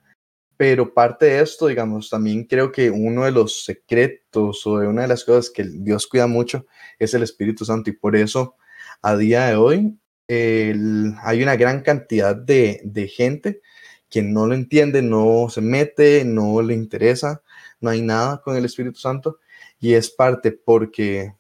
Pero 0.56 0.94
parte 0.94 1.26
de 1.26 1.42
esto, 1.42 1.68
digamos, 1.68 2.10
también 2.10 2.46
creo 2.46 2.72
que 2.72 2.90
uno 2.90 3.26
de 3.26 3.32
los 3.32 3.66
secretos 3.66 4.66
o 4.66 4.80
de 4.80 4.88
una 4.88 5.02
de 5.02 5.10
las 5.10 5.26
cosas 5.26 5.52
que 5.52 5.66
Dios 5.66 6.08
cuida 6.08 6.26
mucho 6.26 6.66
es 6.98 7.14
el 7.14 7.22
Espíritu 7.22 7.66
Santo 7.66 7.90
y 7.90 7.94
por 7.94 8.16
eso 8.16 8.56
a 9.02 9.18
día 9.18 9.48
de 9.48 9.56
hoy 9.58 10.00
hay 10.30 11.44
una 11.44 11.56
gran 11.58 11.82
cantidad 11.82 12.36
de, 12.36 12.82
de 12.84 13.08
gente 13.08 13.62
que 14.10 14.22
no 14.22 14.48
lo 14.48 14.56
entiende, 14.56 15.02
no 15.02 15.48
se 15.50 15.62
mete, 15.62 16.24
no 16.24 16.62
le 16.62 16.74
interesa, 16.74 17.44
no 17.82 17.90
hay 17.90 18.02
nada 18.02 18.42
con 18.42 18.56
el 18.56 18.66
Espíritu 18.66 19.00
Santo 19.00 19.40
y 19.80 19.94
es 19.94 20.10
parte 20.10 20.54
porque, 20.54 21.36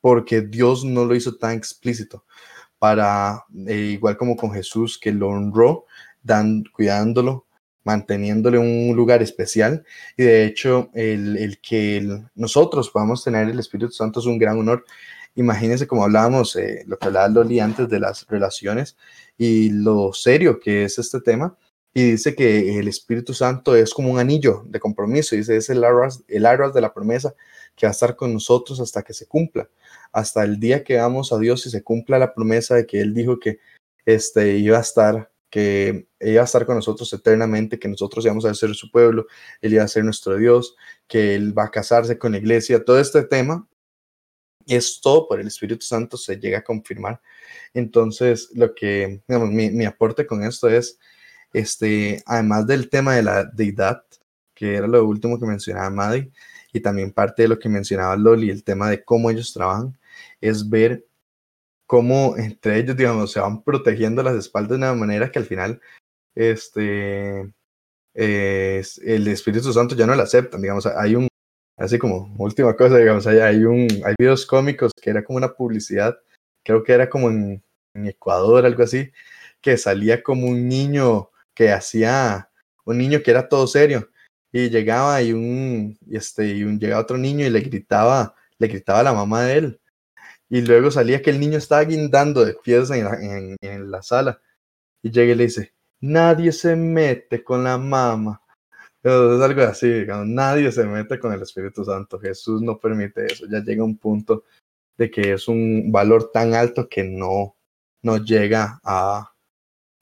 porque 0.00 0.40
Dios 0.40 0.84
no 0.84 1.04
lo 1.04 1.16
hizo 1.16 1.36
tan 1.36 1.52
explícito 1.52 2.24
para, 2.78 3.44
eh, 3.68 3.92
igual 3.94 4.16
como 4.16 4.34
con 4.34 4.52
Jesús, 4.52 4.98
que 4.98 5.12
lo 5.12 5.28
honró, 5.28 5.86
dan, 6.22 6.64
cuidándolo, 6.72 7.46
manteniéndole 7.84 8.58
un 8.58 8.94
lugar 8.96 9.22
especial. 9.22 9.84
Y 10.16 10.24
de 10.24 10.44
hecho, 10.44 10.90
el, 10.94 11.36
el 11.36 11.60
que 11.60 11.96
el- 11.98 12.28
nosotros 12.34 12.90
podamos 12.90 13.24
tener 13.24 13.48
el 13.48 13.58
Espíritu 13.58 13.92
Santo 13.92 14.20
es 14.20 14.26
un 14.26 14.38
gran 14.38 14.58
honor. 14.58 14.84
Imagínense 15.34 15.86
como 15.86 16.04
hablábamos, 16.04 16.56
eh, 16.56 16.84
lo 16.86 16.98
que 16.98 17.06
hablaba 17.06 17.28
Loli 17.28 17.58
antes 17.60 17.88
de 17.88 18.00
las 18.00 18.26
relaciones 18.28 18.96
y 19.38 19.70
lo 19.70 20.12
serio 20.12 20.60
que 20.60 20.84
es 20.84 20.98
este 20.98 21.20
tema. 21.20 21.56
Y 21.94 22.12
dice 22.12 22.34
que 22.34 22.78
el 22.78 22.88
Espíritu 22.88 23.34
Santo 23.34 23.76
es 23.76 23.92
como 23.92 24.10
un 24.10 24.18
anillo 24.18 24.64
de 24.66 24.80
compromiso. 24.80 25.36
Dice, 25.36 25.56
es 25.56 25.68
el 25.70 25.84
arras, 25.84 26.22
el 26.28 26.42
de 26.74 26.80
la 26.80 26.94
promesa 26.94 27.34
que 27.76 27.86
va 27.86 27.90
a 27.90 27.92
estar 27.92 28.16
con 28.16 28.32
nosotros 28.32 28.80
hasta 28.80 29.02
que 29.02 29.12
se 29.12 29.26
cumpla. 29.26 29.68
Hasta 30.12 30.44
el 30.44 30.58
día 30.60 30.84
que 30.84 30.96
vamos 30.96 31.32
a 31.32 31.38
Dios 31.38 31.66
y 31.66 31.70
se 31.70 31.82
cumpla 31.82 32.18
la 32.18 32.34
promesa 32.34 32.74
de 32.76 32.86
que 32.86 33.00
Él 33.00 33.12
dijo 33.14 33.38
que 33.38 33.58
este, 34.06 34.56
iba 34.58 34.78
a 34.78 34.82
estar, 34.82 35.30
que 35.52 36.08
iba 36.18 36.40
a 36.40 36.46
estar 36.46 36.64
con 36.64 36.76
nosotros 36.76 37.12
eternamente, 37.12 37.78
que 37.78 37.86
nosotros 37.86 38.24
íbamos 38.24 38.46
a 38.46 38.54
ser 38.54 38.74
su 38.74 38.90
pueblo, 38.90 39.26
Él 39.60 39.74
iba 39.74 39.84
a 39.84 39.88
ser 39.88 40.02
nuestro 40.02 40.38
Dios, 40.38 40.74
que 41.06 41.34
Él 41.34 41.56
va 41.56 41.64
a 41.64 41.70
casarse 41.70 42.16
con 42.16 42.32
la 42.32 42.38
iglesia. 42.38 42.82
Todo 42.82 42.98
este 42.98 43.22
tema 43.24 43.68
es 44.66 44.98
todo 45.02 45.28
por 45.28 45.40
el 45.40 45.46
Espíritu 45.48 45.84
Santo, 45.84 46.16
se 46.16 46.38
llega 46.38 46.60
a 46.60 46.64
confirmar. 46.64 47.20
Entonces, 47.74 48.48
lo 48.54 48.74
que, 48.74 49.20
mi, 49.28 49.70
mi 49.70 49.84
aporte 49.84 50.26
con 50.26 50.42
esto 50.42 50.70
es, 50.70 50.98
este, 51.52 52.22
además 52.24 52.66
del 52.66 52.88
tema 52.88 53.14
de 53.14 53.22
la 53.22 53.44
deidad, 53.44 54.04
que 54.54 54.76
era 54.76 54.86
lo 54.86 55.04
último 55.04 55.38
que 55.38 55.44
mencionaba 55.44 55.90
Maddy, 55.90 56.32
y 56.72 56.80
también 56.80 57.12
parte 57.12 57.42
de 57.42 57.48
lo 57.48 57.58
que 57.58 57.68
mencionaba 57.68 58.16
Loli, 58.16 58.48
el 58.48 58.64
tema 58.64 58.88
de 58.88 59.04
cómo 59.04 59.30
ellos 59.30 59.52
trabajan, 59.52 59.98
es 60.40 60.66
ver 60.66 61.04
cómo 61.92 62.38
entre 62.38 62.78
ellos, 62.78 62.96
digamos, 62.96 63.32
se 63.32 63.38
van 63.40 63.62
protegiendo 63.62 64.22
las 64.22 64.34
espaldas 64.34 64.70
de 64.70 64.76
una 64.76 64.94
manera 64.94 65.30
que 65.30 65.38
al 65.38 65.44
final, 65.44 65.78
este, 66.34 67.52
es- 68.14 68.98
el 68.98 69.28
Espíritu 69.28 69.74
Santo 69.74 69.94
ya 69.94 70.06
no 70.06 70.14
lo 70.14 70.22
aceptan, 70.22 70.62
digamos, 70.62 70.86
hay 70.86 71.16
un, 71.16 71.28
así 71.76 71.98
como 71.98 72.34
última 72.38 72.74
cosa, 72.76 72.96
digamos, 72.96 73.26
hay, 73.26 73.64
un, 73.64 73.88
hay 74.06 74.14
videos 74.18 74.46
cómicos 74.46 74.90
que 75.02 75.10
era 75.10 75.22
como 75.22 75.36
una 75.36 75.52
publicidad, 75.52 76.18
creo 76.64 76.82
que 76.82 76.94
era 76.94 77.10
como 77.10 77.28
en, 77.30 77.62
Ecuador, 77.94 78.64
algo 78.64 78.84
así, 78.84 79.12
que 79.60 79.76
salía 79.76 80.22
como 80.22 80.46
un 80.48 80.68
niño 80.68 81.30
que 81.54 81.72
hacía, 81.72 82.50
un 82.86 82.96
niño 82.98 83.22
que 83.22 83.32
era 83.32 83.50
todo 83.50 83.66
serio, 83.66 84.08
y 84.52 84.70
llegaba 84.70 85.20
y 85.22 85.34
un, 85.34 85.98
este, 86.10 86.46
y 86.54 86.64
un, 86.64 86.80
llegaba 86.80 87.02
otro 87.02 87.18
niño 87.18 87.46
y 87.46 87.50
le 87.50 87.60
gritaba, 87.60 88.34
le 88.58 88.68
gritaba 88.68 89.00
a 89.00 89.02
la 89.02 89.12
mamá 89.12 89.42
de 89.44 89.58
él, 89.58 89.80
y 90.52 90.60
luego 90.60 90.90
salía 90.90 91.22
que 91.22 91.30
el 91.30 91.40
niño 91.40 91.56
estaba 91.56 91.82
guindando 91.82 92.44
de 92.44 92.52
pies 92.52 92.90
en 92.90 93.04
la, 93.04 93.14
en, 93.14 93.56
en 93.62 93.90
la 93.90 94.02
sala, 94.02 94.38
y 95.02 95.10
llega 95.10 95.32
y 95.32 95.34
le 95.34 95.44
dice, 95.44 95.72
nadie 95.98 96.52
se 96.52 96.76
mete 96.76 97.42
con 97.42 97.64
la 97.64 97.78
mamá. 97.78 98.42
Es 99.02 99.10
algo 99.10 99.62
así, 99.62 99.88
digamos, 99.90 100.26
nadie 100.26 100.70
se 100.70 100.84
mete 100.84 101.18
con 101.18 101.32
el 101.32 101.40
Espíritu 101.40 101.86
Santo. 101.86 102.20
Jesús 102.20 102.60
no 102.60 102.78
permite 102.78 103.32
eso. 103.32 103.46
Ya 103.50 103.60
llega 103.60 103.82
un 103.82 103.96
punto 103.96 104.44
de 104.98 105.10
que 105.10 105.32
es 105.32 105.48
un 105.48 105.90
valor 105.90 106.30
tan 106.30 106.52
alto 106.52 106.86
que 106.86 107.02
no, 107.02 107.56
no 108.02 108.18
llega 108.18 108.78
a, 108.84 109.32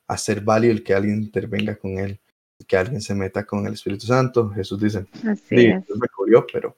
a 0.08 0.18
ser 0.18 0.40
válido 0.40 0.72
el 0.72 0.82
que 0.82 0.94
alguien 0.94 1.22
intervenga 1.22 1.76
con 1.76 1.96
él, 1.96 2.18
que 2.66 2.76
alguien 2.76 3.00
se 3.00 3.14
meta 3.14 3.46
con 3.46 3.68
el 3.68 3.74
Espíritu 3.74 4.04
Santo. 4.04 4.50
Jesús 4.50 4.80
dice, 4.80 5.06
Así 5.30 5.42
sí. 5.48 5.56
Dios 5.68 5.96
me 5.96 6.08
cubrió, 6.08 6.44
pero, 6.52 6.76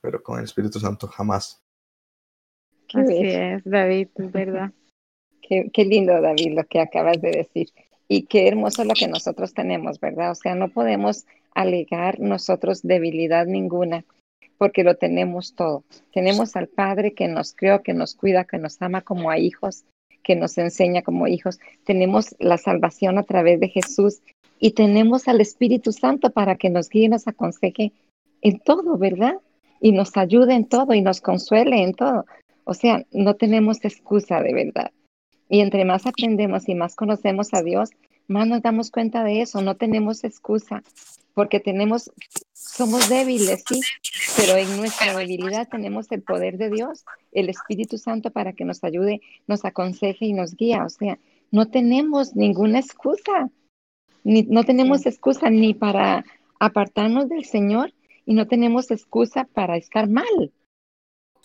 pero 0.00 0.22
con 0.22 0.38
el 0.38 0.44
Espíritu 0.44 0.78
Santo 0.78 1.08
jamás. 1.08 1.60
Qué 2.88 3.00
Así 3.00 3.12
bello. 3.12 3.56
es, 3.56 3.64
David, 3.64 4.08
es 4.16 4.32
verdad. 4.32 4.72
Qué, 5.42 5.70
qué 5.72 5.84
lindo, 5.86 6.20
David, 6.20 6.54
lo 6.54 6.64
que 6.64 6.80
acabas 6.80 7.22
de 7.22 7.30
decir. 7.30 7.68
Y 8.06 8.22
qué 8.22 8.48
hermoso 8.48 8.84
lo 8.84 8.92
que 8.92 9.08
nosotros 9.08 9.54
tenemos, 9.54 9.98
¿verdad? 9.98 10.32
O 10.32 10.34
sea, 10.34 10.54
no 10.54 10.68
podemos 10.68 11.26
alegar 11.54 12.20
nosotros 12.20 12.82
debilidad 12.82 13.46
ninguna, 13.46 14.04
porque 14.58 14.84
lo 14.84 14.96
tenemos 14.96 15.54
todo. 15.54 15.84
Tenemos 16.12 16.54
al 16.56 16.68
Padre 16.68 17.14
que 17.14 17.28
nos 17.28 17.54
creó, 17.54 17.82
que 17.82 17.94
nos 17.94 18.14
cuida, 18.14 18.44
que 18.44 18.58
nos 18.58 18.80
ama 18.82 19.00
como 19.00 19.30
a 19.30 19.38
hijos, 19.38 19.84
que 20.22 20.36
nos 20.36 20.58
enseña 20.58 21.02
como 21.02 21.26
hijos. 21.26 21.58
Tenemos 21.84 22.34
la 22.38 22.58
salvación 22.58 23.18
a 23.18 23.22
través 23.22 23.60
de 23.60 23.68
Jesús 23.68 24.20
y 24.58 24.72
tenemos 24.72 25.28
al 25.28 25.40
Espíritu 25.40 25.92
Santo 25.92 26.30
para 26.30 26.56
que 26.56 26.70
nos 26.70 26.88
guíe 26.88 27.04
y 27.04 27.08
nos 27.08 27.26
aconseje 27.28 27.92
en 28.42 28.58
todo, 28.60 28.98
¿verdad? 28.98 29.36
Y 29.80 29.92
nos 29.92 30.16
ayude 30.16 30.54
en 30.54 30.66
todo 30.66 30.94
y 30.94 31.02
nos 31.02 31.20
consuele 31.20 31.82
en 31.82 31.94
todo. 31.94 32.26
O 32.68 32.74
sea, 32.74 33.06
no 33.12 33.34
tenemos 33.34 33.82
excusa 33.82 34.42
de 34.42 34.52
verdad. 34.52 34.92
Y 35.48 35.60
entre 35.60 35.86
más 35.86 36.06
aprendemos 36.06 36.68
y 36.68 36.74
más 36.74 36.96
conocemos 36.96 37.54
a 37.54 37.62
Dios, 37.62 37.88
más 38.26 38.46
nos 38.46 38.60
damos 38.60 38.90
cuenta 38.90 39.24
de 39.24 39.40
eso. 39.40 39.62
No 39.62 39.76
tenemos 39.76 40.22
excusa, 40.22 40.82
porque 41.32 41.60
tenemos, 41.60 42.12
somos 42.52 43.08
débiles, 43.08 43.64
sí, 43.66 43.80
pero 44.36 44.58
en 44.58 44.76
nuestra 44.76 45.16
debilidad 45.16 45.66
tenemos 45.66 46.12
el 46.12 46.20
poder 46.20 46.58
de 46.58 46.68
Dios, 46.68 47.06
el 47.32 47.48
Espíritu 47.48 47.96
Santo 47.96 48.32
para 48.32 48.52
que 48.52 48.66
nos 48.66 48.84
ayude, 48.84 49.22
nos 49.46 49.64
aconseje 49.64 50.26
y 50.26 50.34
nos 50.34 50.54
guía. 50.54 50.84
O 50.84 50.90
sea, 50.90 51.18
no 51.50 51.70
tenemos 51.70 52.36
ninguna 52.36 52.80
excusa. 52.80 53.48
Ni, 54.24 54.42
no 54.42 54.64
tenemos 54.64 55.06
excusa 55.06 55.48
ni 55.48 55.72
para 55.72 56.26
apartarnos 56.60 57.30
del 57.30 57.46
Señor 57.46 57.94
y 58.26 58.34
no 58.34 58.46
tenemos 58.46 58.90
excusa 58.90 59.48
para 59.54 59.78
estar 59.78 60.06
mal. 60.06 60.52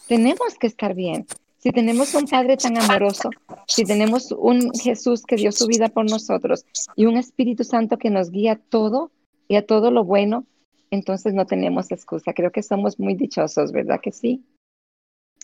Tenemos 0.07 0.55
que 0.59 0.67
estar 0.67 0.93
bien. 0.93 1.25
Si 1.59 1.71
tenemos 1.71 2.13
un 2.13 2.27
Padre 2.27 2.57
tan 2.57 2.77
amoroso, 2.77 3.29
si 3.67 3.85
tenemos 3.85 4.33
un 4.33 4.71
Jesús 4.73 5.23
que 5.23 5.37
dio 5.37 5.51
su 5.51 5.65
vida 5.65 5.87
por 5.87 6.09
nosotros 6.09 6.65
y 6.95 7.05
un 7.05 7.15
Espíritu 7.15 7.63
Santo 7.63 7.97
que 7.97 8.09
nos 8.09 8.31
guía 8.31 8.53
a 8.53 8.55
todo 8.57 9.11
y 9.47 9.55
a 9.55 9.65
todo 9.65 9.89
lo 9.89 10.03
bueno, 10.03 10.45
entonces 10.91 11.33
no 11.33 11.45
tenemos 11.45 11.89
excusa. 11.91 12.33
Creo 12.33 12.51
que 12.51 12.61
somos 12.63 12.99
muy 12.99 13.15
dichosos, 13.15 13.71
¿verdad 13.71 14.01
que 14.01 14.11
sí? 14.11 14.43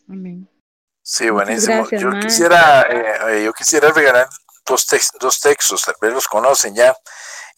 Amén. 0.10 0.48
Sí, 1.02 1.30
buenísimo. 1.30 1.78
gracias, 1.78 2.02
yo 2.02 2.12
quisiera, 2.20 2.82
eh, 2.82 3.40
eh, 3.40 3.44
yo 3.46 3.54
quisiera 3.54 3.90
regalar 3.92 4.28
dos, 4.68 4.86
tex- 4.88 5.18
dos 5.20 5.40
textos, 5.40 5.84
tal 5.86 5.96
vez 6.02 6.14
los 6.14 6.28
conocen 6.28 6.76
ya. 6.76 6.94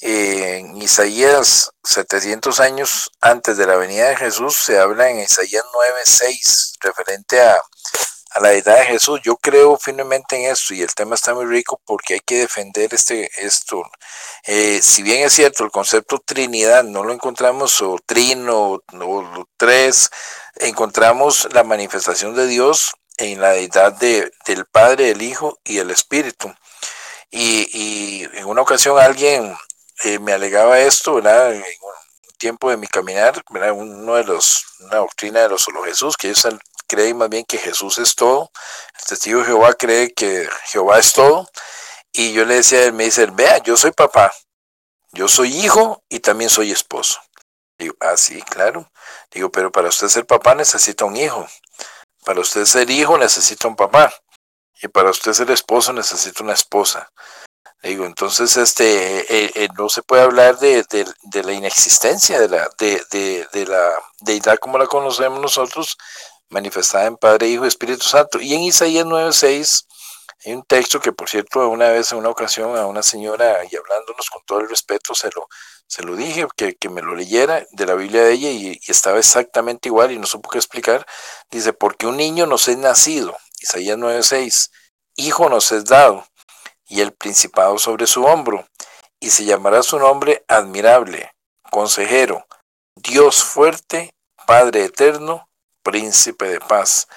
En 0.04 0.82
Isaías, 0.82 1.72
700 1.84 2.60
años 2.60 3.12
antes 3.22 3.56
de 3.58 3.68
la 3.68 3.76
venida 3.76 4.10
de 4.10 4.18
Jesús, 4.18 4.56
se 4.56 4.80
habla 4.80 5.10
en 5.10 5.20
Isaías 5.20 5.64
9:6, 5.72 6.74
referente 6.82 7.40
a, 7.40 7.62
a 8.32 8.40
la 8.40 8.50
deidad 8.50 8.80
de 8.80 8.86
Jesús. 8.86 9.22
Yo 9.24 9.38
creo 9.38 9.78
firmemente 9.78 10.38
en 10.38 10.52
esto 10.52 10.74
y 10.74 10.82
el 10.82 10.94
tema 10.96 11.14
está 11.14 11.36
muy 11.36 11.46
rico 11.46 11.80
porque 11.86 12.16
hay 12.16 12.20
que 12.22 12.40
defender 12.40 12.92
este, 12.96 13.30
esto. 13.38 13.84
Eh, 14.46 14.80
si 14.82 15.04
bien 15.04 15.22
es 15.22 15.34
cierto, 15.34 15.64
el 15.64 15.72
concepto 15.72 16.18
Trinidad 16.18 16.84
no 16.84 17.04
lo 17.04 17.14
encontramos, 17.14 17.80
o 17.84 17.98
trino, 18.04 18.72
o, 18.72 18.82
o 19.00 19.46
tres, 19.56 20.10
encontramos 20.56 21.48
la 21.54 21.64
manifestación 21.64 22.34
de 22.36 22.48
Dios 22.48 22.94
en 23.18 23.40
la 23.40 23.52
deidad 23.52 23.94
de, 23.94 24.32
del 24.48 24.66
Padre, 24.66 25.12
el 25.12 25.22
Hijo 25.22 25.60
y 25.64 25.78
el 25.78 25.92
Espíritu. 25.92 26.52
Y 27.30 28.28
en 28.34 28.46
una 28.46 28.62
ocasión 28.62 29.00
alguien 29.00 29.56
eh, 30.04 30.20
me 30.20 30.34
alegaba 30.34 30.80
esto. 30.80 31.20
En 31.20 31.28
un 31.28 31.64
tiempo 32.38 32.70
de 32.70 32.78
mi 32.78 32.88
caminar. 32.88 33.42
Uno 33.50 34.16
de 34.16 34.24
los, 34.24 34.66
una 34.80 34.98
doctrina 34.98 35.42
de 35.42 35.50
los 35.50 35.62
solo 35.62 35.84
Jesús, 35.84 36.16
que 36.18 36.30
ellos 36.30 36.48
creen 36.88 37.18
más 37.18 37.30
bien 37.30 37.46
que 37.46 37.58
Jesús 37.58 37.98
es 38.00 38.16
todo. 38.16 38.52
El 39.00 39.06
testigo 39.06 39.40
de 39.40 39.46
Jehová 39.46 39.74
cree 39.74 40.14
que 40.14 40.50
Jehová 40.66 41.00
es 41.00 41.14
todo. 41.14 41.48
Y 42.12 42.34
yo 42.34 42.46
le 42.46 42.56
decía 42.56 42.80
a 42.80 42.84
él, 42.84 42.94
me 42.94 43.06
dice, 43.06 43.26
vea, 43.28 43.60
yo 43.60 43.78
soy 43.78 43.92
papá, 43.92 44.34
yo 45.14 45.30
soy 45.30 45.58
hijo 45.58 46.04
y 46.10 46.20
también 46.20 46.50
soy 46.50 46.72
esposo. 46.72 47.22
Digo, 47.78 47.96
ah, 48.02 48.18
sí, 48.18 48.42
claro. 48.44 48.92
Digo, 49.32 49.50
pero 49.50 49.72
para 49.72 49.90
usted 49.90 50.08
ser 50.10 50.26
papá 50.26 50.54
necesita 50.54 51.06
un 51.06 51.16
hijo. 51.16 51.48
Para 52.26 52.42
usted 52.42 52.66
ser 52.66 52.90
hijo 52.90 53.18
necesita 53.18 53.68
un 53.68 53.76
papá. 53.76 54.14
Y 54.82 54.88
para 54.88 55.10
usted 55.10 55.34
ser 55.34 55.50
esposo 55.52 55.94
necesita 55.94 56.44
una 56.44 56.54
esposa. 56.54 57.12
Digo, 57.84 58.06
entonces 58.06 58.58
este 58.58 59.22
eh, 59.22 59.52
eh, 59.56 59.68
no 59.76 59.90
se 59.90 60.04
puede 60.04 60.22
hablar 60.22 60.60
de, 60.60 60.86
de, 61.24 61.44
la 61.44 61.52
inexistencia 61.52 62.40
de 62.40 62.48
la, 62.48 62.70
de 62.78 63.66
la 63.68 63.92
deidad 64.20 64.60
como 64.60 64.78
la 64.78 64.86
conocemos 64.86 65.42
nosotros, 65.42 65.98
manifestada 66.50 67.08
en 67.08 67.18
Padre, 67.18 67.48
Hijo 67.48 67.66
y 67.66 67.70
Espíritu 67.70 68.04
Santo. 68.04 68.40
Y 68.40 68.54
en 68.54 68.62
Isaías 68.62 69.06
9:6 69.06 69.88
hay 70.46 70.54
un 70.54 70.64
texto 70.64 71.00
que, 71.00 71.12
por 71.12 71.28
cierto, 71.28 71.68
una 71.70 71.90
vez 71.90 72.12
en 72.12 72.20
una 72.20 72.30
ocasión 72.30 72.78
a 72.78 72.86
una 72.86 73.02
señora, 73.02 73.60
y 73.70 73.76
hablándonos 73.76 74.30
con 74.30 74.44
todo 74.46 74.60
el 74.60 74.70
respeto, 74.70 75.16
se 75.16 75.30
lo, 75.36 75.48
se 75.88 76.04
lo 76.04 76.16
dije, 76.16 76.48
que, 76.56 76.76
que 76.76 76.90
me 76.90 77.02
lo 77.02 77.16
leyera 77.16 77.66
de 77.72 77.86
la 77.88 77.96
Biblia 77.96 78.24
de 78.24 78.34
ella 78.34 78.50
y, 78.52 78.80
y 78.82 78.92
estaba 78.92 79.18
exactamente 79.18 79.90
igual 79.90 80.12
y 80.12 80.20
no 80.20 80.28
supo 80.28 80.50
qué 80.50 80.60
explicar. 80.60 81.06
Dice, 81.50 81.74
porque 81.74 82.06
un 82.06 82.18
niño 82.18 82.46
nos 82.46 82.68
es 82.68 82.78
nacido, 82.78 83.36
Isaías 83.60 83.98
9:6, 83.98 84.70
hijo 85.16 85.50
nos 85.50 85.72
es 85.72 85.86
dado 85.86 86.26
y 86.92 87.00
el 87.00 87.14
principado 87.14 87.80
sobre 87.80 88.06
su 88.06 88.26
hombro, 88.26 88.68
y 89.22 89.30
se 89.30 89.46
llamará 89.46 89.82
su 89.82 89.98
nombre 89.98 90.44
admirable, 90.50 91.32
consejero, 91.72 92.46
Dios 92.96 93.44
fuerte, 93.44 94.14
Padre 94.46 94.84
eterno, 94.84 95.48
príncipe 95.84 96.50
de 96.50 96.60
paz. 96.60 97.08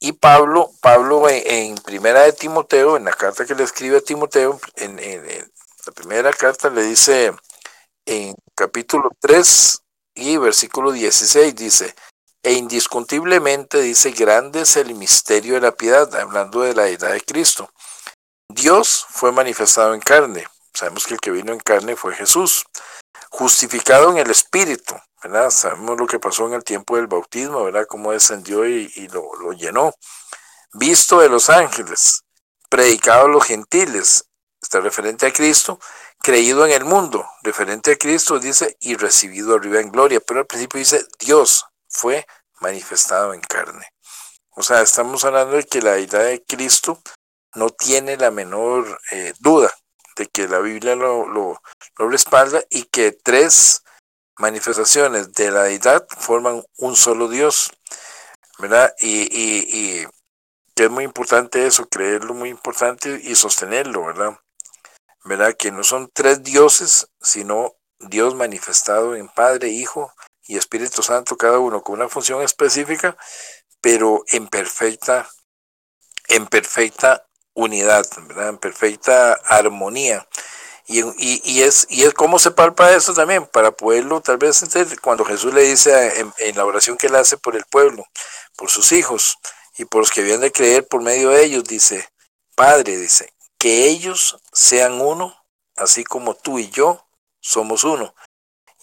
Y 0.00 0.12
Pablo, 0.12 0.72
Pablo 0.80 1.28
en, 1.28 1.76
primera 1.76 2.22
de 2.22 2.32
Timoteo, 2.32 2.96
en 2.96 3.04
la 3.04 3.12
carta 3.12 3.46
que 3.46 3.54
le 3.54 3.62
escribe 3.62 3.98
a 3.98 4.00
Timoteo, 4.00 4.60
en 4.74 4.96
la 4.96 5.92
primera 5.92 6.32
carta 6.32 6.68
le 6.68 6.82
dice 6.82 7.32
en 8.06 8.34
capítulo 8.56 9.10
3 9.20 9.80
y 10.16 10.36
versículo 10.38 10.90
16, 10.90 11.54
dice, 11.54 11.94
e 12.42 12.54
indiscutiblemente 12.54 13.80
dice, 13.80 14.10
grande 14.10 14.62
es 14.62 14.76
el 14.76 14.92
misterio 14.96 15.54
de 15.54 15.60
la 15.60 15.72
piedad, 15.72 16.12
hablando 16.16 16.62
de 16.62 16.74
la 16.74 16.88
edad 16.88 17.12
de 17.12 17.20
Cristo. 17.20 17.70
Dios 18.48 19.06
fue 19.08 19.32
manifestado 19.32 19.94
en 19.94 20.00
carne. 20.00 20.46
Sabemos 20.72 21.06
que 21.06 21.14
el 21.14 21.20
que 21.20 21.30
vino 21.30 21.52
en 21.52 21.60
carne 21.60 21.96
fue 21.96 22.14
Jesús. 22.14 22.64
Justificado 23.30 24.10
en 24.10 24.18
el 24.18 24.30
Espíritu, 24.30 24.94
¿verdad? 25.22 25.50
Sabemos 25.50 25.98
lo 25.98 26.06
que 26.06 26.18
pasó 26.18 26.46
en 26.46 26.54
el 26.54 26.64
tiempo 26.64 26.96
del 26.96 27.06
bautismo, 27.06 27.64
¿verdad? 27.64 27.86
Cómo 27.88 28.12
descendió 28.12 28.66
y, 28.66 29.08
lo, 29.08 29.34
lo, 29.40 29.52
llenó. 29.52 29.94
Visto 30.72 31.20
de 31.20 31.28
los 31.28 31.50
ángeles, 31.50 32.22
predicado 32.68 33.26
a 33.26 33.28
los 33.28 33.44
gentiles, 33.44 34.24
está 34.60 34.80
referente 34.80 35.26
a 35.26 35.32
Cristo, 35.32 35.80
creído 36.20 36.64
en 36.66 36.72
el 36.72 36.84
mundo, 36.84 37.28
referente 37.42 37.92
a 37.92 37.96
Cristo, 37.96 38.38
dice, 38.38 38.76
y 38.80 38.96
recibido 38.96 39.54
arriba 39.54 39.80
en 39.80 39.90
gloria. 39.90 40.20
Pero 40.20 40.40
al 40.40 40.46
principio 40.46 40.78
dice, 40.78 41.04
Dios 41.18 41.66
fue 41.88 42.26
manifestado 42.60 43.34
en 43.34 43.40
carne. 43.40 43.86
O 44.50 44.62
sea, 44.62 44.80
estamos 44.82 45.24
hablando 45.24 45.56
de 45.56 45.64
que 45.64 45.82
la 45.82 45.92
deidad 45.92 46.24
de 46.24 46.44
Cristo 46.44 47.00
no 47.54 47.70
tiene 47.70 48.16
la 48.16 48.30
menor 48.30 49.00
eh, 49.10 49.32
duda 49.40 49.72
de 50.16 50.26
que 50.26 50.48
la 50.48 50.60
Biblia 50.60 50.94
lo, 50.94 51.26
lo, 51.26 51.60
lo, 51.98 52.08
respalda 52.08 52.62
y 52.70 52.84
que 52.84 53.12
tres 53.12 53.82
manifestaciones 54.38 55.32
de 55.32 55.50
la 55.50 55.64
deidad 55.64 56.06
forman 56.18 56.64
un 56.78 56.96
solo 56.96 57.28
Dios, 57.28 57.72
¿verdad? 58.58 58.94
Y, 59.00 59.22
y, 59.22 60.02
y 60.02 60.06
que 60.74 60.84
es 60.84 60.90
muy 60.90 61.04
importante 61.04 61.66
eso, 61.66 61.86
creerlo 61.88 62.34
muy 62.34 62.48
importante 62.48 63.20
y 63.22 63.34
sostenerlo, 63.34 64.04
¿verdad? 64.06 64.38
¿Verdad? 65.24 65.56
Que 65.56 65.70
no 65.70 65.84
son 65.84 66.10
tres 66.12 66.42
dioses, 66.42 67.08
sino 67.20 67.76
Dios 67.98 68.34
manifestado 68.34 69.14
en 69.14 69.28
Padre, 69.28 69.68
Hijo 69.68 70.12
y 70.46 70.56
Espíritu 70.56 71.02
Santo, 71.02 71.36
cada 71.36 71.58
uno 71.58 71.82
con 71.82 71.96
una 71.96 72.08
función 72.08 72.42
específica, 72.42 73.16
pero 73.80 74.24
en 74.28 74.48
perfecta, 74.48 75.28
en 76.28 76.46
perfecta 76.46 77.26
unidad, 77.54 78.06
¿verdad? 78.26 78.50
en 78.50 78.58
perfecta 78.58 79.34
armonía. 79.44 80.26
Y, 80.86 81.00
y, 81.00 81.40
y, 81.44 81.62
es, 81.62 81.86
y 81.88 82.02
es 82.02 82.12
cómo 82.12 82.38
se 82.38 82.50
palpa 82.50 82.94
eso 82.94 83.14
también, 83.14 83.46
para 83.46 83.70
poderlo 83.70 84.20
tal 84.20 84.36
vez 84.36 84.62
entender, 84.62 85.00
cuando 85.00 85.24
Jesús 85.24 85.54
le 85.54 85.62
dice 85.62 86.26
en, 86.38 86.56
la 86.56 86.66
oración 86.66 86.98
que 86.98 87.06
él 87.06 87.14
hace 87.16 87.38
por 87.38 87.56
el 87.56 87.64
pueblo, 87.64 88.04
por 88.56 88.68
sus 88.68 88.92
hijos 88.92 89.38
y 89.78 89.86
por 89.86 90.00
los 90.00 90.10
que 90.10 90.20
habían 90.20 90.40
de 90.40 90.52
creer 90.52 90.86
por 90.86 91.00
medio 91.00 91.30
de 91.30 91.42
ellos, 91.42 91.64
dice, 91.64 92.06
Padre, 92.54 92.98
dice, 92.98 93.32
que 93.56 93.86
ellos 93.88 94.38
sean 94.52 95.00
uno, 95.00 95.34
así 95.76 96.04
como 96.04 96.34
tú 96.34 96.58
y 96.58 96.68
yo 96.68 97.06
somos 97.40 97.84
uno. 97.84 98.14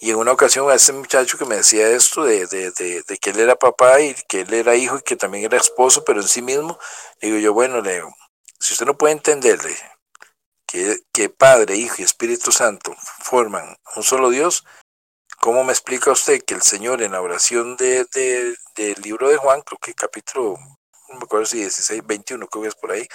Y 0.00 0.10
en 0.10 0.16
una 0.16 0.32
ocasión 0.32 0.68
a 0.68 0.74
ese 0.74 0.92
muchacho 0.92 1.38
que 1.38 1.44
me 1.44 1.54
decía 1.54 1.88
esto 1.88 2.24
de, 2.24 2.48
de, 2.48 2.72
de, 2.72 3.04
de 3.06 3.18
que 3.18 3.30
él 3.30 3.38
era 3.38 3.54
papá 3.54 4.00
y 4.00 4.16
que 4.28 4.40
él 4.40 4.52
era 4.52 4.74
hijo 4.74 4.96
y 4.96 5.02
que 5.02 5.14
también 5.14 5.44
era 5.44 5.56
esposo, 5.56 6.02
pero 6.04 6.20
en 6.20 6.26
sí 6.26 6.42
mismo, 6.42 6.76
digo 7.20 7.36
yo, 7.38 7.52
bueno, 7.52 7.80
le 7.80 7.94
digo, 7.94 8.12
si 8.62 8.74
usted 8.74 8.86
no 8.86 8.96
puede 8.96 9.14
entenderle 9.14 9.76
que, 10.66 11.00
que, 11.12 11.28
Padre, 11.28 11.74
Hijo 11.76 11.96
y 11.98 12.04
Espíritu 12.04 12.52
Santo 12.52 12.94
forman 13.24 13.76
un 13.96 14.04
solo 14.04 14.30
Dios, 14.30 14.64
¿cómo 15.40 15.64
me 15.64 15.72
explica 15.72 16.12
usted 16.12 16.42
que 16.44 16.54
el 16.54 16.62
Señor 16.62 17.02
en 17.02 17.12
la 17.12 17.20
oración 17.20 17.76
de, 17.76 18.04
de, 18.14 18.54
del 18.76 19.02
libro 19.02 19.28
de 19.28 19.36
Juan, 19.36 19.62
creo 19.62 19.78
que 19.78 19.94
capítulo, 19.94 20.56
no 21.08 21.18
me 21.18 21.24
acuerdo 21.24 21.46
si 21.46 21.58
16, 21.58 22.06
21, 22.06 22.46
creo 22.46 22.62
que 22.62 22.68
es 22.68 22.74
por 22.76 22.92
ahí, 22.92 23.06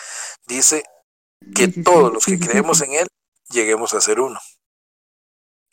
dice 0.45 0.83
que 1.55 1.67
16, 1.67 1.85
todos 1.85 2.11
los 2.13 2.25
que 2.25 2.31
17. 2.31 2.51
creemos 2.51 2.81
en 2.81 2.93
Él 2.95 3.07
lleguemos 3.49 3.93
a 3.93 4.01
ser 4.01 4.19
uno? 4.19 4.39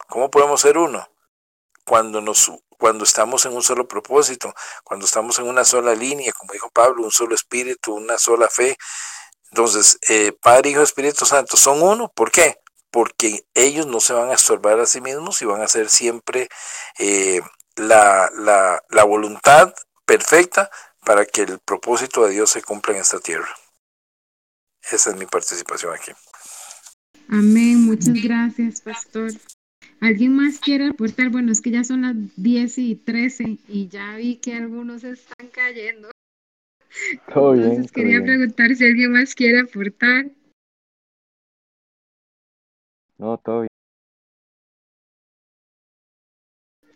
¿Cómo 0.08 0.30
podemos 0.30 0.60
ser 0.60 0.78
uno? 0.78 1.04
Cuando, 1.84 2.20
nos, 2.20 2.52
cuando 2.78 3.02
estamos 3.02 3.44
en 3.44 3.56
un 3.56 3.62
solo 3.62 3.88
propósito, 3.88 4.54
cuando 4.84 5.04
estamos 5.04 5.36
en 5.40 5.48
una 5.48 5.64
sola 5.64 5.96
línea, 5.96 6.32
como 6.32 6.52
dijo 6.52 6.70
Pablo, 6.70 7.02
un 7.02 7.10
solo 7.10 7.34
espíritu, 7.34 7.94
una 7.94 8.18
sola 8.18 8.48
fe, 8.48 8.76
entonces, 9.54 10.00
eh, 10.08 10.32
Padre, 10.42 10.70
Hijo, 10.70 10.82
Espíritu 10.82 11.24
Santo 11.24 11.56
son 11.56 11.80
uno. 11.80 12.10
¿Por 12.12 12.32
qué? 12.32 12.56
Porque 12.90 13.46
ellos 13.54 13.86
no 13.86 14.00
se 14.00 14.12
van 14.12 14.30
a 14.30 14.34
estorbar 14.34 14.80
a 14.80 14.86
sí 14.86 15.00
mismos 15.00 15.40
y 15.40 15.44
van 15.44 15.60
a 15.60 15.66
hacer 15.66 15.90
siempre 15.90 16.48
eh, 16.98 17.40
la, 17.76 18.28
la, 18.34 18.82
la, 18.90 19.04
voluntad 19.04 19.72
perfecta 20.04 20.70
para 21.06 21.24
que 21.24 21.42
el 21.42 21.60
propósito 21.60 22.26
de 22.26 22.32
Dios 22.32 22.50
se 22.50 22.62
cumpla 22.62 22.94
en 22.94 23.02
esta 23.02 23.20
tierra. 23.20 23.48
Esa 24.90 25.10
es 25.10 25.16
mi 25.16 25.26
participación 25.26 25.94
aquí. 25.94 26.10
Amén. 27.28 27.86
Muchas 27.86 28.20
gracias, 28.20 28.80
pastor. 28.80 29.30
¿Alguien 30.00 30.34
más 30.34 30.58
quiere 30.58 30.88
aportar? 30.88 31.28
Bueno, 31.28 31.52
es 31.52 31.60
que 31.60 31.70
ya 31.70 31.84
son 31.84 32.02
las 32.02 32.16
10 32.34 32.78
y 32.78 32.96
13 32.96 33.58
y 33.68 33.86
ya 33.86 34.16
vi 34.16 34.38
que 34.38 34.54
algunos 34.54 35.04
están 35.04 35.46
cayendo. 35.52 36.10
Todo 37.32 37.54
Entonces 37.54 37.78
bien, 37.78 37.88
quería 37.88 38.20
bien. 38.20 38.24
preguntar 38.24 38.74
si 38.74 38.84
alguien 38.84 39.12
más 39.12 39.34
quiere 39.34 39.60
aportar. 39.60 40.30
No, 43.18 43.38
todo 43.38 43.60
bien. 43.60 43.68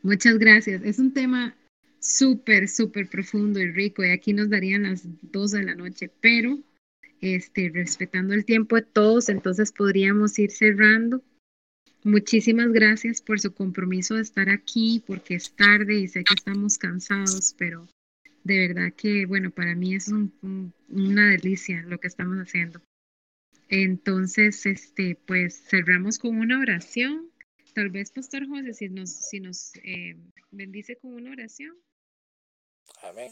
Muchas 0.03 0.39
gracias. 0.39 0.83
Es 0.83 0.99
un 0.99 1.13
tema 1.13 1.55
súper, 2.01 2.69
súper 2.69 3.09
profundo 3.09 3.61
y 3.61 3.71
rico 3.71 4.05
y 4.05 4.11
aquí 4.11 4.33
nos 4.33 4.51
darían 4.51 4.85
las 4.85 5.03
2 5.33 5.51
de 5.53 5.65
la 5.65 5.75
noche, 5.75 6.11
pero 6.21 6.59
este, 7.21 7.71
respetando 7.71 8.35
el 8.35 8.45
tiempo 8.45 8.77
de 8.77 8.83
todos, 8.83 9.29
entonces 9.29 9.73
podríamos 9.73 10.39
ir 10.39 10.51
cerrando. 10.51 11.23
Muchísimas 12.05 12.73
gracias 12.73 13.21
por 13.21 13.41
su 13.41 13.53
compromiso 13.53 14.15
de 14.15 14.23
estar 14.23 14.49
aquí, 14.49 15.03
porque 15.07 15.35
es 15.35 15.51
tarde 15.51 15.99
y 15.99 16.09
sé 16.09 16.23
que 16.23 16.35
estamos 16.35 16.79
cansados, 16.79 17.55
pero 17.59 17.87
de 18.49 18.67
verdad 18.67 18.95
que, 18.95 19.27
bueno, 19.27 19.51
para 19.51 19.75
mí 19.75 19.95
es 19.95 20.09
un, 20.09 20.33
un, 20.41 20.73
una 20.89 21.33
delicia 21.33 21.83
lo 21.83 22.01
que 22.01 22.09
estamos 22.09 22.39
haciendo. 22.39 22.81
Entonces, 23.69 24.65
este, 24.65 25.17
pues 25.27 25.63
cerramos 25.69 26.19
con 26.19 26.39
una 26.39 26.59
oración. 26.59 27.31
Tal 27.75 27.91
vez, 27.91 28.11
Pastor 28.11 28.49
José, 28.49 28.73
si 28.73 28.89
nos, 28.89 29.11
si 29.11 29.41
nos 29.41 29.73
eh, 29.85 30.17
bendice 30.51 30.97
con 30.97 31.13
una 31.13 31.33
oración. 31.33 31.77
Amén. 33.03 33.31